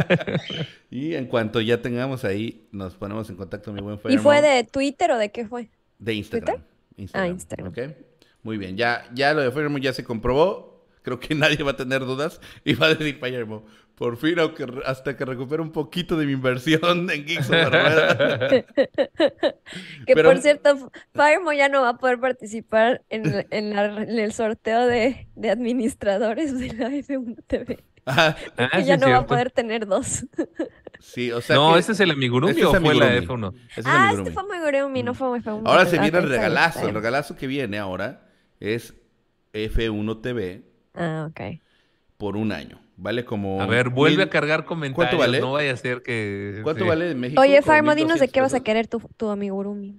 [0.91, 4.23] y en cuanto ya tengamos ahí, nos ponemos en contacto, mi buen ¿Y Firemo.
[4.23, 5.71] fue de Twitter o de qué fue?
[5.99, 6.63] De Instagram.
[7.15, 7.69] Ah, Instagram.
[7.69, 7.79] ¿ok?
[8.43, 10.70] Muy bien, ya, ya lo de Firemo ya se comprobó.
[11.03, 13.65] Creo que nadie va a tener dudas y va a decir Firemo.
[13.95, 17.51] Por fin, aunque hasta que recupere un poquito de mi inversión en Geeks.
[20.07, 24.03] Que Pero- por cierto, Firemo ya no va a poder participar en, el- en la-
[24.03, 27.85] en el sorteo de, de administradores de la F1 TV.
[28.07, 30.25] Ah, Ah, sí, ya no va a poder tener dos.
[31.01, 33.47] sí, o sea No, que- ese es el amigurumi este es o fue la amigurumi.
[33.49, 33.55] F1.
[33.71, 34.29] Ese es ah, amigurumi.
[34.31, 35.63] este fue Amigurumi, no fue F1.
[35.67, 36.89] Ahora se viene el regalazo.
[36.89, 38.29] El regalazo que viene ahora
[38.59, 38.95] es
[39.53, 40.63] F1 TV
[40.95, 41.61] Ah, ok.
[42.17, 42.81] por un año.
[42.97, 43.63] Vale como.
[43.63, 45.19] A ver, vuelve mil- a cargar comentarios.
[45.19, 45.41] vale?
[45.41, 46.61] No vaya a ser que.
[46.63, 46.89] ¿Cuánto sí.
[46.89, 47.41] vale en México?
[47.41, 49.99] Oye, ¿Como Firemo, dinos de 1200 qué vas a querer tu, tu Amigurumi.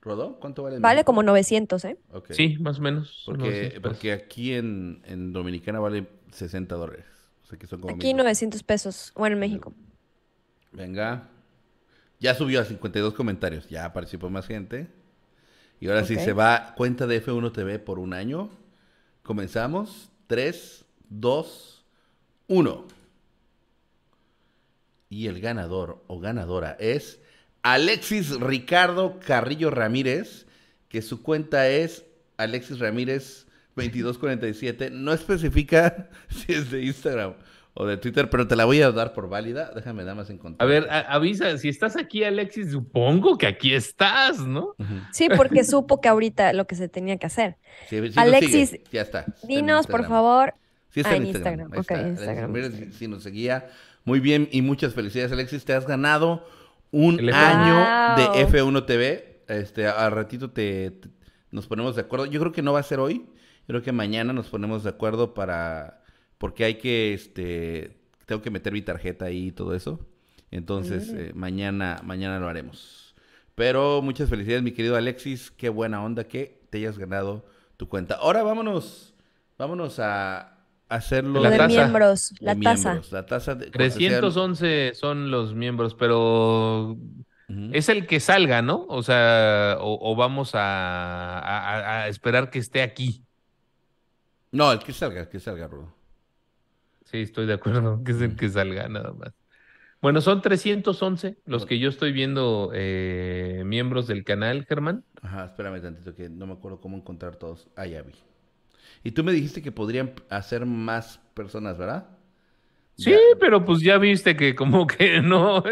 [0.00, 0.38] ¿Rodó?
[0.40, 1.06] ¿Cuánto vale en Vale México?
[1.06, 1.98] como 900, ¿eh?
[2.30, 3.22] Sí, más o menos.
[3.26, 3.82] Porque, 900 pesos.
[3.82, 7.04] porque aquí en, en Dominicana vale 60 dólares.
[7.44, 8.24] O sea que son como Aquí 1200.
[8.24, 9.12] 900 pesos.
[9.14, 9.72] Bueno, en México.
[10.72, 11.28] Venga.
[12.20, 13.68] Ya subió a 52 comentarios.
[13.68, 14.88] Ya participó más gente.
[15.80, 16.20] Y ahora sí Ok.
[16.22, 18.50] se va cuenta de F1 TV por un año.
[19.28, 20.08] Comenzamos.
[20.26, 21.84] 3, 2,
[22.46, 22.88] 1.
[25.10, 27.20] Y el ganador o ganadora es
[27.60, 30.46] Alexis Ricardo Carrillo Ramírez,
[30.88, 32.06] que su cuenta es
[32.38, 33.46] Alexis Ramírez
[33.76, 34.88] 2247.
[34.92, 37.34] No especifica si es de Instagram
[37.80, 39.70] o de Twitter, pero te la voy a dar por válida.
[39.72, 40.66] Déjame nada más encontrar.
[40.66, 44.74] A ver, a- avisa, si estás aquí, Alexis, supongo que aquí estás, ¿no?
[45.12, 47.56] Sí, porque supo que ahorita lo que se tenía que hacer.
[47.88, 49.26] Sí, sí nos Alexis, sigue, ya está.
[49.44, 50.54] Dinos, por favor.
[50.90, 51.60] Sí está Ah, en Instagram.
[51.72, 51.72] Instagram.
[51.72, 52.30] Ahí Ok, está.
[52.32, 53.68] Alexis Instagram, si- si nos seguía.
[54.04, 55.64] Muy bien y muchas felicidades, Alexis.
[55.64, 56.44] Te has ganado
[56.90, 57.34] un El F1.
[57.34, 58.34] año Wow.
[58.34, 59.42] de F1 TV.
[59.46, 61.08] Este, al ratito te, te-
[61.52, 62.26] nos ponemos de acuerdo.
[62.26, 63.26] Yo creo que no va a ser hoy.
[63.60, 66.02] Yo creo que mañana nos ponemos de acuerdo para
[66.38, 67.96] porque hay que este
[68.26, 70.00] tengo que meter mi tarjeta ahí y todo eso.
[70.50, 73.14] Entonces, eh, mañana mañana lo haremos.
[73.54, 75.50] Pero muchas felicidades, mi querido Alexis.
[75.50, 77.44] Qué buena onda que te hayas ganado
[77.76, 78.14] tu cuenta.
[78.16, 79.14] Ahora vámonos
[79.58, 80.56] vámonos a
[80.88, 81.68] hacerlo La de taza.
[81.68, 82.88] miembros, de la taza.
[82.90, 86.96] miembros, La taza de 311 son los miembros, pero
[87.72, 88.86] es el que salga, ¿no?
[88.88, 93.24] O sea, o, o vamos a, a- a esperar que esté aquí.
[94.52, 95.94] No, el que salga, el que salga, Rudo.
[97.10, 99.32] Sí, estoy de acuerdo, que es el que salga nada más.
[100.00, 105.04] Bueno, son 311 los que yo estoy viendo eh, miembros del canal, Germán.
[105.22, 107.68] Ajá, espérame tantito que no me acuerdo cómo encontrar todos.
[107.76, 108.14] Ah, ya vi.
[109.04, 112.08] Y tú me dijiste que podrían hacer más personas, ¿verdad?
[112.96, 113.18] Sí, Ya.
[113.40, 115.62] pero pues ya viste que como que no.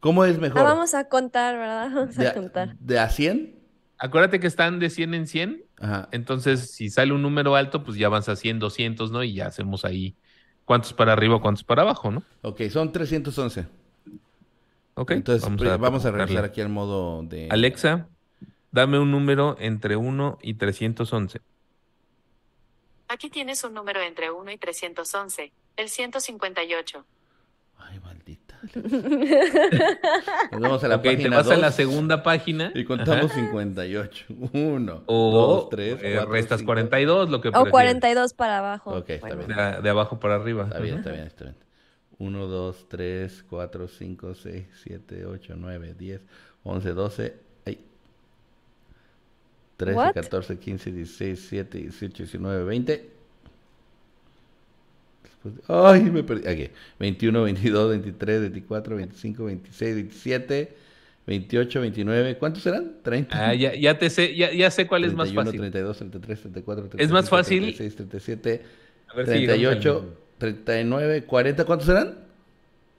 [0.00, 0.60] ¿Cómo es mejor?
[0.60, 1.90] Ah, vamos a contar, ¿verdad?
[1.94, 2.76] Vamos ¿De, a contar.
[2.78, 3.63] de a 100?
[3.98, 6.08] Acuérdate que están de 100 en 100, Ajá.
[6.12, 9.22] entonces si sale un número alto, pues ya vas a 100, 200, ¿no?
[9.22, 10.16] Y ya hacemos ahí
[10.64, 12.22] cuántos para arriba, cuántos para abajo, ¿no?
[12.42, 13.66] Ok, son 311.
[14.94, 17.48] Ok, Entonces vamos a, vamos a regresar aquí al modo de...
[17.50, 18.08] Alexa,
[18.70, 21.40] dame un número entre 1 y 311.
[23.08, 27.04] Aquí tienes un número entre 1 y 311, el 158.
[30.52, 32.72] Nos vamos a la ok, te página vas a la 2 segunda página.
[32.74, 33.40] y contamos Ajá.
[33.40, 34.24] 58.
[34.52, 37.70] 1, O 2, 3, eh, restas 42, lo que O prefieras.
[37.70, 38.90] 42 para abajo.
[38.96, 39.46] Ok, está Bueno.
[39.46, 39.58] bien.
[39.58, 40.64] De, de abajo para arriba.
[40.64, 41.56] Está bien, está bien, está bien.
[42.18, 46.20] 1, 2, 3, 4, 5, 6, 7, 8, 9, 10,
[46.62, 47.34] 11, 12,
[47.66, 47.84] ay.
[49.76, 50.12] 13, What?
[50.14, 53.13] 14, 15, 16, 17, 18, 19, 20.
[55.44, 56.48] Después de- Ay, me perdí.
[56.48, 56.70] Aquí.
[56.98, 60.76] 21, 22, 23, 24, 25, 26, 27,
[61.26, 62.36] 28, 29.
[62.38, 62.92] ¿Cuántos eran?
[63.02, 63.48] 30.
[63.48, 65.60] Ah, ya, ya te sé, ya, ya sé cuál es más 31, fácil.
[65.60, 67.62] 32, 33, 34, 35, Es más fácil.
[67.62, 68.62] 36, 37,
[69.08, 71.64] A ver si llegamos al 38, 39, 40.
[71.64, 72.18] ¿Cuántos eran?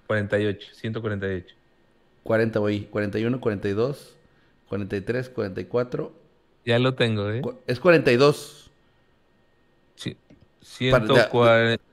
[0.08, 1.56] 48, 148.
[2.24, 2.82] 40 voy.
[2.92, 4.16] 41, 42,
[4.70, 6.14] 43, 44.
[6.66, 7.42] Ya lo tengo, ¿eh?
[7.68, 8.72] Es 42.
[9.96, 10.18] Sí,
[10.92, 11.84] Para- de- 140.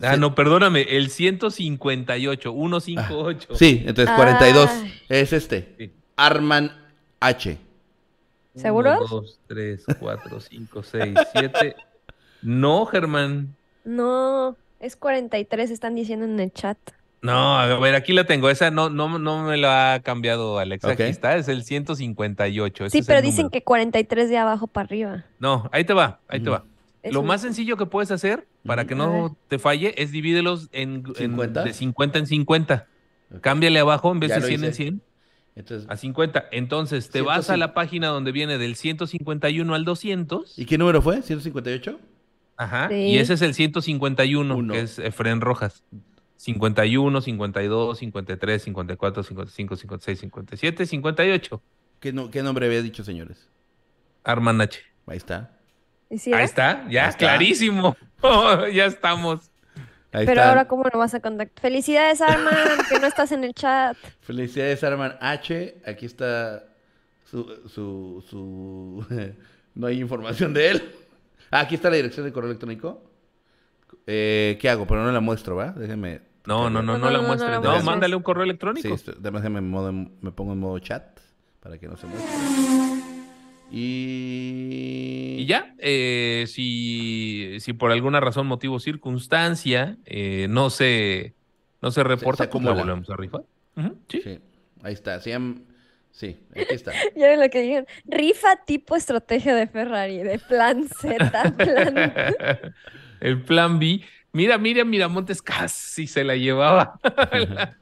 [0.00, 3.54] Ah, no, perdóname, el 158, 158.
[3.56, 4.94] Sí, entonces 42 Ay.
[5.08, 5.74] es este.
[5.78, 5.90] Sí.
[6.16, 6.70] Arman
[7.20, 7.58] H.
[8.54, 8.98] ¿Seguros?
[9.00, 11.76] 1, 2, 3, 4, 5, 6, 7.
[12.42, 13.54] No, Germán.
[13.84, 16.78] No, es 43, están diciendo en el chat.
[17.20, 18.48] No, a ver, aquí la tengo.
[18.48, 20.86] Esa no, no, no me la ha cambiado Alexa.
[20.88, 20.92] Ok.
[20.94, 22.84] Aquí está, es el 158.
[22.86, 23.50] ese Sí, es pero el dicen número.
[23.50, 25.24] que 43 de abajo para arriba.
[25.40, 26.64] No, ahí te va, ahí te va.
[27.12, 31.14] Lo más sencillo que puedes hacer para que no te falle es divídelos en, en-
[31.16, 31.64] 50.
[31.64, 32.86] de 50 en 50.
[33.34, 33.40] Ok.
[33.40, 34.76] Cámbiale abajo en vez Ya de lo 100 en hice.
[34.76, 35.02] 100
[35.56, 36.44] Entonces, a 50.
[36.52, 37.58] Entonces te vas a 105.
[37.58, 40.58] la página donde viene del 151 al 200.
[40.58, 41.18] ¿y qué número fue?
[41.22, 41.98] ¿158?
[42.56, 42.88] Ajá.
[42.88, 42.94] Sí.
[42.94, 44.72] Y ese es el 151, Uno.
[44.74, 45.82] que es Efren Rojas.
[46.36, 51.62] 51, 52, 53, 54, 55, 56, 57, 58.
[52.00, 53.48] ¿Qué, no- qué nombre había dicho, señores?
[54.24, 54.80] Arman H.
[55.06, 55.57] Ahí está.
[56.10, 57.18] ¿Y sí Ahí está, ya, Ahí está.
[57.18, 57.96] clarísimo.
[58.20, 59.50] Oh, ya estamos.
[60.10, 61.60] Ahí Pero ahora, ¿cómo lo vas a contactar?
[61.60, 62.54] Felicidades, Arman,
[62.88, 63.96] que no estás en el chat.
[64.22, 65.76] Felicidades, Arman H.
[65.86, 66.64] Aquí está
[67.24, 69.06] su, su, su...
[69.74, 70.94] no hay información de él.
[71.50, 73.02] Ah, aquí está la dirección de correo electrónico.
[74.06, 74.86] Eh, ¿Qué hago?
[74.86, 75.72] Pero no la muestro, ¿va?
[75.72, 76.22] Déjenme...
[76.46, 77.60] No, no, no, No, no, no, la no, no muestres.
[77.60, 78.94] No, mándale un correo Sí, electrónico.
[78.94, 81.04] esto- además modo- me pongo en modo chat
[81.60, 82.97] para que no se muestre.
[83.70, 85.36] Y...
[85.38, 91.34] Y ya, eh, si, si por alguna razón, motivo, circunstancia, eh, no se,
[91.80, 92.72] no se reporta, se la acumula.
[92.72, 93.42] volvemos a rifar.
[94.08, 94.20] Sí.
[94.22, 94.38] Sí,
[94.82, 95.20] ahí está.
[95.20, 96.92] Sí, aquí está.
[97.16, 97.86] Ya ven lo que dijeron.
[98.04, 102.74] Rifa tipo estrategia de Ferrari, de plan Z, plan...
[103.20, 104.00] El plan B.
[104.32, 106.98] Mira, Miriam Miramontes casi se la llevaba.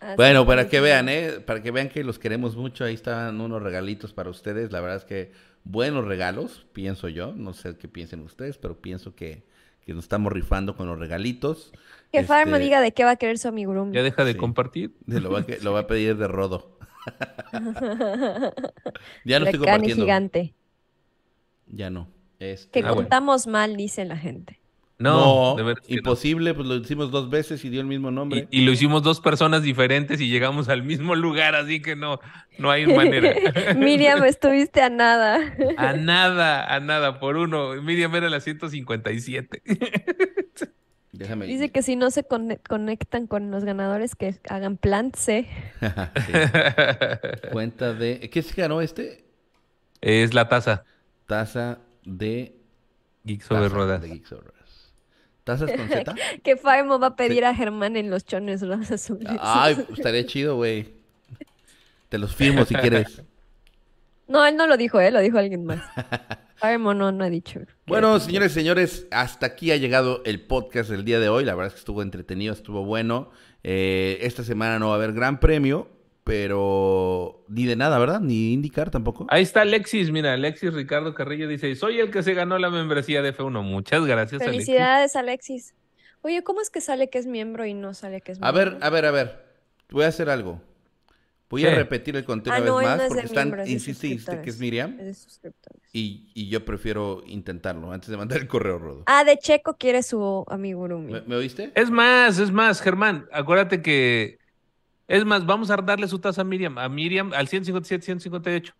[0.00, 1.40] Así Bueno, para que vean, ¿eh?
[1.44, 2.84] Para que vean que los queremos mucho.
[2.84, 4.70] Ahí están unos regalitos para ustedes.
[4.72, 5.32] La verdad es que
[5.64, 7.32] buenos regalos, pienso yo.
[7.34, 9.42] No sé qué piensen ustedes, pero pienso que,
[9.84, 11.72] que nos estamos rifando con los regalitos.
[12.12, 13.94] Que Farma Este, diga de qué va a querer su amigurumi.
[13.94, 14.38] Ya deja de Sí.
[14.38, 14.94] compartir.
[15.06, 16.78] Lo va, a, que- lo va a pedir de rodo.
[19.24, 20.04] ya no La estoy compartiendo.
[20.04, 20.54] gigante.
[21.66, 22.08] Ya no.
[22.38, 22.96] Este, Que Ah, bueno.
[23.02, 24.60] contamos mal, dice la gente.
[24.98, 25.98] No, No, de veras que no.
[25.98, 28.48] imposible, pues lo hicimos dos veces y dio el mismo nombre.
[28.50, 32.18] Y, y lo hicimos dos personas diferentes y llegamos al mismo lugar, así que no,
[32.58, 33.32] no hay manera.
[33.76, 35.38] Miriam, estuviste a nada.
[35.76, 37.80] A nada, a nada, por uno.
[37.80, 39.62] Miriam era la 157.
[41.12, 41.46] Déjame.
[41.46, 45.48] Dice que si no se conectan con los ganadores, que hagan plan C.
[46.26, 46.32] Sí.
[47.52, 48.28] Cuenta de.
[48.30, 49.24] ¿Qué se ganó este?
[50.00, 50.84] es la taza.
[51.26, 52.54] Taza de.
[53.24, 54.02] Geek sobre taza ruedas.
[54.02, 54.87] De Geeks Over Ruedas.
[55.48, 56.14] ¿Tazas con Z?
[56.42, 59.32] Que Faimo va a pedir a Germán en los chones los azules.
[59.40, 60.92] Ay, pues, estaría chido, güey.
[62.10, 63.22] Te los firmo si quieres.
[64.30, 65.10] No, él no lo dijo, ¿eh?
[65.10, 65.80] Lo dijo alguien más.
[66.56, 67.60] Faimo no, no ha dicho.
[67.86, 71.46] Bueno, señores señores, hasta aquí ha llegado el podcast del día de hoy.
[71.46, 73.30] La verdad es que estuvo entretenido, estuvo bueno.
[73.64, 75.88] Eh, esta semana no va a haber gran premio,
[76.28, 78.20] pero ni de nada, ¿verdad?
[78.20, 79.26] Ni indicar tampoco.
[79.30, 83.22] Ahí está Alexis, mira, Alexis Ricardo Carrillo dice, soy el que se ganó la membresía
[83.22, 83.62] de F1.
[83.62, 84.66] Muchas gracias, Alexis.
[84.66, 85.74] Felicidades, Alexis.
[86.20, 88.72] Oye, ¿cómo es que sale que es miembro y no sale que es A miembro?
[88.78, 89.46] ver, a ver, a ver.
[89.88, 90.60] Voy a hacer algo.
[91.48, 93.62] Voy a repetir el conteo Ah, una no, vez más no es porque están, miembro,
[93.62, 94.58] es de insiste, insiste que es.
[94.58, 95.82] Miriam Es de suscriptores.
[95.94, 99.02] y, y yo prefiero intentarlo antes de mandar el correo rodo.
[99.06, 101.10] Ah, de Checo quiere su amigurumi.
[101.14, 101.72] ¿Me, me oíste?
[101.74, 104.36] Es más, es más, Germán, acuérdate que...
[105.08, 108.74] Es más, vamos a darle su taza a Miriam, a Miriam al 157, 158.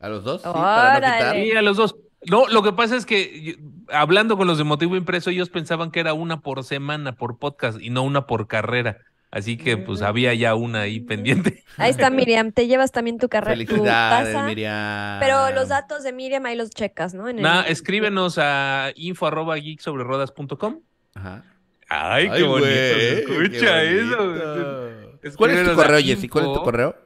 [0.00, 0.40] ¿A los dos?
[0.42, 1.22] Sí, para no quitar.
[1.22, 1.44] Órale.
[1.44, 1.96] Sí, a los dos.
[2.30, 3.54] No, lo que pasa es que yo-
[3.92, 7.80] hablando con los de Motivo Impreso, ellos pensaban que era una por semana, por podcast,
[7.80, 8.98] y no una por carrera.
[9.30, 11.62] Así que pues había ya una ahí pendiente.
[11.76, 15.20] Ahí está Miriam, te llevas también tu carrera, tu Felicidades, taza, Miriam.
[15.20, 17.28] pero los datos de Miriam ahí los checas, ¿no?
[17.28, 20.80] En el- Nah, escríbenos a info arroba geeksobrerodas.com.
[21.14, 21.44] Ajá.
[21.90, 25.07] Ay, Ay, qué bonito se güey, escucha qué eso.
[25.36, 26.28] ¿Cuál es tu correo, Jessy?
[26.28, 26.96] ¿Cuál es tu correo?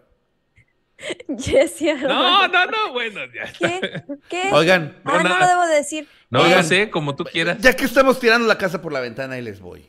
[1.38, 3.52] Jessie, No, no, no, bueno, ya.
[3.58, 4.04] ¿Qué?
[4.28, 4.50] ¿Qué?
[4.52, 6.06] Oigan, ah, no lo debo decir.
[6.30, 6.62] No, Oigan.
[6.62, 7.58] yo sé, como tú quieras.
[7.58, 9.84] ya que estamos tirando la casa por la ventana, ahí les voy.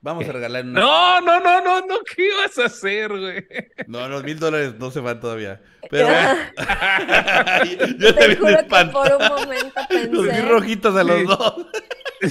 [0.00, 0.80] Vamos a regalar una.
[0.80, 3.44] No, no, no, no, no, ¿qué ibas a hacer, güey?
[3.88, 5.60] No, los mil dólares no se van todavía.
[5.90, 6.06] Pero.
[7.98, 9.80] Yo te te juro que por un momento
[10.12, 10.42] Los vi pensé.
[10.42, 11.26] rojitos a los Sí.
[11.26, 11.66] dos.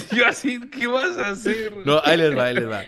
[0.15, 1.73] Yo así, ¿qué vas a hacer?
[1.85, 2.83] No, ahí les va, ahí les va.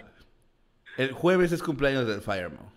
[0.99, 2.73] El jueves es cumpleaños del Firemo.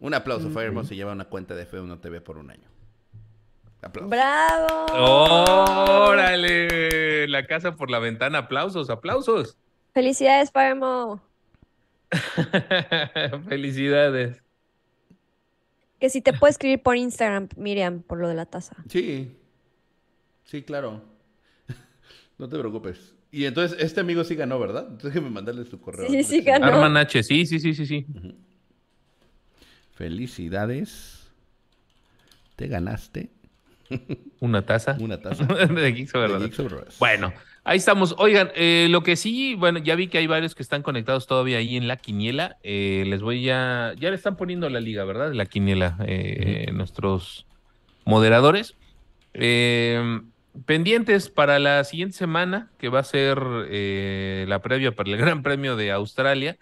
[0.00, 2.66] Un aplauso, Firemo se lleva una cuenta de F1 TV por un año.
[3.82, 4.08] Aplausos.
[4.08, 4.86] ¡Bravo!
[6.08, 9.58] Órale, la casa por la ventana, aplausos, aplausos.
[9.92, 11.20] Felicidades, Firemo.
[13.50, 14.42] Felicidades.
[16.00, 18.76] Que si te puedo escribir por Instagram, Miriam, por lo de la taza.
[18.88, 19.36] Sí.
[20.44, 21.02] Sí, claro.
[22.38, 23.17] No te preocupes.
[23.30, 24.84] Y entonces, este amigo sí ganó, ¿verdad?
[24.84, 26.08] Entonces déjeme mandarle su correo.
[26.08, 26.66] Sí, sí ganó.
[26.66, 28.06] Arman H, sí, sí, sí, sí, sí.
[29.94, 31.30] Felicidades.
[32.56, 33.30] Te ganaste
[34.40, 34.96] Una taza.
[35.00, 36.12] una taza de Geeks.
[36.98, 37.32] Bueno,
[37.64, 38.14] ahí estamos.
[38.18, 41.58] Oigan, eh, lo que sí, bueno, ya vi que hay varios que están conectados todavía
[41.58, 42.56] ahí en la quiniela.
[42.62, 43.94] Eh, les voy a.
[43.98, 45.32] Ya le están poniendo la liga, ¿verdad?
[45.32, 47.46] La quiniela, eh, nuestros
[48.04, 48.74] moderadores.
[49.34, 50.20] Eh,
[50.66, 53.38] pendientes para la siguiente semana, que va a ser
[53.70, 56.58] eh, la previa para el Gran Premio de Australia.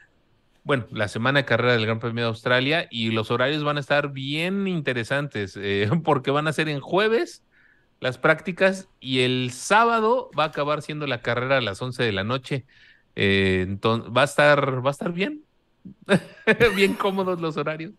[0.64, 3.80] Bueno, la semana de carrera del Gran Premio de Australia y los horarios van a
[3.80, 7.42] estar bien interesantes eh, porque van a ser en jueves
[8.00, 12.12] las prácticas y el sábado va a acabar siendo la carrera a las 11 de
[12.12, 12.66] la noche.
[13.14, 15.42] Eh, entonces, va a estar, va a estar bien.
[16.76, 17.92] bien cómodos los horarios.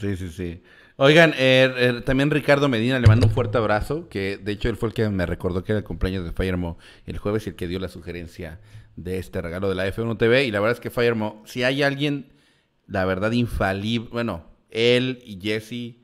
[0.00, 0.62] Sí, sí, sí.
[1.00, 4.76] Oigan, eh, eh, también Ricardo Medina le mando un fuerte abrazo, que de hecho él
[4.76, 6.76] fue el que me recordó que era el cumpleaños de Firemo
[7.06, 8.58] el jueves y el que dio la sugerencia
[8.96, 10.44] de este regalo de la F1 TV.
[10.46, 12.32] Y la verdad es que Firemo, si hay alguien,
[12.88, 16.02] la verdad, infalible, bueno, él y Jesse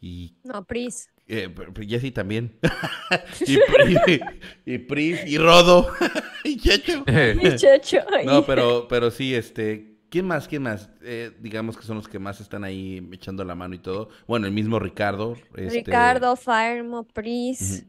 [0.00, 1.10] y No, Pris.
[1.26, 1.52] eh,
[1.88, 2.52] Jesse también.
[3.44, 4.20] y, Pri-
[4.66, 5.90] y Pris y Rodo
[6.44, 7.04] y Checho.
[7.42, 7.98] Muchacho.
[8.24, 10.48] No, pero, pero sí, este, ¿quién más?
[10.48, 10.90] ¿Quién más?
[11.02, 14.08] Eh, digamos que son los que más están ahí echando la mano y todo.
[14.26, 15.36] Bueno, el mismo Ricardo.
[15.56, 17.86] este, Ricardo, Firemo, Pris.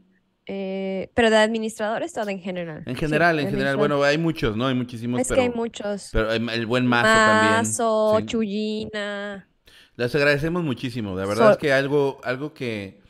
[0.52, 2.82] Eh, pero de administradores, todo en general.
[2.86, 3.76] En general, Sí, en general.
[3.76, 4.66] Bueno, hay muchos, ¿no?
[4.66, 6.08] Hay muchísimos, Es pero, que hay muchos.
[6.12, 7.52] pero el, el buen Mazo también.
[7.52, 8.26] Mazo, sí.
[8.26, 9.48] Chullina,
[9.96, 11.14] Les agradecemos muchísimo.
[11.16, 13.00] La verdad Sol- es que algo, algo que,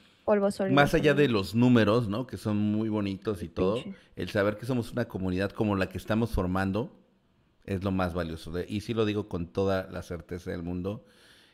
[0.50, 0.74] Sólido.
[0.74, 2.26] más allá de los números, ¿no?
[2.26, 3.94] Que son muy bonitos y todo, Pinche.
[4.16, 6.99] el saber que somos una comunidad como la que estamos formando
[7.64, 8.50] es lo más valioso.
[8.52, 11.04] De- Y sí lo digo con toda la certeza del mundo,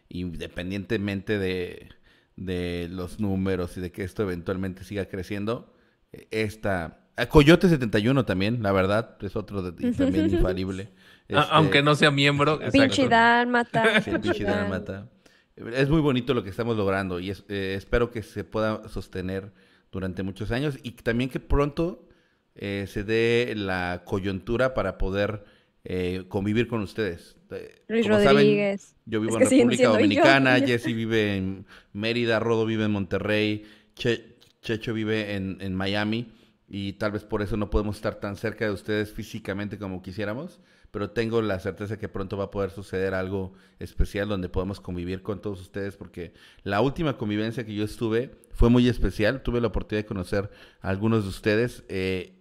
[0.09, 1.89] independientemente de,
[2.37, 5.73] de los números y de que esto eventualmente siga creciendo.
[6.13, 7.01] eh, Esta...
[7.17, 10.91] a Coyote 71 también, la verdad, es otro de- también infalible.
[11.29, 12.61] Este, Aunque no sea miembro.
[12.73, 13.09] Pinche.
[13.09, 14.01] Dálmata.
[14.35, 15.09] Sí, Dálmata.
[15.57, 19.53] Es muy bonito lo que estamos logrando y es- eh, espero que se pueda sostener
[19.91, 22.07] durante muchos años y también que pronto
[22.55, 25.45] eh, se dé la coyuntura para poder
[25.89, 27.37] eh, convivir con ustedes.
[27.51, 28.97] Eh, Luis como saben, Rodríguez.
[29.07, 29.93] yo vivo Es en República yo.
[29.93, 33.63] Dominicana, Jesse vive en Mérida, Rodo vive en Monterrey,
[33.95, 36.33] Che- Checho vive en, en Miami
[36.69, 40.59] y tal vez por eso no podemos estar tan cerca de ustedes físicamente como quisiéramos,
[40.91, 45.23] pero tengo la certeza que pronto va a poder suceder algo especial donde podamos convivir
[45.23, 46.33] con todos ustedes, porque
[46.65, 50.51] la última convivencia que yo estuve fue muy especial, tuve la oportunidad de conocer
[50.81, 52.33] a algunos de ustedes eh,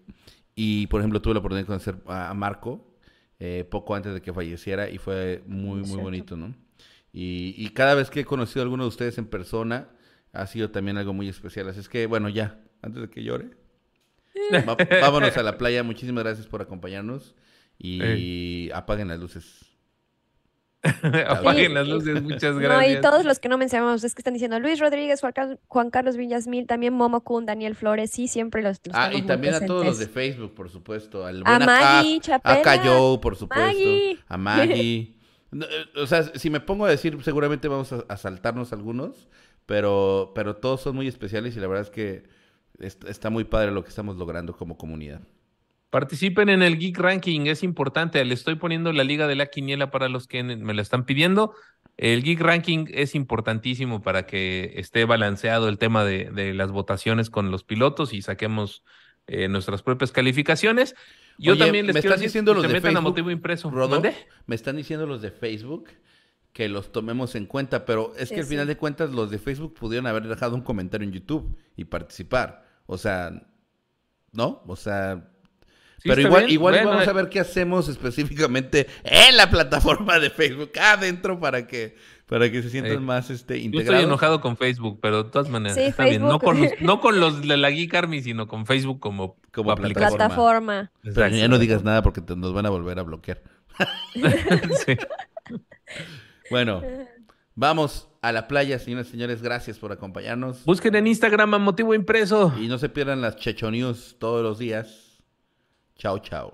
[0.55, 2.94] y, por ejemplo, tuve la oportunidad de conocer a Marco
[3.39, 6.55] eh, poco antes de que falleciera y fue muy, muy bonito, ¿no?
[7.13, 9.89] Y, y cada vez que he conocido a alguno de ustedes en persona,
[10.33, 11.69] ha sido también algo muy especial.
[11.69, 13.51] Así es que, bueno, ya, antes de que llore,
[14.67, 15.81] va- vámonos a la playa.
[15.83, 17.35] Muchísimas gracias por acompañarnos
[17.79, 19.65] y apaguen las luces.
[21.27, 23.01] Apaguen Sí, las luces, muchas No, y gracias.
[23.01, 26.17] todos los que no mencionamos es que están diciendo Luis Rodríguez, Juan Car- Juan Carlos
[26.17, 29.65] Villasmil, también Momo Kun, Daniel Flores, sí, siempre los, los Ah, y muy también a
[29.65, 30.07] todos los de.
[30.07, 31.25] Facebook, por supuesto.
[31.25, 32.55] Al A Maggie a, Chapela.
[32.55, 33.65] a Cayo, por supuesto.
[33.65, 34.19] Maggie.
[34.27, 35.11] A Maggie.
[35.55, 39.29] Eh, o sea, si me pongo a decir, seguramente vamos a, a saltarnos algunos,
[39.65, 42.23] pero, pero todos son muy especiales y la verdad es que
[42.77, 45.21] est- está muy padre lo que estamos logrando como comunidad.
[45.95, 48.25] Participen en el Geek Ranking, es importante.
[48.25, 51.53] Le estoy poniendo la liga de la quiniela para los que me la están pidiendo.
[51.95, 57.29] El Geek Ranking es importantísimo para que esté balanceado el tema de, de las votaciones
[57.29, 58.83] con los pilotos y saquemos
[59.27, 60.95] eh, nuestras propias calificaciones.
[61.37, 62.93] Yo Oye, también les me quiero están decir diciendo que los se de metan a
[62.95, 63.71] Facebook, motivo impreso.
[63.71, 64.01] Rodo,
[64.47, 65.91] me están diciendo los de Facebook
[66.51, 68.67] que los tomemos en cuenta, pero es que Sí, al final sí.
[68.73, 72.65] de cuentas los de Facebook pudieron haber dejado un comentario en YouTube y participar.
[72.85, 73.47] O sea,
[74.33, 74.61] ¿no?
[74.67, 75.31] O sea,
[76.05, 76.53] Sí, pero igual, bien.
[76.53, 81.39] igual Bueno, vamos eh, a ver qué hacemos específicamente en la plataforma de Facebook adentro
[81.39, 81.95] para que
[82.27, 83.95] para que se sientan Eh, más este Yo integrados.
[83.95, 86.21] estoy enojado con Facebook, pero de todas maneras Sí, está bien.
[86.21, 89.75] No con, los, no con los de la Geek Army, sino con Facebook como, Como.
[89.75, 90.91] Plataforma.
[91.03, 93.41] Pero ya no digas nada porque te- nos van a volver a bloquear.
[94.85, 94.95] Sí.
[96.49, 96.81] Bueno,
[97.55, 99.41] vamos a la playa, señoras y señores.
[99.41, 100.63] Gracias por acompañarnos.
[100.65, 102.53] Busquen en Instagram a motivo impreso.
[102.59, 105.04] Y no se pierdan las Checho News todos los días.
[105.97, 106.53] Chao, chao.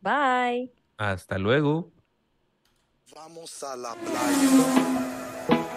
[0.00, 0.70] Bye.
[0.96, 1.90] Hasta luego.
[3.14, 5.67] Vamos a la playa.